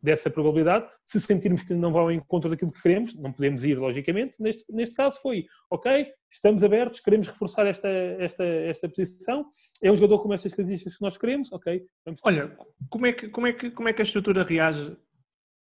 dessa 0.04 0.30
probabilidade. 0.30 0.88
Se 1.06 1.20
sentirmos 1.20 1.64
que 1.64 1.74
não 1.74 1.92
vão 1.92 2.02
ao 2.04 2.12
encontro 2.12 2.50
daquilo 2.50 2.72
que 2.72 2.82
queremos, 2.82 3.16
não 3.16 3.32
podemos 3.32 3.64
ir, 3.64 3.80
logicamente. 3.80 4.36
Neste, 4.40 4.66
neste 4.70 4.94
caso 4.94 5.20
foi, 5.22 5.46
ok, 5.72 6.08
estamos 6.30 6.64
abertos, 6.64 7.00
queremos 7.00 7.28
reforçar 7.28 7.66
esta, 7.66 7.88
esta, 7.88 8.44
esta 8.44 8.90
posição, 8.90 9.46
é 9.82 9.92
um 9.92 9.96
jogador 9.96 10.22
com 10.22 10.34
estas 10.34 10.54
características 10.54 10.98
que 10.98 11.02
nós 11.02 11.18
queremos, 11.18 11.52
ok. 11.52 11.84
Olha, 12.24 12.56
como 12.90 13.06
é, 13.06 13.14
que, 13.14 13.30
como, 13.30 13.48
é 13.48 13.54
que, 13.54 13.72
como 13.72 13.90
é 13.90 13.94
que 13.94 14.02
a 14.02 14.06
estrutura 14.06 14.44
reage 14.44 14.96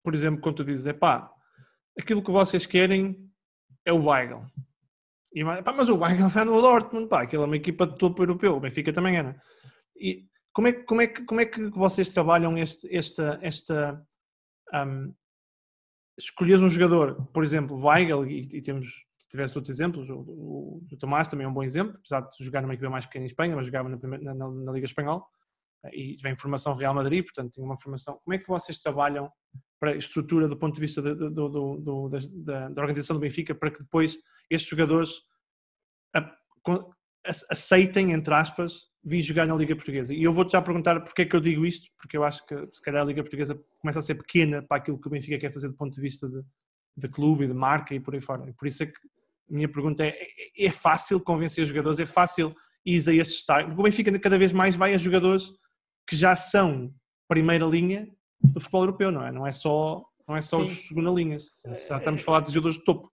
por 0.07 0.15
exemplo, 0.15 0.41
quando 0.41 0.59
tu 0.59 0.65
dizes, 0.65 0.93
pá, 0.93 1.29
aquilo 1.99 2.23
que 2.23 2.31
vocês 2.31 2.65
querem 2.65 3.29
é 3.85 3.93
o 3.93 4.05
Weigl. 4.05 4.47
E, 5.35 5.45
pá, 5.45 5.75
mas 5.77 5.89
o 5.89 5.99
Weigl 5.99 6.29
vai 6.29 6.45
no 6.45 6.61
Dortmund, 6.61 7.09
pá, 7.09 7.23
aquilo 7.23 7.43
é 7.43 7.47
uma 7.47 7.57
equipa 7.57 7.89
de 7.89 7.99
topo 7.99 8.23
europeu, 8.23 8.55
o 8.55 8.61
Benfica 8.61 8.93
também 8.93 9.17
era. 9.17 9.37
E 10.01 10.29
como 10.53 10.69
é, 10.69 10.73
como 10.73 11.01
é, 11.01 11.09
que, 11.09 11.25
como 11.25 11.41
é 11.41 11.45
que 11.45 11.71
vocês 11.71 12.09
trabalham 12.11 12.57
este, 12.57 12.87
esta, 12.97 13.41
esta 13.43 14.01
um, 14.75 15.15
escolheres 16.19 16.63
um 16.63 16.69
jogador, 16.69 17.27
por 17.33 17.43
exemplo, 17.43 17.77
Weigl, 17.77 18.27
e, 18.27 18.49
e 18.53 18.63
temos, 18.63 19.05
tivesse 19.29 19.57
outros 19.57 19.75
exemplos, 19.75 20.09
o, 20.11 20.19
o, 20.19 20.83
o, 20.91 20.97
Tomás 20.99 21.29
também 21.29 21.45
é 21.45 21.49
um 21.49 21.53
bom 21.53 21.63
exemplo, 21.63 21.97
apesar 21.99 22.21
de 22.21 22.45
jogar 22.45 22.63
numa 22.63 22.75
equipa 22.75 22.91
mais 22.91 23.07
pequena 23.07 23.25
em 23.25 23.27
Espanha, 23.27 23.57
mas 23.57 23.67
jogava 23.67 23.89
na, 23.89 23.97
na, 23.97 24.35
na, 24.35 24.51
na 24.51 24.73
Liga 24.73 24.87
Espanhola, 24.87 25.23
e 25.93 26.17
vem 26.23 26.37
formação 26.37 26.75
Real 26.75 26.95
Madrid, 26.95 27.25
portanto 27.25 27.53
tinha 27.53 27.65
uma 27.65 27.79
formação. 27.79 28.19
Como 28.25 28.35
é 28.35 28.39
que 28.39 28.49
vocês 28.49 28.81
trabalham 28.81 29.31
para 29.79 29.93
a 29.93 29.97
estrutura 29.97 30.49
do 30.49 30.57
ponto 30.57 30.75
de 30.75 30.81
vista 30.81 31.03
do, 31.03 31.31
do, 31.31 31.77
do, 31.77 32.09
da, 32.09 32.69
da, 32.69 32.83
organização 32.83 33.15
do 33.15 33.21
Benfica 33.21 33.55
para 33.55 33.71
que 33.71 33.81
depois 33.81 34.17
estes 34.51 34.69
jogadores 34.69 35.11
aceitem, 37.51 38.13
entre 38.13 38.33
aspas, 38.33 38.89
vir 39.07 39.23
jogar 39.23 39.47
na 39.47 39.55
Liga 39.55 39.77
Portuguesa. 39.77 40.13
E 40.13 40.25
eu 40.25 40.33
vou-te 40.33 40.53
já 40.53 40.61
perguntar 40.61 41.01
porque 41.01 41.23
é 41.23 41.25
que 41.25 41.37
eu 41.37 41.41
digo 41.41 41.65
isto, 41.65 41.89
porque 41.97 42.17
eu 42.17 42.25
acho 42.25 42.45
que 42.45 42.55
se 42.73 42.83
calhar 42.83 43.03
a 43.03 43.05
Liga 43.05 43.23
Portuguesa 43.23 43.57
começa 43.81 44.01
a 44.01 44.03
ser 44.03 44.17
pequena 44.17 44.63
para 44.63 44.79
aquilo 44.79 45.01
que 45.01 45.07
o 45.07 45.11
Benfica 45.11 45.39
quer 45.39 45.53
fazer 45.53 45.69
do 45.69 45.77
ponto 45.77 45.95
de 45.95 46.01
vista 46.01 46.29
de, 46.29 46.43
de 46.97 47.09
clube 47.09 47.45
e 47.45 47.47
de 47.47 47.55
marca 47.55 47.95
e 47.95 48.01
por 48.01 48.15
aí 48.15 48.21
fora. 48.21 48.51
E 48.51 48.53
por 48.53 48.67
isso 48.67 48.83
é 48.83 48.87
que 48.87 48.99
a 49.49 49.55
minha 49.55 49.69
pergunta 49.69 50.05
é, 50.05 50.09
é, 50.09 50.67
é 50.67 50.71
fácil 50.73 51.21
convencer 51.21 51.63
os 51.63 51.69
jogadores, 51.69 52.01
é 52.01 52.07
fácil 52.07 52.53
ir 52.85 52.97
a 53.09 53.15
estes 53.15 53.39
estágios, 53.39 53.69
porque 53.69 53.81
o 53.81 53.85
Benfica 53.85 54.19
cada 54.19 54.39
vez 54.39 54.51
mais 54.51 54.75
vai 54.75 54.93
a 54.93 54.99
jogadores 54.99 55.53
que 56.09 56.17
já 56.17 56.35
são 56.35 56.93
primeira 57.29 57.65
linha 57.65 58.09
do 58.41 58.61
futebol 58.61 58.83
europeu, 58.83 59.13
não 59.13 59.25
é? 59.25 59.31
Não 59.31 59.47
é 59.47 59.53
só, 59.53 60.05
não 60.29 60.37
é 60.37 60.43
só 60.43 60.61
os 60.61 60.89
segunda 60.89 61.11
linhas. 61.11 61.45
Já 61.65 61.99
estamos 61.99 62.23
a 62.23 62.25
falar 62.25 62.41
de 62.41 62.53
jogadores 62.53 62.79
de 62.79 62.85
topo. 62.85 63.09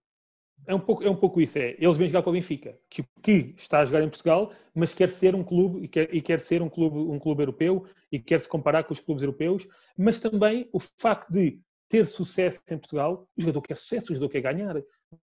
É 0.65 0.73
um 0.73 0.79
pouco, 0.79 1.03
é 1.03 1.09
um 1.09 1.15
pouco 1.15 1.41
isso, 1.41 1.57
é. 1.57 1.75
Eles 1.77 1.97
vêm 1.97 2.07
jogar 2.07 2.23
com 2.23 2.29
o 2.29 2.33
Benfica, 2.33 2.77
que, 2.89 3.03
que 3.21 3.53
está 3.57 3.79
a 3.79 3.85
jogar 3.85 4.01
em 4.01 4.09
Portugal, 4.09 4.51
mas 4.73 4.93
quer 4.93 5.09
ser 5.09 5.35
um 5.35 5.43
clube 5.43 5.83
e 5.83 5.87
quer, 5.87 6.13
e 6.13 6.21
quer 6.21 6.39
ser 6.39 6.61
um 6.61 6.69
clube, 6.69 6.97
um 6.97 7.19
clube 7.19 7.41
europeu 7.41 7.85
e 8.11 8.19
quer 8.19 8.39
se 8.39 8.47
comparar 8.47 8.83
com 8.83 8.93
os 8.93 8.99
clubes 8.99 9.23
europeus, 9.23 9.67
mas 9.97 10.19
também 10.19 10.69
o 10.71 10.79
facto 10.79 11.31
de 11.31 11.59
ter 11.89 12.07
sucesso 12.07 12.59
em 12.71 12.77
Portugal, 12.77 13.27
o 13.37 13.41
jogador 13.41 13.61
quer 13.61 13.77
sucesso, 13.77 14.11
o 14.11 14.15
jogador 14.15 14.31
quer 14.31 14.41
ganhar. 14.41 14.75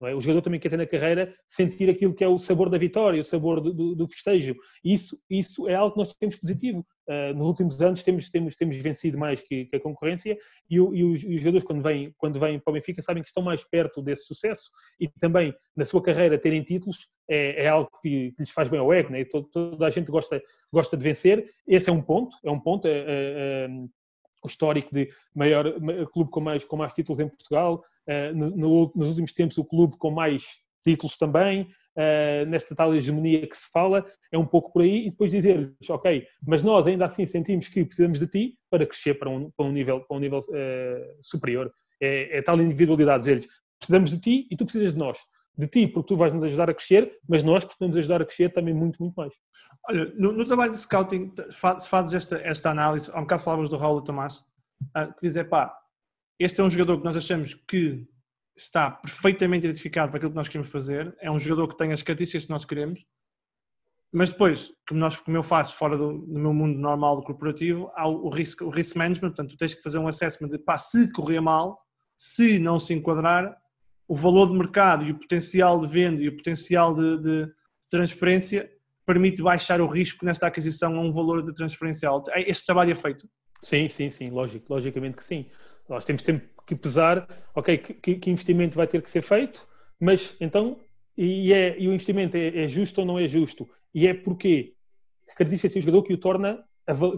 É? 0.03 0.15
O 0.15 0.21
jogador 0.21 0.41
também 0.41 0.59
quer 0.59 0.69
ter 0.69 0.77
na 0.77 0.85
carreira 0.85 1.33
sentir 1.47 1.89
aquilo 1.89 2.13
que 2.13 2.23
é 2.23 2.27
o 2.27 2.39
sabor 2.39 2.69
da 2.69 2.77
vitória, 2.77 3.21
o 3.21 3.23
sabor 3.23 3.61
do, 3.61 3.73
do, 3.73 3.95
do 3.95 4.07
festejo. 4.07 4.55
Isso, 4.83 5.17
isso 5.29 5.67
é 5.67 5.75
algo 5.75 5.93
que 5.93 5.99
nós 5.99 6.13
temos 6.15 6.35
positivo. 6.35 6.85
Uh, 7.07 7.33
nos 7.33 7.47
últimos 7.47 7.81
anos 7.81 8.03
temos, 8.03 8.29
temos, 8.29 8.55
temos 8.55 8.75
vencido 8.77 9.17
mais 9.17 9.41
que, 9.41 9.65
que 9.65 9.75
a 9.75 9.79
concorrência 9.79 10.38
e, 10.69 10.79
o, 10.79 10.93
e, 10.93 11.03
os, 11.03 11.23
e, 11.23 11.35
os, 11.35 11.39
jogadores, 11.39 11.63
quando 11.63 11.81
vêm, 11.81 12.13
quando 12.17 12.38
vêm 12.38 12.59
para 12.59 12.71
o 12.71 12.73
Benfica, 12.73 13.01
sabem 13.01 13.23
que 13.23 13.29
estão 13.29 13.41
mais 13.41 13.63
perto 13.63 14.01
desse 14.01 14.25
sucesso 14.25 14.69
e 14.99 15.07
também 15.07 15.53
na 15.75 15.85
sua 15.85 16.03
carreira 16.03 16.38
terem 16.38 16.63
títulos 16.63 17.09
é, 17.29 17.63
é 17.63 17.67
algo 17.67 17.89
que, 18.01 18.31
que, 18.31 18.41
lhes 18.41 18.51
faz 18.51 18.67
bem 18.67 18.79
ao 18.79 18.91
ego. 18.91 19.11
Né? 19.11 19.23
Toda, 19.25 19.47
toda, 19.51 19.85
a 19.85 19.89
gente 19.89 20.11
gosta, 20.11 20.41
gosta 20.71 20.97
de 20.97 21.03
vencer. 21.03 21.49
Esse 21.67 21.89
é 21.89 21.93
um 21.93 22.01
ponto. 22.01 22.35
É 22.43 22.51
um 22.51 22.59
ponto. 22.59 22.88
É, 22.88 22.91
é, 22.91 23.05
é 23.07 23.67
o 24.43 24.47
histórico 24.47 24.93
de 24.93 25.09
maior 25.35 25.65
clube 26.11 26.29
com 26.31 26.39
mais, 26.39 26.63
com 26.63 26.77
mais 26.77 26.93
títulos 26.93 27.19
em 27.19 27.27
Portugal, 27.27 27.83
uh, 28.07 28.35
no, 28.35 28.91
nos 28.95 29.09
últimos 29.09 29.33
tempos 29.33 29.57
o 29.57 29.65
clube 29.65 29.97
com 29.97 30.11
mais 30.11 30.43
títulos 30.85 31.17
também, 31.17 31.63
uh, 31.63 32.45
nesta 32.47 32.75
tal 32.75 32.95
hegemonia 32.95 33.47
que 33.47 33.57
se 33.57 33.69
fala, 33.71 34.05
é 34.31 34.38
um 34.38 34.45
pouco 34.45 34.71
por 34.71 34.81
aí, 34.81 35.07
e 35.07 35.09
depois 35.09 35.31
dizer 35.31 35.73
ok, 35.89 36.25
mas 36.45 36.63
nós 36.63 36.88
ainda 36.88 37.05
assim 37.05 37.25
sentimos 37.25 37.67
que 37.67 37.83
precisamos 37.83 38.19
de 38.19 38.27
ti 38.27 38.55
para 38.69 38.85
crescer 38.85 39.15
para 39.15 39.29
um, 39.29 39.51
para 39.51 39.65
um 39.65 39.71
nível, 39.71 40.01
para 40.01 40.17
um 40.17 40.19
nível 40.19 40.39
uh, 40.39 41.17
superior. 41.21 41.71
É, 41.99 42.38
é 42.38 42.41
tal 42.43 42.61
individualidade, 42.61 43.21
dizer-lhes, 43.21 43.47
precisamos 43.79 44.11
de 44.11 44.19
ti 44.19 44.47
e 44.51 44.55
tu 44.55 44.65
precisas 44.65 44.93
de 44.93 44.99
nós 44.99 45.17
de 45.57 45.67
ti, 45.67 45.87
porque 45.87 46.07
tu 46.07 46.17
vais 46.17 46.33
nos 46.33 46.43
ajudar 46.43 46.69
a 46.69 46.73
crescer, 46.73 47.17
mas 47.27 47.43
nós 47.43 47.65
podemos 47.65 47.97
ajudar 47.97 48.21
a 48.21 48.25
crescer 48.25 48.53
também 48.53 48.73
muito, 48.73 49.01
muito 49.01 49.15
mais. 49.15 49.33
Olha, 49.89 50.13
no, 50.15 50.31
no 50.31 50.45
trabalho 50.45 50.71
de 50.71 50.77
scouting, 50.77 51.33
faz, 51.51 51.87
fazes 51.87 52.13
esta, 52.13 52.37
esta 52.39 52.69
análise, 52.69 53.09
há 53.11 53.17
um 53.17 53.21
bocado 53.21 53.41
falávamos 53.41 53.69
do 53.69 53.77
Raul 53.77 54.01
Tomás, 54.01 54.39
uh, 54.95 55.11
que 55.13 55.21
dizer, 55.23 55.45
pá, 55.45 55.75
este 56.39 56.61
é 56.61 56.63
um 56.63 56.69
jogador 56.69 56.99
que 56.99 57.03
nós 57.03 57.17
achamos 57.17 57.55
que 57.55 58.07
está 58.55 58.91
perfeitamente 58.91 59.65
identificado 59.65 60.09
para 60.09 60.17
aquilo 60.17 60.31
que 60.31 60.37
nós 60.37 60.47
queremos 60.47 60.71
fazer, 60.71 61.15
é 61.19 61.31
um 61.31 61.39
jogador 61.39 61.67
que 61.67 61.77
tem 61.77 61.91
as 61.91 62.03
características 62.03 62.45
que 62.45 62.51
nós 62.51 62.63
queremos, 62.63 63.03
mas 64.11 64.29
depois, 64.29 64.71
como, 64.87 64.99
nós, 64.99 65.19
como 65.19 65.37
eu 65.37 65.43
faço 65.43 65.75
fora 65.75 65.97
do, 65.97 66.19
do 66.19 66.39
meu 66.39 66.53
mundo 66.53 66.77
normal 66.77 67.15
do 67.15 67.23
corporativo, 67.23 67.91
há 67.95 68.07
o, 68.07 68.27
o, 68.27 68.29
risk, 68.29 68.61
o 68.61 68.69
risk 68.69 68.95
management, 68.95 69.29
portanto, 69.29 69.51
tu 69.51 69.57
tens 69.57 69.73
que 69.73 69.81
fazer 69.81 69.97
um 69.97 70.07
assessment 70.07 70.49
de, 70.49 70.57
pá, 70.57 70.77
se 70.77 71.11
correr 71.11 71.39
mal, 71.39 71.79
se 72.15 72.59
não 72.59 72.79
se 72.79 72.93
enquadrar, 72.93 73.55
o 74.07 74.15
valor 74.15 74.47
de 74.47 74.53
mercado 74.53 75.05
e 75.05 75.11
o 75.11 75.19
potencial 75.19 75.79
de 75.79 75.87
venda 75.87 76.21
e 76.21 76.29
o 76.29 76.35
potencial 76.35 76.93
de, 76.93 77.17
de 77.17 77.51
transferência 77.89 78.69
permite 79.05 79.41
baixar 79.41 79.79
o 79.81 79.87
risco 79.87 80.25
nesta 80.25 80.47
aquisição 80.47 80.95
a 80.97 80.99
um 80.99 81.11
valor 81.11 81.43
de 81.43 81.53
transferência 81.53 82.07
alto. 82.07 82.31
É, 82.31 82.49
este 82.49 82.65
trabalho 82.65 82.91
é 82.91 82.95
feito? 82.95 83.27
Sim, 83.61 83.87
sim, 83.87 84.09
sim, 84.09 84.25
lógico, 84.29 84.71
logicamente 84.71 85.17
que 85.17 85.23
sim. 85.23 85.45
Nós 85.89 86.05
temos 86.05 86.21
sempre 86.21 86.49
que 86.65 86.75
pesar, 86.75 87.27
ok, 87.55 87.77
que, 87.77 88.15
que 88.15 88.29
investimento 88.29 88.75
vai 88.75 88.87
ter 88.87 89.01
que 89.01 89.09
ser 89.09 89.21
feito, 89.21 89.65
mas 89.99 90.35
então, 90.39 90.79
e, 91.17 91.53
é, 91.53 91.79
e 91.79 91.87
o 91.87 91.93
investimento 91.93 92.35
é, 92.35 92.63
é, 92.63 92.67
justo 92.67 92.99
ou 92.99 93.07
não 93.07 93.17
é 93.17 93.27
justo? 93.27 93.67
E 93.93 94.05
é 94.05 94.13
porque 94.13 94.73
acredita-se 95.29 95.79
o 95.79 95.81
jogador 95.81 96.03
que 96.03 96.13
o, 96.13 96.17
torna, 96.17 96.63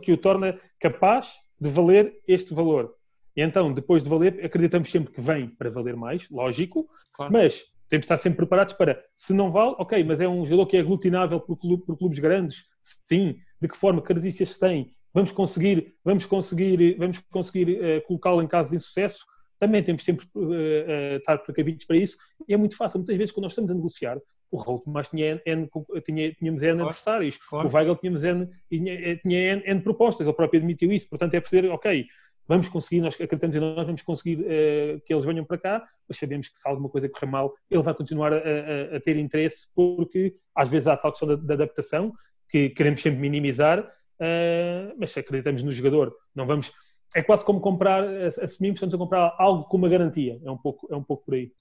que 0.04 0.12
o 0.12 0.18
torna 0.18 0.60
capaz 0.80 1.34
de 1.60 1.70
valer 1.70 2.14
este 2.28 2.54
valor. 2.54 2.96
E 3.40 3.42
então, 3.42 3.72
depois 3.72 4.04
de 4.04 4.10
valer, 4.10 4.44
acreditamos 4.44 4.92
sempre 4.92 5.14
que 5.14 5.22
vem 5.22 5.48
para 5.48 5.70
valer 5.70 5.96
mais, 5.96 6.30
lógico, 6.30 6.90
claro. 7.14 7.32
mas 7.32 7.64
temos 7.88 8.02
de 8.02 8.06
estar 8.06 8.18
sempre 8.18 8.36
preparados 8.36 8.74
para, 8.74 9.02
se 9.16 9.34
não 9.34 9.50
vale, 9.50 9.76
ok, 9.80 10.04
mas 10.04 10.20
é 10.20 10.28
um 10.28 10.46
jogador 10.46 10.66
que 10.66 10.76
é 10.76 10.82
aglutinável 10.82 11.40
por, 11.40 11.56
clube, 11.56 11.86
por 11.86 11.98
clubes 11.98 12.20
grandes, 12.20 12.66
sim, 13.08 13.38
de 13.62 13.68
que 13.70 13.78
forma, 13.78 14.02
características 14.02 14.58
tem, 14.58 14.92
vamos 15.14 15.32
conseguir, 15.32 15.96
vamos 16.04 16.26
conseguir, 16.26 16.98
vamos 16.98 17.20
conseguir 17.32 17.80
uh, 17.80 18.06
colocá-lo 18.08 18.44
em 18.44 18.48
caso 18.48 18.72
de 18.72 18.76
insucesso, 18.76 19.26
também 19.58 19.82
temos 19.86 20.04
sempre 20.04 20.28
uh, 20.36 20.42
uh, 20.42 21.18
estar 21.20 21.38
precavidos 21.38 21.86
para 21.86 21.96
isso, 21.96 22.18
e 22.46 22.54
é 22.54 22.58
muito 22.58 22.76
fácil, 22.76 23.00
muitas 23.00 23.16
vezes 23.16 23.32
quando 23.32 23.44
nós 23.44 23.54
estamos 23.54 23.72
a 23.72 23.74
negociar, 23.74 24.18
o 24.52 24.58
Raul 24.58 24.80
Tomás 24.80 25.08
tinha 25.08 25.42
N, 25.46 25.70
tinha, 26.06 26.34
tínhamos 26.34 26.62
N 26.62 26.74
claro, 26.74 26.90
adversários, 26.90 27.38
claro. 27.38 27.70
o 27.70 27.72
Weigl 27.74 27.96
tínhamos 27.96 28.24
N, 28.26 28.50
tinha, 28.70 29.16
tinha 29.18 29.54
N, 29.54 29.64
N, 29.66 29.82
propostas, 29.82 30.28
ele 30.28 30.36
próprio 30.36 30.60
admitiu 30.60 30.92
isso, 30.92 31.08
portanto 31.08 31.36
é 31.36 31.40
perceber, 31.40 31.70
ok, 31.70 32.06
vamos 32.50 32.68
conseguir, 32.68 33.00
nós 33.00 33.14
acreditamos 33.14 33.56
em 33.56 33.60
nós, 33.60 33.86
vamos 33.86 34.02
conseguir 34.02 34.42
uh, 34.42 35.00
que 35.06 35.14
eles 35.14 35.24
venham 35.24 35.46
para 35.46 35.60
cá, 35.60 35.88
mas 36.08 36.18
sabemos 36.18 36.50
que 36.50 36.58
se 36.58 36.68
alguma 36.68 36.90
coisa 36.90 37.08
correr 37.08 37.28
mal, 37.28 37.54
ele 37.70 37.84
vai 37.84 37.94
continuar 37.94 38.34
a, 38.34 38.38
a, 38.38 38.98
a 38.98 39.00
ter 39.00 39.16
interesse, 39.18 39.68
porque 39.76 40.36
às 40.56 40.68
vezes 40.68 40.88
há 40.88 40.94
a 40.94 40.98
tal 40.98 41.12
questão 41.12 41.28
da, 41.28 41.36
da 41.36 41.54
adaptação, 41.54 42.12
que 42.50 42.72
queremos 42.72 43.02
sempre 43.02 43.20
minimizar, 43.20 43.80
uh, 43.80 44.96
mas 44.98 45.16
acreditamos 45.16 45.62
no 45.62 45.72
jogador, 45.72 46.14
não 46.36 46.48
vamos... 46.48 46.74
É 47.16 47.24
quase 47.24 47.44
como 47.44 47.60
comprar, 47.60 48.04
assumimos 48.44 48.78
estamos 48.78 48.94
a 48.94 48.98
comprar 48.98 49.36
algo 49.40 49.64
com 49.66 49.78
uma 49.78 49.90
garantia, 49.90 50.40
é 50.44 50.52
um 50.52 50.58
pouco, 50.58 50.88
é 50.92 50.96
um 50.96 51.04
pouco 51.04 51.26
por 51.26 51.34
aí. 51.36 51.52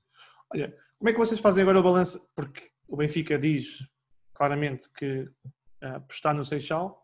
Olha, 0.53 0.75
como 0.99 1.09
é 1.09 1.13
que 1.13 1.19
vocês 1.19 1.41
fazem 1.41 1.63
agora 1.63 1.81
o 1.81 1.83
balanço? 1.83 2.21
Porque 2.35 2.69
o 2.87 2.97
Benfica 2.97 3.39
diz 3.39 3.79
claramente 4.35 4.91
que 4.93 5.23
uh, 5.83 5.97
apostar 5.97 6.35
no 6.35 6.45
Seixal, 6.45 7.03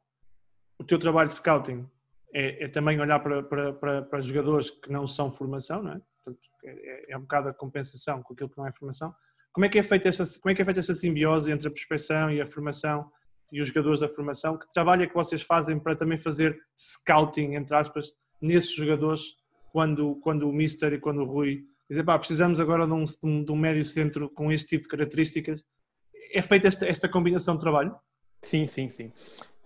o 0.78 0.84
teu 0.84 0.98
trabalho 0.98 1.28
de 1.28 1.34
scouting 1.34 1.86
é, 2.34 2.64
é 2.64 2.68
também 2.68 3.00
olhar 3.00 3.20
para, 3.20 3.42
para, 3.44 3.72
para, 3.72 4.02
para, 4.02 4.20
jogadores 4.20 4.68
que 4.68 4.90
não 4.90 5.06
são 5.06 5.30
formação, 5.30 5.82
não 5.82 5.92
é? 5.92 6.00
Portanto, 6.24 6.48
é, 6.64 7.12
é 7.12 7.16
um 7.16 7.20
bocado 7.20 7.48
a 7.48 7.54
compensação 7.54 8.22
com 8.22 8.34
aquilo 8.34 8.50
que 8.50 8.58
não 8.58 8.66
é 8.66 8.72
formação. 8.72 9.14
Como 9.52 9.64
é 9.64 9.68
que 9.68 9.78
é 9.78 9.82
feita 9.82 10.08
esta, 10.08 10.24
como 10.40 10.50
é 10.50 10.54
que 10.54 10.62
é 10.62 10.64
feita 10.64 10.80
esta 10.80 10.94
simbiose 10.94 11.52
entre 11.52 11.68
a 11.68 11.70
prospeção 11.70 12.30
e 12.30 12.40
a 12.40 12.46
formação 12.46 13.08
e 13.52 13.60
os 13.60 13.68
jogadores 13.68 14.00
da 14.00 14.08
formação? 14.08 14.58
Que 14.58 14.68
trabalho 14.68 15.04
é 15.04 15.06
que 15.06 15.14
vocês 15.14 15.42
fazem 15.42 15.78
para 15.78 15.94
também 15.94 16.18
fazer 16.18 16.58
scouting, 16.76 17.54
entre 17.54 17.76
aspas, 17.76 18.10
nesses 18.42 18.74
jogadores 18.74 19.36
quando, 19.70 20.16
quando 20.16 20.48
o 20.48 20.52
Mister 20.52 20.92
e 20.92 20.98
quando 20.98 21.20
o 21.20 21.24
Rui 21.24 21.64
dizem, 21.88 22.04
pá, 22.04 22.18
precisamos 22.18 22.58
agora 22.58 22.84
de 22.84 22.92
um, 22.92 23.44
de 23.44 23.52
um 23.52 23.56
médio 23.56 23.84
centro 23.84 24.28
com 24.28 24.50
este 24.50 24.70
tipo 24.70 24.82
de 24.82 24.88
características. 24.88 25.64
É 26.32 26.42
feita 26.42 26.66
esta, 26.66 26.84
esta 26.86 27.08
combinação 27.08 27.54
de 27.54 27.60
trabalho? 27.60 27.94
Sim, 28.42 28.66
sim, 28.66 28.88
sim. 28.88 29.12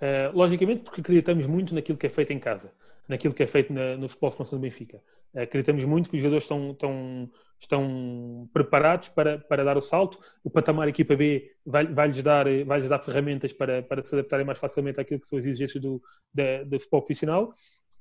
Uh, 0.01 0.31
logicamente 0.33 0.83
porque 0.83 1.01
acreditamos 1.01 1.45
muito 1.47 1.75
naquilo 1.75 1.99
que 1.99 2.07
é 2.07 2.09
feito 2.09 2.33
em 2.33 2.39
casa, 2.39 2.73
naquilo 3.09 3.35
que 3.35 3.43
é 3.43 3.47
feito 3.49 3.73
na, 3.73 3.97
no 3.97 4.09
futebol 4.09 4.31
formação 4.31 4.57
do 4.57 4.63
Benfica. 4.63 5.03
Uh, 5.35 5.41
acreditamos 5.41 5.85
muito 5.85 6.09
que 6.09 6.15
os 6.15 6.21
jogadores 6.21 6.45
estão, 6.45 6.71
estão, 6.71 7.31
estão 7.59 8.49
preparados 8.53 9.09
para, 9.09 9.39
para 9.39 9.65
dar 9.65 9.77
o 9.77 9.81
salto. 9.81 10.21
O 10.45 10.51
patamar 10.51 10.87
equipa 10.87 11.17
B 11.17 11.51
vai-lhes 11.67 12.21
vai 12.21 12.23
dar, 12.23 12.45
vai 12.65 12.81
dar 12.83 13.01
ferramentas 13.01 13.53
para, 13.53 13.83
para 13.83 14.05
se 14.05 14.15
adaptarem 14.15 14.47
mais 14.47 14.61
facilmente 14.61 15.01
àquilo 15.01 15.19
que 15.19 15.27
são 15.27 15.37
as 15.37 15.45
exigências 15.45 15.83
do, 15.83 16.01
da, 16.33 16.63
do 16.63 16.79
futebol 16.79 17.03
profissional, 17.03 17.53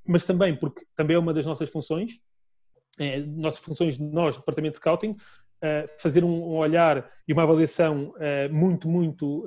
mas 0.05 0.23
também 0.23 0.55
porque 0.55 0.85
também 0.95 1.15
é 1.15 1.19
uma 1.19 1.33
das 1.33 1.47
nossas 1.47 1.67
funções, 1.67 2.19
é, 2.99 3.21
nossas 3.21 3.59
funções 3.59 3.97
de 3.97 4.03
nós, 4.03 4.37
Departamento 4.37 4.73
de 4.73 4.77
Scouting, 4.77 5.11
uh, 5.13 5.87
fazer 5.99 6.23
um, 6.23 6.29
um, 6.29 6.57
olhar 6.57 7.09
e 7.27 7.33
uma 7.33 7.41
avaliação 7.41 8.13
muito, 8.51 8.87
muito 8.87 9.45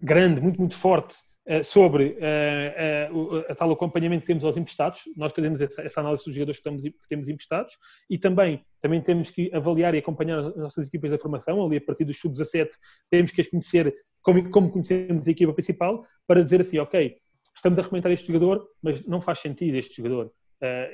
grande, 0.00 0.40
muito, 0.40 0.58
muito 0.58 0.76
forte 0.76 1.16
uh, 1.48 1.62
sobre 1.62 2.16
uh, 2.18 3.14
uh, 3.14 3.44
a 3.48 3.54
tal 3.54 3.70
acompanhamento 3.72 4.22
que 4.22 4.26
temos 4.26 4.44
aos 4.44 4.56
emprestados. 4.56 5.02
Nós 5.16 5.32
fazemos 5.32 5.60
essa, 5.60 6.00
análise 6.00 6.24
dos 6.24 6.34
jogadores 6.34 6.60
que, 6.60 6.94
temos 7.08 7.28
emprestados 7.28 7.76
e 8.08 8.18
também, 8.18 8.64
também 8.80 9.00
temos 9.00 9.30
que 9.30 9.50
avaliar 9.54 9.94
e 9.94 9.98
acompanhar 9.98 10.38
as 10.38 10.56
nossas 10.56 10.86
equipas 10.86 11.10
da 11.10 11.18
formação. 11.18 11.64
Ali, 11.64 11.76
a 11.76 11.80
partir 11.80 12.04
dos 12.04 12.18
sub-17, 12.18 12.70
temos 13.10 13.30
que 13.30 13.40
as 13.40 13.46
conhecer 13.46 13.94
como, 14.22 14.50
como 14.50 14.70
conhecemos 14.70 15.26
a 15.26 15.30
equipa 15.30 15.52
principal 15.52 16.04
para 16.26 16.42
dizer 16.42 16.60
assim, 16.60 16.78
ok, 16.78 17.16
estamos 17.54 17.78
a 17.78 17.82
recomendar 17.82 18.12
este 18.12 18.26
jogador, 18.26 18.66
mas 18.82 19.06
não 19.06 19.20
faz 19.20 19.38
sentido 19.38 19.76
este 19.76 19.96
jogador. 19.96 20.30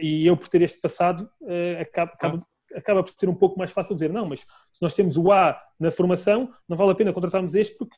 e 0.00 0.26
eu, 0.26 0.36
por 0.36 0.48
ter 0.48 0.62
este 0.62 0.80
passado, 0.80 1.28
acabo, 1.80 2.12
acabo 2.14 2.46
acaba 2.76 3.02
por 3.02 3.12
ser 3.16 3.28
um 3.28 3.34
pouco 3.34 3.58
mais 3.58 3.70
fácil 3.70 3.94
dizer, 3.94 4.12
não, 4.12 4.26
mas 4.26 4.40
se 4.40 4.82
nós 4.82 4.94
temos 4.94 5.16
o 5.16 5.32
A 5.32 5.60
na 5.80 5.90
formação, 5.90 6.50
não 6.68 6.76
vale 6.76 6.92
a 6.92 6.94
pena 6.94 7.12
contratarmos 7.12 7.54
este 7.54 7.76
porque 7.76 7.96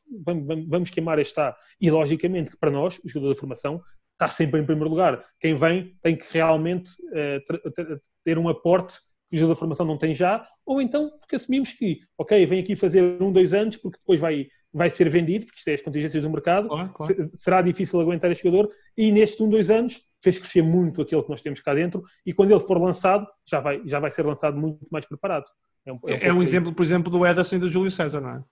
vamos, 0.68 0.90
queimar 0.90 1.18
este 1.18 1.38
A. 1.40 1.54
E 1.80 1.90
logicamente 1.90 2.50
que 2.50 2.56
para 2.56 2.70
nós, 2.70 2.98
o 3.04 3.08
jogador 3.08 3.34
da 3.34 3.40
formação, 3.40 3.82
está 4.12 4.28
sempre 4.28 4.60
em 4.60 4.64
primeiro 4.64 4.90
lugar. 4.90 5.24
Quem 5.40 5.54
vem 5.54 5.96
tem 6.02 6.16
que 6.16 6.24
realmente 6.32 6.90
uh, 6.90 8.00
ter 8.24 8.38
um 8.38 8.48
aporte 8.48 8.98
que 9.30 9.36
o 9.36 9.38
jogador 9.38 9.54
da 9.54 9.58
formação 9.58 9.86
não 9.86 9.98
tem 9.98 10.14
já, 10.14 10.46
ou 10.64 10.80
então 10.80 11.10
porque 11.18 11.36
assumimos 11.36 11.72
que, 11.72 12.00
ok, 12.16 12.46
vem 12.46 12.60
aqui 12.60 12.74
fazer 12.74 13.22
um, 13.22 13.30
dois 13.30 13.52
anos, 13.52 13.76
porque 13.76 13.98
depois 13.98 14.18
vai, 14.18 14.46
vai 14.72 14.88
ser 14.88 15.08
vendido, 15.10 15.46
porque 15.46 15.58
isto 15.58 15.68
é 15.68 15.74
as 15.74 15.82
contingências 15.82 16.22
do 16.22 16.30
mercado, 16.30 16.68
claro, 16.68 16.92
claro. 16.94 17.30
será 17.34 17.62
difícil 17.62 18.00
aguentar 18.00 18.30
este 18.32 18.44
jogador, 18.44 18.72
e 18.96 19.12
nestes 19.12 19.40
um, 19.40 19.50
dois 19.50 19.70
anos 19.70 20.02
fez 20.22 20.38
crescer 20.38 20.62
muito 20.62 21.02
aquilo 21.02 21.22
que 21.22 21.30
nós 21.30 21.42
temos 21.42 21.60
cá 21.60 21.74
dentro 21.74 22.02
e 22.26 22.32
quando 22.32 22.50
ele 22.50 22.60
for 22.60 22.80
lançado, 22.80 23.26
já 23.46 23.60
vai, 23.60 23.80
já 23.84 24.00
vai 24.00 24.10
ser 24.10 24.24
lançado 24.24 24.56
muito 24.56 24.86
mais 24.90 25.06
preparado. 25.06 25.46
É 25.86 25.92
um, 25.92 25.98
é 26.06 26.14
um, 26.14 26.18
é 26.18 26.32
um 26.32 26.42
exemplo, 26.42 26.72
por 26.72 26.82
exemplo, 26.82 27.10
do 27.10 27.24
Ederson 27.24 27.56
e 27.56 27.58
do 27.60 27.68
Júlio 27.68 27.90
César, 27.90 28.20
não 28.20 28.30
é? 28.30 28.44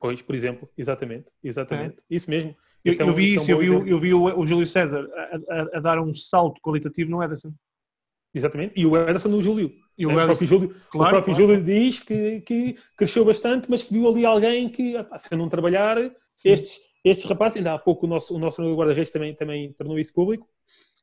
Pois, 0.00 0.22
por 0.22 0.34
exemplo, 0.34 0.68
exatamente, 0.76 1.26
exatamente. 1.42 1.96
É. 1.98 2.14
Isso 2.14 2.30
mesmo. 2.30 2.54
Eu, 2.84 2.94
é 2.98 3.04
um, 3.04 3.08
eu, 3.08 3.14
vi 3.14 3.34
isso, 3.34 3.50
eu 3.50 3.58
vi, 3.58 3.66
eu 3.66 3.98
vi 3.98 4.14
o, 4.14 4.38
o 4.38 4.46
Júlio 4.46 4.66
César 4.66 5.06
a, 5.12 5.54
a, 5.54 5.78
a, 5.78 5.80
dar 5.80 6.00
um 6.00 6.14
salto 6.14 6.60
qualitativo 6.60 7.10
no 7.10 7.22
Ederson. 7.22 7.52
Exatamente, 8.32 8.74
e 8.76 8.86
o 8.86 8.96
Ederson 8.96 9.28
no 9.28 9.42
Júlio. 9.42 9.72
E 9.96 10.06
o, 10.06 10.10
é, 10.10 10.12
Ederson, 10.12 10.22
o 10.22 10.26
próprio 10.26 10.46
Júlio, 10.46 10.68
claro, 10.90 11.08
o 11.08 11.22
próprio 11.22 11.34
claro. 11.34 11.52
Júlio 11.52 11.64
diz 11.64 12.00
que, 12.00 12.40
que 12.42 12.76
cresceu 12.96 13.24
bastante, 13.24 13.68
mas 13.68 13.82
que 13.82 13.92
viu 13.92 14.08
ali 14.08 14.24
alguém 14.24 14.68
que, 14.68 14.94
se 15.18 15.32
eu 15.32 15.38
não 15.38 15.48
trabalhar, 15.48 15.98
estes, 16.44 16.78
estes 17.04 17.28
rapazes, 17.28 17.56
ainda 17.56 17.74
há 17.74 17.78
pouco 17.78 18.06
o 18.06 18.08
nosso, 18.08 18.34
o 18.34 18.38
nosso 18.38 18.62
guarda-redes 18.76 19.10
também, 19.10 19.34
também 19.34 19.72
tornou 19.72 19.98
isso 19.98 20.14
público, 20.14 20.46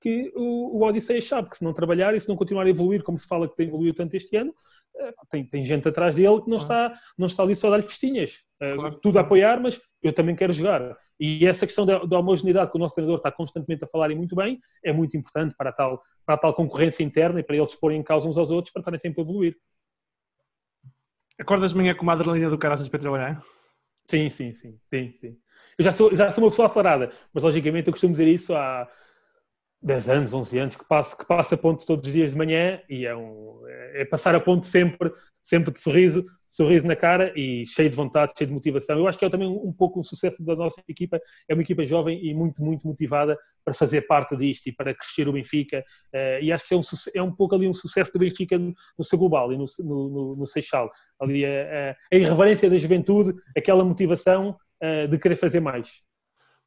que 0.05 0.31
o, 0.35 0.77
o 0.77 0.83
Odisseia 0.83 1.19
sabe 1.19 1.49
que 1.49 1.57
se 1.57 1.63
não 1.63 1.73
trabalhar 1.73 2.13
e 2.13 2.19
se 2.19 2.29
não 2.29 2.35
continuar 2.35 2.67
a 2.67 2.69
evoluir, 2.69 3.01
como 3.01 3.17
se 3.17 3.27
fala 3.27 3.49
que 3.49 3.55
tem 3.55 3.67
evoluído 3.67 3.97
tanto 3.97 4.15
este 4.15 4.37
ano, 4.37 4.53
eh, 4.99 5.13
tem, 5.31 5.43
tem 5.43 5.63
gente 5.63 5.87
atrás 5.87 6.15
dele 6.15 6.43
que 6.43 6.47
não, 6.47 6.57
está, 6.57 6.93
não 7.17 7.25
está 7.25 7.41
ali 7.41 7.55
só 7.55 7.69
a 7.69 7.71
dar-lhe 7.71 7.87
festinhas. 7.87 8.43
Eh, 8.59 8.75
claro. 8.75 8.99
Tudo 9.01 9.17
a 9.17 9.21
apoiar, 9.21 9.59
mas 9.59 9.81
eu 10.03 10.13
também 10.13 10.35
quero 10.35 10.53
jogar. 10.53 10.95
E 11.19 11.47
essa 11.47 11.65
questão 11.65 11.87
da, 11.87 12.05
da, 12.05 12.19
homogeneidade 12.19 12.69
que 12.69 12.77
o 12.77 12.79
nosso 12.79 12.93
treinador 12.93 13.17
está 13.17 13.31
constantemente 13.31 13.83
a 13.83 13.87
falar 13.87 14.11
e 14.11 14.15
muito 14.15 14.35
bem, 14.35 14.59
é 14.83 14.93
muito 14.93 15.17
importante 15.17 15.55
para 15.57 15.71
a 15.71 15.73
tal, 15.73 16.03
para 16.23 16.35
a 16.35 16.37
tal 16.37 16.53
concorrência 16.53 17.01
interna 17.01 17.39
e 17.39 17.43
para 17.43 17.57
eles 17.57 17.73
porem 17.73 17.99
em 17.99 18.03
causa 18.03 18.29
uns 18.29 18.37
aos 18.37 18.51
outros 18.51 18.71
para 18.71 18.81
estarem 18.81 18.99
sempre 18.99 19.21
a 19.21 19.23
evoluir. 19.23 19.57
Acordas 21.39 21.71
de 21.71 21.77
manhã 21.77 21.95
com 21.95 22.03
uma 22.03 22.13
adrenalina 22.13 22.51
do 22.51 22.59
caraças 22.59 22.87
para 22.87 22.99
trabalhar? 22.99 23.43
Sim, 24.07 24.29
sim, 24.29 24.53
sim, 24.53 24.77
sim, 24.87 25.11
sim. 25.19 25.37
Eu 25.79 25.83
já 25.83 25.91
sou, 25.91 26.15
já 26.15 26.29
sou 26.29 26.43
uma 26.43 26.51
pessoa 26.51 26.67
aflarada, 26.67 27.11
mas 27.33 27.43
logicamente 27.43 27.87
eu 27.87 27.91
costumo 27.91 28.13
dizer 28.13 28.27
isso 28.27 28.53
há 28.53 28.87
10 29.85 30.09
anos, 30.09 30.33
11 30.33 30.57
anos, 30.57 30.75
que 30.75 30.83
passo, 30.83 31.15
que 31.15 31.25
passo 31.25 31.53
a 31.53 31.57
ponto 31.57 31.85
todos 31.85 32.07
os 32.07 32.13
dias 32.13 32.31
de 32.31 32.37
manhã 32.37 32.81
e 32.89 33.05
é, 33.05 33.15
um, 33.15 33.61
é 33.67 34.03
passar 34.03 34.33
a 34.33 34.39
ponto 34.39 34.65
sempre, 34.65 35.13
sempre 35.43 35.71
de 35.71 35.79
sorriso, 35.79 36.23
sorriso 36.43 36.87
na 36.87 36.95
cara 36.95 37.31
e 37.35 37.65
cheio 37.67 37.87
de 37.89 37.95
vontade, 37.95 38.33
cheio 38.35 38.47
de 38.47 38.53
motivação. 38.53 38.97
Eu 38.97 39.07
acho 39.07 39.19
que 39.19 39.25
é 39.25 39.29
também 39.29 39.47
um, 39.47 39.71
pouco 39.71 39.99
um 39.99 40.03
sucesso 40.03 40.43
da 40.43 40.55
nossa 40.55 40.81
equipa, 40.87 41.21
é 41.47 41.53
uma 41.53 41.61
equipa 41.61 41.85
jovem 41.85 42.19
e 42.25 42.33
muito, 42.33 42.63
muito 42.63 42.87
motivada 42.87 43.37
para 43.63 43.75
fazer 43.75 44.01
parte 44.07 44.35
disto 44.35 44.67
e 44.67 44.71
para 44.71 44.95
crescer 44.95 45.27
o 45.27 45.33
Benfica. 45.33 45.85
Uh, 46.11 46.41
e 46.41 46.51
acho 46.51 46.67
que 46.67 46.73
é 46.73 46.77
um, 46.77 46.81
é 47.13 47.21
um 47.21 47.31
pouco 47.31 47.53
ali 47.53 47.67
um 47.67 47.73
sucesso 47.73 48.11
do 48.11 48.19
Benfica 48.19 48.57
no, 48.57 48.73
no 48.97 49.05
seu 49.05 49.19
global 49.19 49.53
e 49.53 49.57
no, 49.57 49.65
no, 49.79 50.35
no, 50.35 50.47
Seixal. 50.47 50.89
Ali 51.19 51.45
a, 51.45 51.49
a, 51.91 51.95
a 52.11 52.17
irreverência 52.17 52.69
da 52.69 52.77
juventude, 52.77 53.35
aquela 53.55 53.85
motivação 53.85 54.57
de 55.09 55.17
querer 55.17 55.35
fazer 55.35 55.59
mais. 55.61 56.03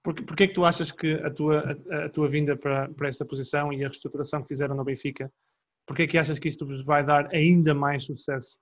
Porquê, 0.03 0.23
porquê 0.23 0.45
é 0.45 0.49
que 0.49 0.55
tu 0.55 0.65
achas 0.65 0.93
que 0.93 1.15
a 1.15 1.31
tua, 1.31 1.77
a, 1.91 2.05
a, 2.05 2.09
tua 2.09 2.29
vinda 2.29 2.57
para, 2.57 2.89
para 2.91 3.09
esta 3.09 3.25
posição 3.25 3.73
e 3.73 3.85
a 3.85 3.89
reestruturação 3.89 4.43
que 4.43 4.49
fizeram 4.49 4.77
no 4.77 4.85
Benfica, 4.85 5.31
porquê 5.87 6.03
é 6.03 6.07
que 6.07 6.19
achas 6.19 6.39
que 6.39 6.49
isto 6.49 6.67
vos 6.67 6.85
vai 6.85 7.05
dar 7.05 7.29
ainda 7.35 7.75
mais 7.75 8.05
sucesso 8.05 8.59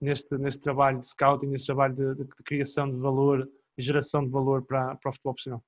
neste, 0.00 0.36
neste 0.36 0.60
trabalho 0.60 0.98
de 0.98 1.06
scouting, 1.06 1.46
neste 1.46 1.66
trabalho 1.66 1.94
de, 1.94 2.14
de, 2.14 2.24
de 2.24 2.42
criação 2.44 2.90
de 2.90 2.96
valor, 2.98 3.48
geração 3.78 4.24
de 4.24 4.30
valor 4.30 4.62
para, 4.64 4.96
para 4.96 5.10
o 5.10 5.12
futebol 5.12 5.34
profissional? 5.34 5.64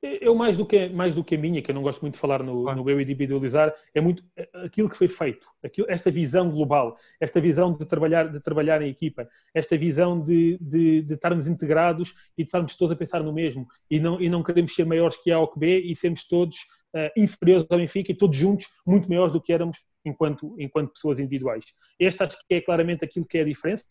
Eu, 0.00 0.32
mais 0.32 0.56
do, 0.56 0.64
que, 0.64 0.88
mais 0.88 1.12
do 1.12 1.24
que 1.24 1.34
a 1.34 1.38
minha, 1.38 1.60
que 1.60 1.72
eu 1.72 1.74
não 1.74 1.82
gosto 1.82 2.02
muito 2.02 2.14
de 2.14 2.20
falar 2.20 2.40
no, 2.40 2.62
claro. 2.62 2.82
no 2.82 2.88
eu 2.88 3.00
individualizar, 3.00 3.74
é 3.92 4.00
muito 4.00 4.22
aquilo 4.64 4.88
que 4.88 4.96
foi 4.96 5.08
feito, 5.08 5.44
aquilo, 5.62 5.90
esta 5.90 6.08
visão 6.08 6.48
global, 6.50 6.96
esta 7.20 7.40
visão 7.40 7.72
de 7.72 7.84
trabalhar, 7.84 8.30
de 8.30 8.38
trabalhar 8.38 8.80
em 8.80 8.88
equipa, 8.88 9.28
esta 9.52 9.76
visão 9.76 10.20
de, 10.22 10.56
de, 10.60 11.02
de 11.02 11.14
estarmos 11.14 11.48
integrados 11.48 12.14
e 12.36 12.44
de 12.44 12.48
estarmos 12.48 12.76
todos 12.76 12.92
a 12.92 12.96
pensar 12.96 13.24
no 13.24 13.32
mesmo 13.32 13.66
e 13.90 13.98
não, 13.98 14.20
e 14.20 14.28
não 14.28 14.40
queremos 14.40 14.72
ser 14.72 14.86
maiores 14.86 15.16
que 15.16 15.32
A 15.32 15.40
ou 15.40 15.48
que 15.48 15.58
B 15.58 15.80
e 15.80 15.96
sermos 15.96 16.28
todos 16.28 16.58
uh, 16.94 17.10
inferiores 17.16 17.66
ao 17.68 17.78
Benfica 17.78 18.12
e 18.12 18.14
todos 18.14 18.36
juntos 18.36 18.66
muito 18.86 19.08
maiores 19.08 19.32
do 19.32 19.40
que 19.40 19.52
éramos 19.52 19.84
enquanto, 20.04 20.54
enquanto 20.60 20.92
pessoas 20.92 21.18
individuais. 21.18 21.64
Este 21.98 22.22
acho 22.22 22.38
que 22.46 22.54
é 22.54 22.60
claramente 22.60 23.04
aquilo 23.04 23.26
que 23.26 23.38
é 23.38 23.42
a 23.42 23.44
diferença, 23.44 23.86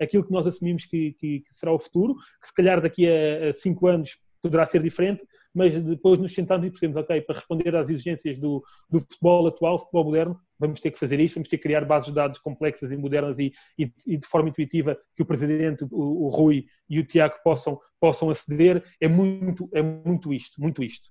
aquilo 0.00 0.24
que 0.24 0.32
nós 0.32 0.46
assumimos 0.46 0.86
que, 0.86 1.12
que, 1.12 1.40
que 1.40 1.54
será 1.54 1.72
o 1.72 1.78
futuro, 1.78 2.14
que 2.40 2.48
se 2.48 2.54
calhar 2.54 2.80
daqui 2.80 3.08
a, 3.08 3.50
a 3.50 3.52
cinco 3.52 3.86
anos 3.86 4.16
poderá 4.42 4.66
ser 4.66 4.82
diferente, 4.82 5.24
mas 5.54 5.78
depois 5.80 6.18
nos 6.18 6.34
sentarmos 6.34 6.66
e 6.66 6.70
percebemos, 6.70 6.96
ok, 6.96 7.20
para 7.22 7.36
responder 7.36 7.74
às 7.76 7.88
exigências 7.88 8.38
do, 8.38 8.64
do 8.90 9.00
futebol 9.00 9.46
atual, 9.46 9.78
futebol 9.78 10.04
moderno, 10.04 10.40
vamos 10.58 10.80
ter 10.80 10.90
que 10.90 10.98
fazer 10.98 11.20
isto, 11.20 11.34
vamos 11.34 11.48
ter 11.48 11.58
que 11.58 11.62
criar 11.62 11.84
bases 11.84 12.08
de 12.08 12.14
dados 12.14 12.38
complexas 12.38 12.90
e 12.90 12.96
modernas 12.96 13.38
e, 13.38 13.52
e, 13.78 13.92
e 14.06 14.16
de 14.16 14.26
forma 14.26 14.48
intuitiva 14.48 14.98
que 15.14 15.22
o 15.22 15.26
Presidente, 15.26 15.84
o, 15.90 16.26
o, 16.26 16.28
Rui 16.28 16.66
e 16.88 16.98
o 16.98 17.06
Tiago 17.06 17.36
possam, 17.44 17.78
possam 18.00 18.30
aceder. 18.30 18.82
É 19.00 19.08
muito, 19.08 19.68
é 19.72 19.82
muito 19.82 20.32
isto, 20.32 20.60
muito 20.60 20.82
isto. 20.82 21.10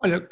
Olha, 0.00 0.28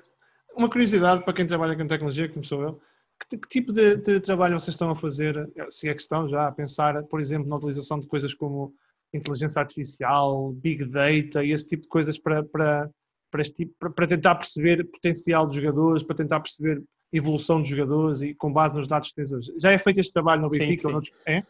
uma 0.54 0.68
curiosidade 0.68 1.24
para 1.24 1.32
quem 1.32 1.46
trabalha 1.46 1.76
com 1.76 1.86
tecnologia, 1.86 2.28
como 2.28 2.44
sou 2.44 2.62
eu, 2.62 2.80
que, 3.28 3.38
que 3.38 3.48
tipo 3.48 3.72
de, 3.72 3.96
de, 3.96 4.20
trabalho 4.20 4.58
vocês 4.58 4.74
estão 4.74 4.90
a 4.90 4.96
fazer, 4.96 5.48
se 5.70 5.88
é 5.88 5.94
que 5.94 6.00
estão 6.00 6.28
já 6.28 6.46
a 6.46 6.52
pensar, 6.52 7.02
por 7.04 7.20
exemplo, 7.20 7.48
na 7.48 7.56
utilização 7.56 7.98
de 7.98 8.06
coisas 8.06 8.34
como 8.34 8.74
inteligência 9.12 9.60
artificial, 9.60 10.52
big 10.52 10.84
data 10.84 11.44
e 11.44 11.52
esse 11.52 11.66
tipo 11.66 11.82
de 11.82 11.88
coisas 11.88 12.18
para, 12.18 12.42
para, 12.44 12.90
para, 13.30 13.40
este 13.40 13.54
tipo, 13.54 13.74
para, 13.78 13.90
para 13.90 14.06
tentar 14.06 14.34
perceber 14.36 14.84
potencial 14.84 15.46
dos 15.46 15.56
jogadores, 15.56 16.02
para 16.02 16.16
tentar 16.16 16.40
perceber 16.40 16.82
evolução 17.12 17.60
dos 17.60 17.68
jogadores 17.68 18.22
e 18.22 18.34
com 18.34 18.52
base 18.52 18.74
nos 18.74 18.86
dados 18.86 19.08
que 19.08 19.16
tens 19.16 19.32
hoje. 19.32 19.52
Já 19.58 19.72
é 19.72 19.78
feito 19.78 20.00
este 20.00 20.12
trabalho 20.12 20.42
no 20.42 20.48
Benfica? 20.48 20.88
Sim, 20.88 21.00
sim. 21.02 21.12
É? 21.26 21.42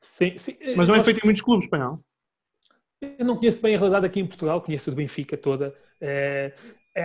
Sim, 0.00 0.38
sim. 0.38 0.56
Mas 0.76 0.88
não 0.88 0.94
é 0.94 1.04
feito 1.04 1.20
em 1.20 1.24
muitos 1.24 1.42
clubes, 1.42 1.68
para 1.68 1.78
não? 1.78 2.00
Eu 3.00 3.24
não 3.26 3.36
conheço 3.36 3.60
bem 3.60 3.74
a 3.74 3.78
realidade 3.78 4.06
aqui 4.06 4.20
em 4.20 4.26
Portugal, 4.26 4.62
conheço 4.62 4.90
do 4.90 4.96
Benfica 4.96 5.36
toda. 5.36 5.74
É, 6.00 6.54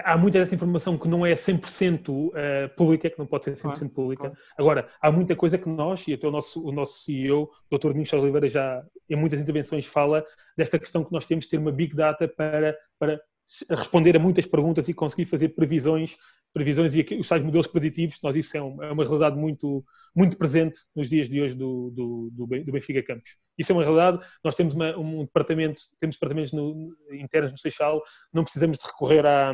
há 0.06 0.18
muita 0.18 0.39
dessa 0.39 0.56
informação 0.56 0.98
que 0.98 1.08
não 1.08 1.26
é 1.26 1.34
100% 1.34 2.10
uh, 2.10 2.32
eh, 2.34 2.68
pública, 2.70 3.10
que 3.10 3.20
não 3.20 3.26
pode 3.26 3.44
ser 3.46 3.56
100% 3.56 3.62
claro, 3.62 3.89
pública. 3.89 4.24
Claro. 4.24 4.38
Agora, 4.58 4.89
há 5.02 5.12
muita 5.12 5.36
coisa 5.36 5.58
que 5.58 5.68
nós, 5.68 6.08
e 6.08 6.14
até 6.14 6.28
o 6.28 6.32
nosso, 6.32 6.66
o 6.66 6.72
nosso 6.72 7.04
CEO, 7.04 7.50
o 7.70 7.78
Dr. 7.78 7.89
Nunes 7.89 8.14
Oliveira, 8.14 8.48
já 8.48 8.84
em 9.10 9.16
muitas 9.16 9.39
intervenções 9.39 9.86
fala 9.86 10.26
desta 10.58 10.80
questão 10.80 11.04
que 11.04 11.12
nós 11.12 11.26
temos 11.26 11.46
de 11.46 11.52
ter 11.52 11.58
uma 11.58 11.72
big 11.72 11.96
data 11.96 12.28
para, 12.28 12.78
para 12.98 13.22
responder 13.70 14.16
a 14.16 14.20
muitas 14.20 14.45
perguntas 14.45 14.88
e 14.88 14.93
conseguir 14.93 15.26
fazer 15.26 15.49
previsões, 15.49 16.16
previsões 16.54 16.93
e 16.93 17.02
os 17.20 17.28
tais 17.28 17.43
modelos 17.43 17.68
preditivos, 17.68 18.20
nós 18.24 18.36
isso 18.36 18.56
é, 18.56 18.62
um, 18.62 18.82
é, 18.82 18.91
uma 18.91 19.04
realidade 19.04 19.36
muito, 19.36 19.84
muito 20.16 20.38
presente 20.38 20.80
nos 20.95 21.10
dias 21.10 21.28
de 21.28 21.41
hoje 21.41 21.56
do, 21.56 21.91
do, 21.91 22.30
do, 22.32 22.72
Benfica 22.72 23.04
Campos. 23.04 23.36
Isso 23.58 23.72
é 23.72 23.76
uma 23.76 23.84
realidade, 23.84 24.26
nós 24.43 24.56
temos 24.56 24.74
uma, 24.74 24.97
um 24.97 25.26
departamento, 25.26 25.82
temos 25.99 26.16
departamentos 26.16 26.52
no, 26.52 26.95
internos 27.12 27.52
no 27.52 27.58
Seixal, 27.58 28.02
não 28.34 28.43
precisamos 28.43 28.78
de 28.78 28.86
recorrer 28.86 29.26
à, 29.26 29.54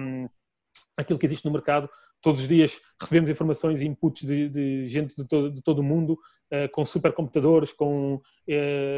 àquilo 0.95 1.19
que 1.19 1.25
existe 1.25 1.45
no 1.45 1.51
mercado, 1.51 1.89
todos 2.21 2.41
os 2.41 2.47
dias 2.47 2.79
recebemos 2.99 3.29
informações 3.29 3.81
e 3.81 3.85
inputs 3.85 4.25
de, 4.25 4.49
de 4.49 4.87
gente 4.87 5.15
de 5.15 5.25
todo, 5.25 5.51
de 5.51 5.61
todo, 5.61 5.79
o 5.79 5.83
mundo, 5.83 6.13
uh, 6.13 6.69
com 6.71 6.83
supercomputadores, 6.83 7.71
com 7.71 8.15
uh, 8.15 8.21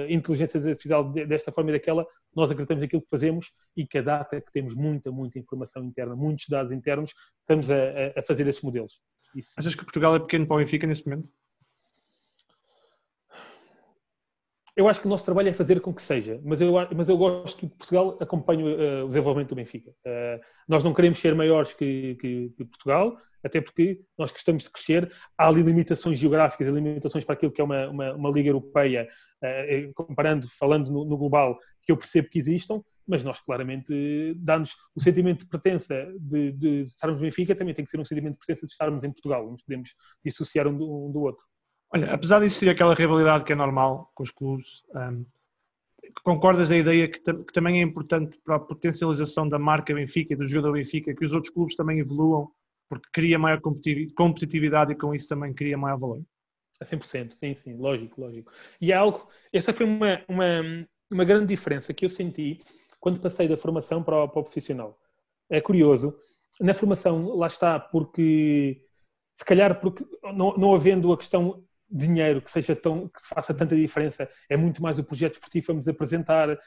inteligência 0.09 0.59
artificial 0.59 1.11
desta 1.11 1.51
forma 1.51 1.71
e 1.71 1.73
daquela. 1.73 2.05
Nós 2.35 2.49
acreditamos 2.49 2.81
naquilo 2.81 3.01
que 3.01 3.09
fazemos 3.09 3.51
e 3.75 3.85
que 3.85 3.97
a 3.97 4.01
data 4.01 4.39
que 4.41 4.51
temos 4.51 4.73
muita, 4.73 5.11
muita 5.11 5.39
informação 5.39 5.83
interna, 5.83 6.15
muitos 6.15 6.45
dados 6.47 6.71
internos, 6.71 7.11
estamos 7.41 7.69
a, 7.71 7.75
a 8.15 8.23
fazer 8.23 8.47
esses 8.47 8.61
modelos. 8.61 9.01
Isso. 9.35 9.53
Achas 9.57 9.75
que 9.75 9.83
Portugal 9.83 10.15
é 10.15 10.19
pequeno 10.19 10.47
para 10.47 10.55
o 10.55 10.59
Benfica 10.59 10.87
neste 10.87 11.07
momento? 11.07 11.29
Eu 14.79 14.87
acho 14.87 15.01
que 15.01 15.07
o 15.07 15.09
nosso 15.09 15.25
trabalho 15.25 15.49
é 15.49 15.53
fazer 15.53 15.81
com 15.81 15.93
que 15.93 16.01
seja, 16.01 16.39
mas 16.41 16.61
eu, 16.61 16.71
mas 16.95 17.09
eu 17.09 17.17
gosto 17.17 17.57
que 17.59 17.67
Portugal 17.67 18.17
acompanhe 18.21 18.63
uh, 18.63 19.03
o 19.03 19.07
desenvolvimento 19.09 19.49
do 19.49 19.55
Benfica. 19.55 19.91
Uh, 20.07 20.39
nós 20.69 20.85
não 20.85 20.93
queremos 20.93 21.19
ser 21.19 21.35
maiores 21.35 21.73
que, 21.73 22.15
que, 22.15 22.53
que, 22.55 22.63
Portugal, 22.63 23.17
até 23.43 23.59
porque 23.59 23.99
nós 24.17 24.31
gostamos 24.31 24.63
de 24.63 24.69
crescer. 24.69 25.11
Há 25.37 25.49
ali 25.49 25.63
limitações 25.63 26.17
geográficas 26.17 26.65
e 26.65 26.71
limitações 26.71 27.25
para 27.25 27.33
aquilo 27.33 27.51
que 27.51 27.59
é 27.59 27.63
uma, 27.65 27.89
uma, 27.89 28.13
uma 28.13 28.29
Liga 28.29 28.47
Europeia, 28.47 29.05
uh, 29.43 29.93
comparando, 29.93 30.47
falando 30.57 30.89
no, 30.89 31.03
no, 31.03 31.17
global, 31.17 31.59
que 31.83 31.91
eu 31.91 31.97
percebo 31.97 32.29
que 32.29 32.39
existam, 32.39 32.81
mas 33.05 33.21
nós 33.21 33.41
claramente 33.41 34.33
dá-nos 34.37 34.71
o 34.95 35.01
sentimento 35.01 35.39
de 35.39 35.49
pertença 35.49 36.07
de, 36.21 36.53
de 36.53 36.81
estarmos 36.83 37.19
no 37.19 37.25
Benfica, 37.25 37.53
também 37.53 37.73
tem 37.73 37.83
que 37.83 37.91
ser 37.91 37.99
um 37.99 38.05
sentimento 38.05 38.35
de 38.35 38.45
pertença 38.45 38.65
de 38.65 38.71
estarmos 38.71 39.03
em 39.03 39.11
Portugal, 39.11 39.45
não 39.45 39.57
podemos 39.57 39.89
dissociar 40.23 40.69
um 40.69 40.77
do, 40.77 41.07
um 41.07 41.11
do 41.11 41.19
outro. 41.19 41.43
Olha, 41.91 42.13
apesar 42.13 42.39
de 42.39 42.45
existir 42.45 42.69
aquela 42.69 42.93
rivalidade 42.93 43.43
que 43.43 43.51
é 43.51 43.55
normal 43.55 44.11
com 44.13 44.23
os 44.23 44.31
clubes, 44.31 44.83
um, 44.93 45.25
concordas 46.23 46.71
a 46.71 46.77
ideia 46.77 47.07
que, 47.07 47.19
que, 47.19 47.53
também 47.53 47.79
é 47.79 47.81
importante 47.81 48.39
para 48.43 48.55
a 48.55 48.59
potencialização 48.59 49.47
da 49.47 49.57
marca 49.57 49.93
Benfica 49.93 50.33
e 50.33 50.35
do 50.35 50.45
jogador 50.45 50.73
Benfica 50.73 51.13
que 51.15 51.25
os 51.25 51.33
outros 51.33 51.51
clubes 51.51 51.75
também 51.75 51.99
evoluam 51.99 52.51
porque 52.87 53.07
cria 53.11 53.37
maior 53.37 53.61
competitividade 53.61 54.91
e 54.91 54.95
com 54.95 55.13
isso 55.13 55.29
também 55.29 55.53
cria 55.53 55.77
maior 55.77 55.97
valor? 55.97 56.23
A 56.81 56.85
100%, 56.85 57.33
sim, 57.33 57.53
sim, 57.53 57.75
lógico, 57.75 58.21
lógico. 58.21 58.51
E 58.81 58.91
é 58.91 58.95
algo, 58.95 59.27
essa 59.53 59.71
foi 59.71 59.85
uma, 59.85 60.23
uma, 60.27 60.87
uma 61.11 61.25
grande 61.25 61.47
diferença 61.47 61.93
que 61.93 62.05
eu 62.05 62.09
senti 62.09 62.59
quando 62.99 63.19
passei 63.19 63.47
da 63.47 63.57
formação 63.57 64.01
para 64.01 64.23
o, 64.23 64.27
para 64.27 64.39
o 64.39 64.43
profissional. 64.43 64.99
É 65.49 65.61
curioso, 65.61 66.15
na 66.59 66.73
formação, 66.73 67.35
lá 67.35 67.47
está, 67.47 67.79
porque 67.79 68.81
se 69.35 69.45
calhar 69.45 69.79
porque 69.79 70.05
não, 70.33 70.55
não 70.57 70.73
havendo 70.73 71.11
a 71.13 71.17
questão 71.17 71.63
dinheiro 71.91 72.41
que 72.41 72.51
seja 72.51 72.75
tão 72.75 73.07
que 73.07 73.19
faça 73.27 73.53
tanta 73.53 73.75
diferença 73.75 74.29
é 74.49 74.55
muito 74.55 74.81
mais 74.81 74.99
o 74.99 75.03
projeto 75.03 75.33
esportivo 75.33 75.67
vamos 75.67 75.87
apresentar. 75.87 76.49
Uh, 76.51 76.57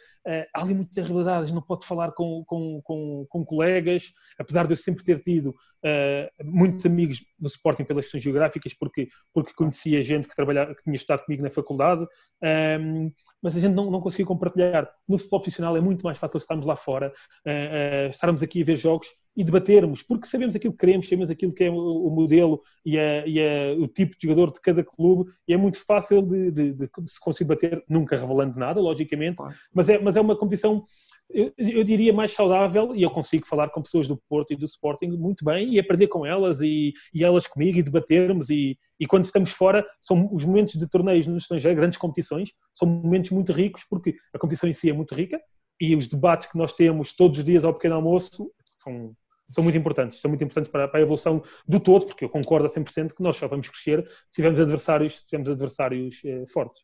há 0.55 0.63
ali 0.63 0.75
muitas 0.75 1.07
realidades 1.07 1.51
não 1.51 1.63
pode 1.63 1.87
falar 1.87 2.13
com, 2.13 2.45
com, 2.47 2.81
com, 2.83 3.27
com, 3.29 3.45
colegas 3.45 4.13
apesar 4.39 4.67
de 4.67 4.73
eu 4.73 4.77
sempre 4.77 5.03
ter 5.03 5.21
tido 5.23 5.49
uh, 5.49 6.45
muitos 6.45 6.87
amigos 6.87 7.25
no 7.41 7.49
Sporting 7.49 7.85
pelas 7.85 8.05
questões 8.05 8.23
geográficas 8.23 8.73
porque 8.75 9.09
porque 9.33 9.53
conhecia 9.55 10.01
gente 10.01 10.29
que 10.29 10.37
trabalhava 10.37 10.75
que 10.75 10.83
tinha 10.83 10.95
estudado 10.95 11.25
comigo 11.25 11.43
na 11.43 11.51
faculdade 11.51 12.07
ehm, 12.43 13.11
mas 13.43 13.57
a 13.57 13.61
gente 13.61 13.75
não, 13.75 13.91
não 13.91 14.01
conseguia 14.01 14.27
compartilhar. 14.27 14.89
No 15.09 15.19
futebol 15.19 15.41
profissional 15.41 15.77
é 15.77 15.81
muito 15.81 16.05
mais 16.05 16.19
fácil 16.19 16.39
estarmos 16.39 16.67
lá 16.67 16.77
fora 16.77 17.13
uh, 17.47 18.11
estarmos 18.11 18.43
aqui 18.43 18.63
a 18.63 18.65
ver 18.65 18.77
jogos 18.77 19.09
e 19.35 19.43
debatermos, 19.43 20.03
porque 20.03 20.27
sabemos 20.27 20.55
aquilo 20.55 20.73
que 20.73 20.79
queremos, 20.79 21.07
sabemos 21.07 21.31
aquilo 21.31 21.55
que 21.55 21.65
é 21.65 21.71
o 21.71 22.11
modelo 22.11 22.63
e, 22.85 22.99
a, 22.99 23.27
e 23.27 23.79
o 23.79 23.89
tipo 23.89 24.17
de 24.17 24.27
jogador 24.27 24.53
de 24.53 24.61
cada 24.61 24.85
clube, 24.85 25.31
e 25.49 25.55
é 25.55 25.57
muito 25.57 25.79
fácil 25.85 26.21
de, 26.23 26.51
de, 26.51 26.73
de, 26.75 26.91
se 27.07 27.19
conseguir 27.19 27.49
bater, 27.49 27.85
nunca 27.89 28.17
revelando 28.17 28.59
nada, 28.59 28.81
logicamente, 28.81 29.43
mas, 29.73 29.89
é, 29.89 29.99
mas 29.99 30.17
é 30.17 30.21
uma 30.21 30.37
competição, 30.37 30.83
eu, 31.31 31.51
eu, 31.57 31.83
diria, 31.83 32.13
mais 32.13 32.33
saudável, 32.33 32.95
e 32.95 33.03
eu 33.03 33.11
consigo 33.11 33.47
falar 33.47 33.71
com 33.71 33.81
pessoas 33.81 34.07
do 34.07 34.19
Porto 34.29 34.53
e 34.53 34.57
do 34.57 34.67
Sporting 34.67 35.09
muito 35.09 35.45
bem, 35.45 35.73
e 35.73 35.81
aprender 35.81 36.09
com 36.09 36.27
elas, 36.27 36.61
e, 36.61 36.93
e 37.15 37.25
elas 37.25 37.47
comigo, 37.47 37.79
e 37.79 37.83
debatermos, 37.83 38.51
e, 38.51 38.79
e 39.01 39.07
quando 39.07 39.25
estamos 39.25 39.51
fora, 39.51 39.87
são 39.99 40.29
os 40.31 40.45
momentos 40.45 40.75
de 40.75 40.87
torneios 40.87 41.27
no 41.27 41.39
estrangeiro, 41.39 41.77
grandes 41.77 41.97
competições, 41.97 42.51
são 42.75 42.87
momentos 42.87 43.31
muito 43.31 43.51
ricos, 43.51 43.83
porque 43.89 44.15
a 44.35 44.39
competição 44.39 44.69
em 44.69 44.75
si 44.75 44.91
é 44.91 44.93
muito 44.93 45.15
rica, 45.15 45.41
e 45.81 45.97
os 45.97 46.07
debates 46.07 46.49
que 46.51 46.59
nós 46.59 46.75
temos 46.75 47.15
todos 47.15 47.39
os 47.39 47.45
dias 47.45 47.65
ao 47.65 47.73
pequeno 47.73 47.95
almoço 47.95 48.53
são 48.77 49.17
são 49.53 49.63
muito 49.63 49.77
importantes, 49.77 50.21
são 50.21 50.29
muito 50.29 50.43
importantes 50.43 50.71
para, 50.71 50.89
para, 50.89 51.01
a 51.01 51.03
evolução 51.03 51.43
do 51.67 51.79
todo, 51.79 52.07
porque 52.07 52.25
eu 52.25 52.29
concordo 52.29 52.67
a 52.67 52.71
100% 52.71 53.15
que 53.15 53.23
nós 53.23 53.37
só 53.37 53.47
vamos 53.47 53.69
crescer 53.69 54.09
se 54.09 54.37
tivermos 54.37 54.61
adversários, 54.61 55.19
se 55.19 55.27
tivermos 55.27 55.51
adversários 55.51 56.25
eh, 56.25 56.45
fortes. 56.47 56.83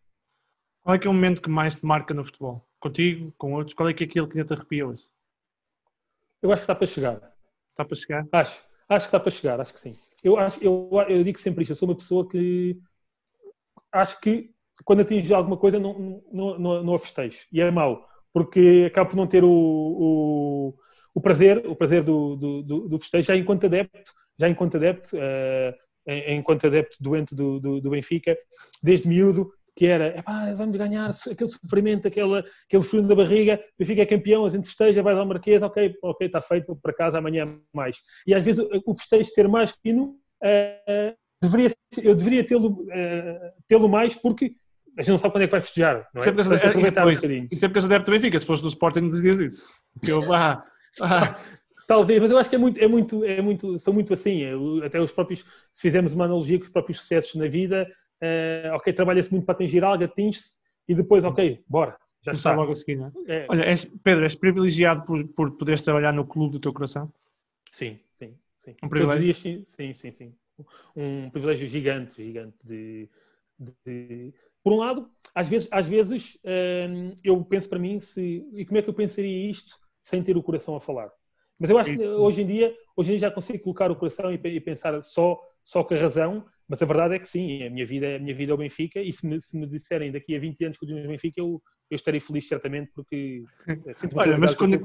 Qual 0.82 0.94
é 0.94 0.98
que 0.98 1.06
é 1.06 1.10
o 1.10 1.14
momento 1.14 1.42
que 1.42 1.50
mais 1.50 1.76
te 1.76 1.84
marca 1.84 2.14
no 2.14 2.24
futebol? 2.24 2.66
Contigo, 2.78 3.34
com 3.36 3.54
outros? 3.54 3.74
Qual 3.74 3.88
é 3.88 3.92
que 3.92 4.04
é 4.04 4.06
aquele 4.06 4.26
que 4.26 4.38
ainda 4.38 4.46
te 4.46 4.58
arrepia 4.58 4.86
hoje? 4.86 5.04
Eu 6.40 6.52
acho 6.52 6.60
que 6.60 6.64
está 6.64 6.74
para 6.74 6.86
chegar. 6.86 7.32
Está 7.70 7.84
para 7.84 7.96
chegar? 7.96 8.26
Acho. 8.32 8.68
Acho 8.88 9.04
que 9.04 9.08
está 9.08 9.20
para 9.20 9.30
chegar, 9.30 9.60
acho 9.60 9.74
que 9.74 9.80
sim. 9.80 9.96
Eu, 10.24 10.38
acho, 10.38 10.62
eu, 10.64 10.88
eu 11.08 11.22
digo 11.22 11.38
sempre 11.38 11.62
isto, 11.62 11.72
eu 11.72 11.76
sou 11.76 11.88
uma 11.88 11.96
pessoa 11.96 12.26
que 12.26 12.80
acho 13.92 14.18
que 14.20 14.50
quando 14.84 15.00
atinge 15.00 15.32
alguma 15.34 15.56
coisa 15.56 15.78
não, 15.78 16.22
não, 16.32 16.58
não, 16.58 16.84
não 16.84 16.94
a 16.94 16.98
festejo. 16.98 17.46
E 17.52 17.60
é 17.60 17.70
mau, 17.70 18.08
porque 18.32 18.86
acabo 18.88 19.10
por 19.10 19.16
não 19.16 19.26
ter 19.26 19.44
o, 19.44 19.50
o 19.50 20.74
o 21.14 21.20
prazer, 21.20 21.66
o 21.66 21.74
prazer 21.74 22.02
do, 22.02 22.36
do, 22.36 22.62
do, 22.62 22.88
do 22.88 22.98
festejo, 22.98 23.26
já 23.26 23.36
enquanto 23.36 23.66
adepto, 23.66 24.12
já 24.38 24.48
enquanto 24.48 24.76
adepto, 24.76 25.16
uh, 25.16 25.74
enquanto 26.28 26.66
adepto 26.66 26.96
doente 27.00 27.34
do, 27.34 27.60
do, 27.60 27.80
do, 27.80 27.90
Benfica, 27.90 28.36
desde 28.82 29.08
miúdo, 29.08 29.50
que 29.76 29.86
era, 29.86 30.24
vamos 30.56 30.76
ganhar, 30.76 31.10
aquele 31.30 31.50
sofrimento, 31.50 32.08
aquele, 32.08 32.38
aquele 32.38 32.82
frio 32.82 33.02
na 33.02 33.14
barriga, 33.14 33.54
o 33.54 33.78
Benfica 33.78 34.02
é 34.02 34.06
campeão, 34.06 34.44
a 34.44 34.50
gente 34.50 34.66
festeja, 34.66 35.02
vai 35.02 35.14
ao 35.14 35.26
Marquês, 35.26 35.62
ok, 35.62 35.94
ok, 36.02 36.26
está 36.26 36.40
feito, 36.40 36.66
vou 36.66 36.76
para 36.76 36.92
casa 36.92 37.18
amanhã 37.18 37.60
mais. 37.72 37.98
E 38.26 38.34
às 38.34 38.44
vezes 38.44 38.64
o, 38.86 38.94
festejo 38.96 39.30
ser 39.30 39.46
mais 39.48 39.70
pequeno, 39.72 40.16
uh, 40.42 41.16
deveria, 41.40 41.72
eu 42.02 42.14
deveria 42.14 42.44
tê-lo 42.44 42.82
uh, 42.82 43.52
tê 43.68 43.78
mais 43.78 44.14
porque 44.16 44.54
a 44.98 45.02
gente 45.02 45.12
não 45.12 45.18
sabe 45.18 45.32
quando 45.32 45.42
é 45.44 45.46
que 45.46 45.52
vai 45.52 45.60
festejar, 45.60 46.08
não 46.12 46.20
é? 46.20 46.24
Sempre 46.24 46.42
é, 46.42 46.66
aproveitar 46.66 47.06
um 47.06 47.14
bocadinho. 47.14 47.48
E 47.52 47.56
sempre 47.56 47.74
que 47.74 47.78
és 47.78 47.84
adepto 47.84 48.10
do 48.10 48.14
Benfica, 48.14 48.40
se 48.40 48.46
fosse 48.46 48.62
do 48.62 48.68
Sporting, 48.68 49.02
não 49.02 49.08
dizias 49.10 49.38
isso. 49.38 49.68
Que 50.04 50.10
eu, 50.10 50.34
ah, 50.34 50.64
ah, 51.00 51.38
talvez, 51.86 52.20
mas 52.20 52.30
eu 52.30 52.38
acho 52.38 52.50
que 52.50 52.56
é 52.56 52.58
muito, 52.58 52.78
é 52.78 52.86
muito, 52.86 53.24
é 53.24 53.40
muito, 53.40 53.78
são 53.78 53.92
muito 53.92 54.12
assim. 54.12 54.42
Até 54.84 55.00
os 55.00 55.12
próprios, 55.12 55.40
se 55.72 55.82
fizermos 55.82 56.12
uma 56.12 56.26
analogia 56.26 56.58
com 56.58 56.64
os 56.64 56.70
próprios 56.70 57.00
sucessos 57.00 57.34
na 57.34 57.48
vida, 57.48 57.90
uh, 58.22 58.74
ok, 58.74 58.92
trabalha-se 58.92 59.32
muito 59.32 59.44
para 59.44 59.54
atingir 59.54 59.82
algo, 59.82 60.04
atinge-se 60.04 60.56
e 60.86 60.94
depois, 60.94 61.24
ok, 61.24 61.62
bora. 61.66 61.96
Já 62.20 62.32
está 62.32 62.52
logo 62.52 62.72
a 62.72 62.74
seguir, 62.74 62.96
não 62.96 63.06
é? 63.06 63.12
é. 63.28 63.46
Olha, 63.48 63.64
és, 63.64 63.84
Pedro, 64.02 64.24
és 64.24 64.34
privilegiado 64.34 65.04
por, 65.04 65.26
por 65.28 65.50
poderes 65.52 65.82
trabalhar 65.82 66.12
no 66.12 66.26
clube 66.26 66.52
do 66.52 66.60
teu 66.60 66.72
coração? 66.72 67.12
Sim, 67.70 67.98
sim, 68.16 68.34
sim. 68.58 68.74
Um 68.82 68.88
privilégio? 68.88 69.34
sim, 69.34 69.64
sim, 69.68 69.92
sim, 69.92 70.12
sim. 70.12 70.34
Um 70.96 71.30
privilégio 71.30 71.66
gigante, 71.68 72.22
gigante 72.22 72.56
de, 72.64 73.08
de... 73.86 74.34
Por 74.62 74.72
um 74.72 74.78
lado, 74.78 75.08
às 75.34 75.48
vezes, 75.48 75.68
às 75.70 75.88
vezes 75.88 76.38
hum, 76.44 77.14
eu 77.22 77.42
penso 77.44 77.68
para 77.68 77.78
mim 77.78 78.00
se 78.00 78.44
e 78.52 78.64
como 78.66 78.78
é 78.78 78.82
que 78.82 78.90
eu 78.90 78.94
pensaria 78.94 79.48
isto 79.48 79.78
sem 80.08 80.22
ter 80.22 80.36
o 80.36 80.42
coração 80.42 80.74
a 80.74 80.80
falar. 80.80 81.10
Mas 81.58 81.70
eu 81.70 81.78
acho 81.78 81.94
que 81.94 82.06
hoje 82.06 82.42
em 82.42 82.46
dia, 82.46 82.74
hoje 82.96 83.10
em 83.10 83.12
dia 83.12 83.28
já 83.28 83.30
consigo 83.30 83.58
colocar 83.62 83.90
o 83.90 83.96
coração 83.96 84.32
e, 84.32 84.60
pensar 84.60 85.02
só, 85.02 85.38
só 85.62 85.82
com 85.82 85.92
a 85.92 85.98
razão, 85.98 86.44
mas 86.68 86.80
a 86.80 86.86
verdade 86.86 87.14
é 87.14 87.18
que 87.18 87.28
sim, 87.28 87.64
a 87.64 87.70
minha 87.70 87.84
vida, 87.84 88.16
a 88.16 88.18
minha 88.18 88.34
vida 88.34 88.52
é 88.52 88.54
o 88.54 88.58
Benfica 88.58 89.00
e 89.00 89.12
se 89.12 89.26
me, 89.26 89.40
se 89.40 89.56
me 89.56 89.66
disserem 89.66 90.12
daqui 90.12 90.36
a 90.36 90.38
20 90.38 90.64
anos 90.64 90.78
que 90.78 90.86
no 90.86 91.08
Benfica, 91.08 91.40
eu, 91.40 91.60
eu 91.90 91.96
estarei 91.96 92.20
feliz 92.20 92.46
certamente 92.46 92.90
porque 92.94 93.42
sinto 93.92 94.16
Olha, 94.16 94.38
mas 94.38 94.54
quando, 94.54 94.78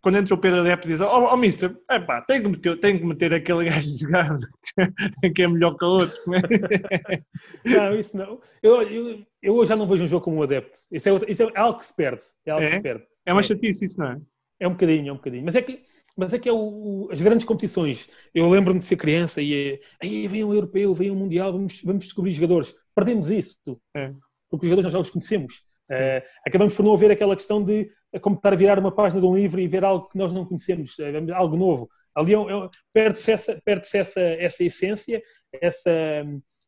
quando 0.00 0.16
entra 0.16 0.34
o 0.34 0.38
Pedro 0.38 0.60
Adepto 0.60 0.88
e 0.88 0.90
diz, 0.90 1.00
oh, 1.00 1.32
oh 1.32 1.36
mister, 1.36 1.76
epá, 1.90 2.22
tem 2.22 2.42
que 2.42 2.48
meter, 2.48 2.78
que 2.78 3.04
meter 3.04 3.32
aquele 3.32 3.66
gajo 3.66 3.88
a 3.88 3.98
jogar 3.98 4.38
que 5.34 5.42
é 5.42 5.48
melhor 5.48 5.76
que 5.76 5.84
o 5.84 5.88
outro. 5.88 6.20
não, 7.64 7.98
isso 7.98 8.16
não. 8.16 8.40
Eu, 8.62 8.82
eu, 8.82 9.26
eu 9.42 9.66
já 9.66 9.76
não 9.76 9.86
vejo 9.86 10.04
um 10.04 10.08
jogo 10.08 10.24
como 10.24 10.38
um 10.38 10.42
adepto. 10.42 10.80
Isso 10.90 11.08
é, 11.08 11.12
isso 11.28 11.42
é 11.42 11.52
algo 11.54 11.78
que 11.78 11.86
se 11.86 11.94
perde. 11.94 12.24
É, 12.44 12.50
algo 12.50 12.64
é? 12.64 12.68
Que 12.68 12.74
se 12.74 12.82
perde. 12.82 13.04
é 13.26 13.32
uma 13.32 13.42
chatice 13.42 13.84
isso, 13.84 14.00
não 14.00 14.08
é? 14.08 14.20
É 14.58 14.66
um 14.66 14.72
bocadinho, 14.72 15.08
é 15.08 15.12
um 15.12 15.16
bocadinho. 15.16 15.44
Mas 15.44 15.54
é 15.54 15.62
que 15.62 15.82
mas 16.16 16.32
é 16.32 16.38
que 16.38 16.48
é 16.48 16.52
o, 16.52 17.08
as 17.12 17.20
grandes 17.20 17.44
competições. 17.44 18.08
Eu 18.34 18.48
lembro-me 18.48 18.80
de 18.80 18.86
ser 18.86 18.96
criança 18.96 19.42
e 19.42 19.74
é, 19.74 19.80
aí 20.02 20.26
vem 20.26 20.42
um 20.44 20.54
europeu, 20.54 20.94
vem 20.94 21.10
um 21.10 21.14
mundial, 21.14 21.52
vamos, 21.52 21.82
vamos 21.82 22.04
descobrir 22.04 22.32
jogadores. 22.32 22.74
Perdemos 22.94 23.30
isso. 23.30 23.58
É. 23.94 24.14
Porque 24.48 24.64
os 24.64 24.70
jogadores 24.70 24.84
nós 24.84 24.92
já 24.94 24.98
os 24.98 25.10
conhecemos. 25.10 25.56
Uh, 25.90 26.24
acabamos 26.44 26.74
por 26.74 26.82
não 26.82 26.94
haver 26.94 27.10
aquela 27.10 27.36
questão 27.36 27.62
de 27.62 27.90
é 28.12 28.18
como 28.18 28.36
estar 28.36 28.52
a 28.52 28.56
virar 28.56 28.78
uma 28.78 28.90
página 28.90 29.20
de 29.20 29.26
um 29.26 29.36
livro 29.36 29.60
e 29.60 29.68
ver 29.68 29.84
algo 29.84 30.08
que 30.08 30.16
nós 30.16 30.32
não 30.32 30.44
conhecemos, 30.44 30.98
é, 30.98 31.32
algo 31.32 31.56
novo. 31.56 31.88
Ali 32.14 32.34
é, 32.34 32.38
é, 32.38 32.68
perde-se 32.92 33.30
essa, 33.30 33.60
perde 33.62 33.86
essa, 33.92 34.20
essa 34.20 34.64
essência, 34.64 35.22
essa, 35.52 35.90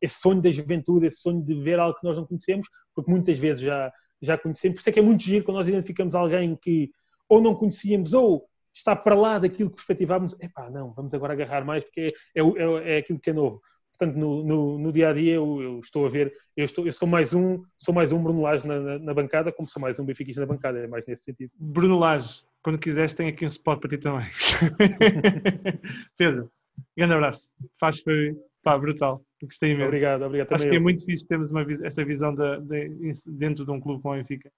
esse 0.01 0.20
sonho 0.20 0.43
da 0.43 0.51
juventude, 0.51 1.07
esse 1.07 1.20
sonho 1.22 1.43
de 1.43 1.55
ver 1.55 1.78
algo 1.78 1.99
que 1.99 2.07
nós 2.07 2.16
não 2.16 2.26
conhecemos, 2.26 2.68
porque 2.95 3.11
muitas 3.11 3.39
vezes 3.39 3.62
já, 3.62 3.91
já 4.20 4.36
conhecemos. 4.36 4.76
Por 4.76 4.80
isso 4.80 4.91
é 4.91 4.93
que 4.93 4.99
é 4.99 5.03
muito 5.03 5.22
giro 5.22 5.45
quando 5.45 5.57
nós 5.57 5.68
identificamos 5.68 6.14
alguém 6.14 6.55
que 6.55 6.91
ou 7.28 7.40
não 7.40 7.54
conhecíamos 7.54 8.14
ou 8.14 8.48
está 8.72 8.94
para 8.94 9.14
lá 9.14 9.38
daquilo 9.38 9.70
que 9.70 9.76
perspectivávamos. 9.76 10.38
Epá, 10.40 10.70
não, 10.70 10.92
vamos 10.92 11.12
agora 11.14 11.32
agarrar 11.32 11.64
mais 11.64 11.84
porque 11.84 12.06
é, 12.34 12.40
é, 12.40 12.94
é 12.94 12.98
aquilo 12.98 13.18
que 13.18 13.30
é 13.30 13.32
novo. 13.32 13.60
Portanto, 13.98 14.16
no, 14.16 14.44
no, 14.44 14.78
no 14.78 14.92
dia 14.92 15.08
a 15.08 15.12
dia 15.12 15.34
eu, 15.34 15.60
eu, 15.60 15.80
estou 15.80 16.06
a 16.06 16.08
ver, 16.08 16.32
eu, 16.56 16.64
estou, 16.64 16.86
eu 16.86 16.92
sou 16.92 17.08
mais 17.08 17.34
um, 17.34 17.64
sou 17.76 17.92
mais 17.92 18.12
um 18.12 18.22
Bruno 18.22 18.42
Lage 18.42 18.64
na, 18.64 18.78
na, 18.78 18.98
na, 19.00 19.14
bancada, 19.14 19.50
como 19.50 19.68
sou 19.68 19.82
mais 19.82 19.98
um 19.98 20.04
Benfica 20.04 20.40
na 20.40 20.46
bancada, 20.46 20.78
é 20.78 20.86
mais 20.86 21.04
nesse 21.04 21.24
sentido. 21.24 21.50
Bruno 21.58 21.98
Lage, 21.98 22.44
quando 22.62 22.78
quiseres, 22.78 23.12
tem 23.14 23.28
aqui 23.28 23.44
um 23.44 23.48
spot 23.48 23.80
para 23.80 23.90
ti 23.90 23.98
também. 23.98 24.28
Pedro, 26.16 26.48
grande 26.96 27.12
abraço. 27.14 27.50
Faz 27.80 27.98
foi 28.00 28.36
pá, 28.62 28.78
brutal. 28.78 29.20
Gostei 29.42 29.72
imenso. 29.72 29.88
Obrigado, 29.88 30.22
obrigado. 30.22 30.52
Acho 30.52 30.68
que 30.68 30.76
é 30.76 30.80
muito 30.80 31.04
fixe 31.04 31.26
termos 31.26 31.50
uma, 31.50 31.66
esta 31.84 32.04
visão 32.04 32.32
de, 32.32 32.60
de, 32.60 33.12
dentro 33.32 33.64
de 33.64 33.70
um 33.72 33.80
clube 33.80 34.00
como 34.00 34.14
o 34.14 34.16
Benfica. 34.16 34.48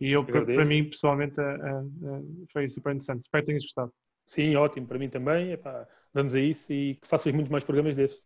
E 0.00 0.12
eu, 0.12 0.22
para, 0.22 0.64
mim, 0.64 0.84
pessoalmente, 0.84 1.36
foi 2.52 2.68
super 2.68 2.90
interessante. 2.90 3.22
Espero 3.22 3.42
que 3.42 3.46
tenhas 3.46 3.64
gostado. 3.64 3.92
Sim, 4.26 4.54
ótimo. 4.56 4.86
Para 4.86 4.98
mim 4.98 5.08
também. 5.08 5.52
Epá, 5.52 5.86
vamos 6.12 6.34
a 6.34 6.40
isso 6.40 6.72
e 6.72 6.96
que 6.96 7.08
faças 7.08 7.32
muito 7.32 7.50
mais 7.50 7.64
programas 7.64 7.96
destes. 7.96 8.22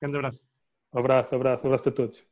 Grande 0.00 0.16
abraço. 0.16 0.44
Um 0.92 0.98
abraço, 0.98 1.34
abraço, 1.34 1.66
abraço 1.66 1.84
para 1.84 1.92
todos. 1.92 2.26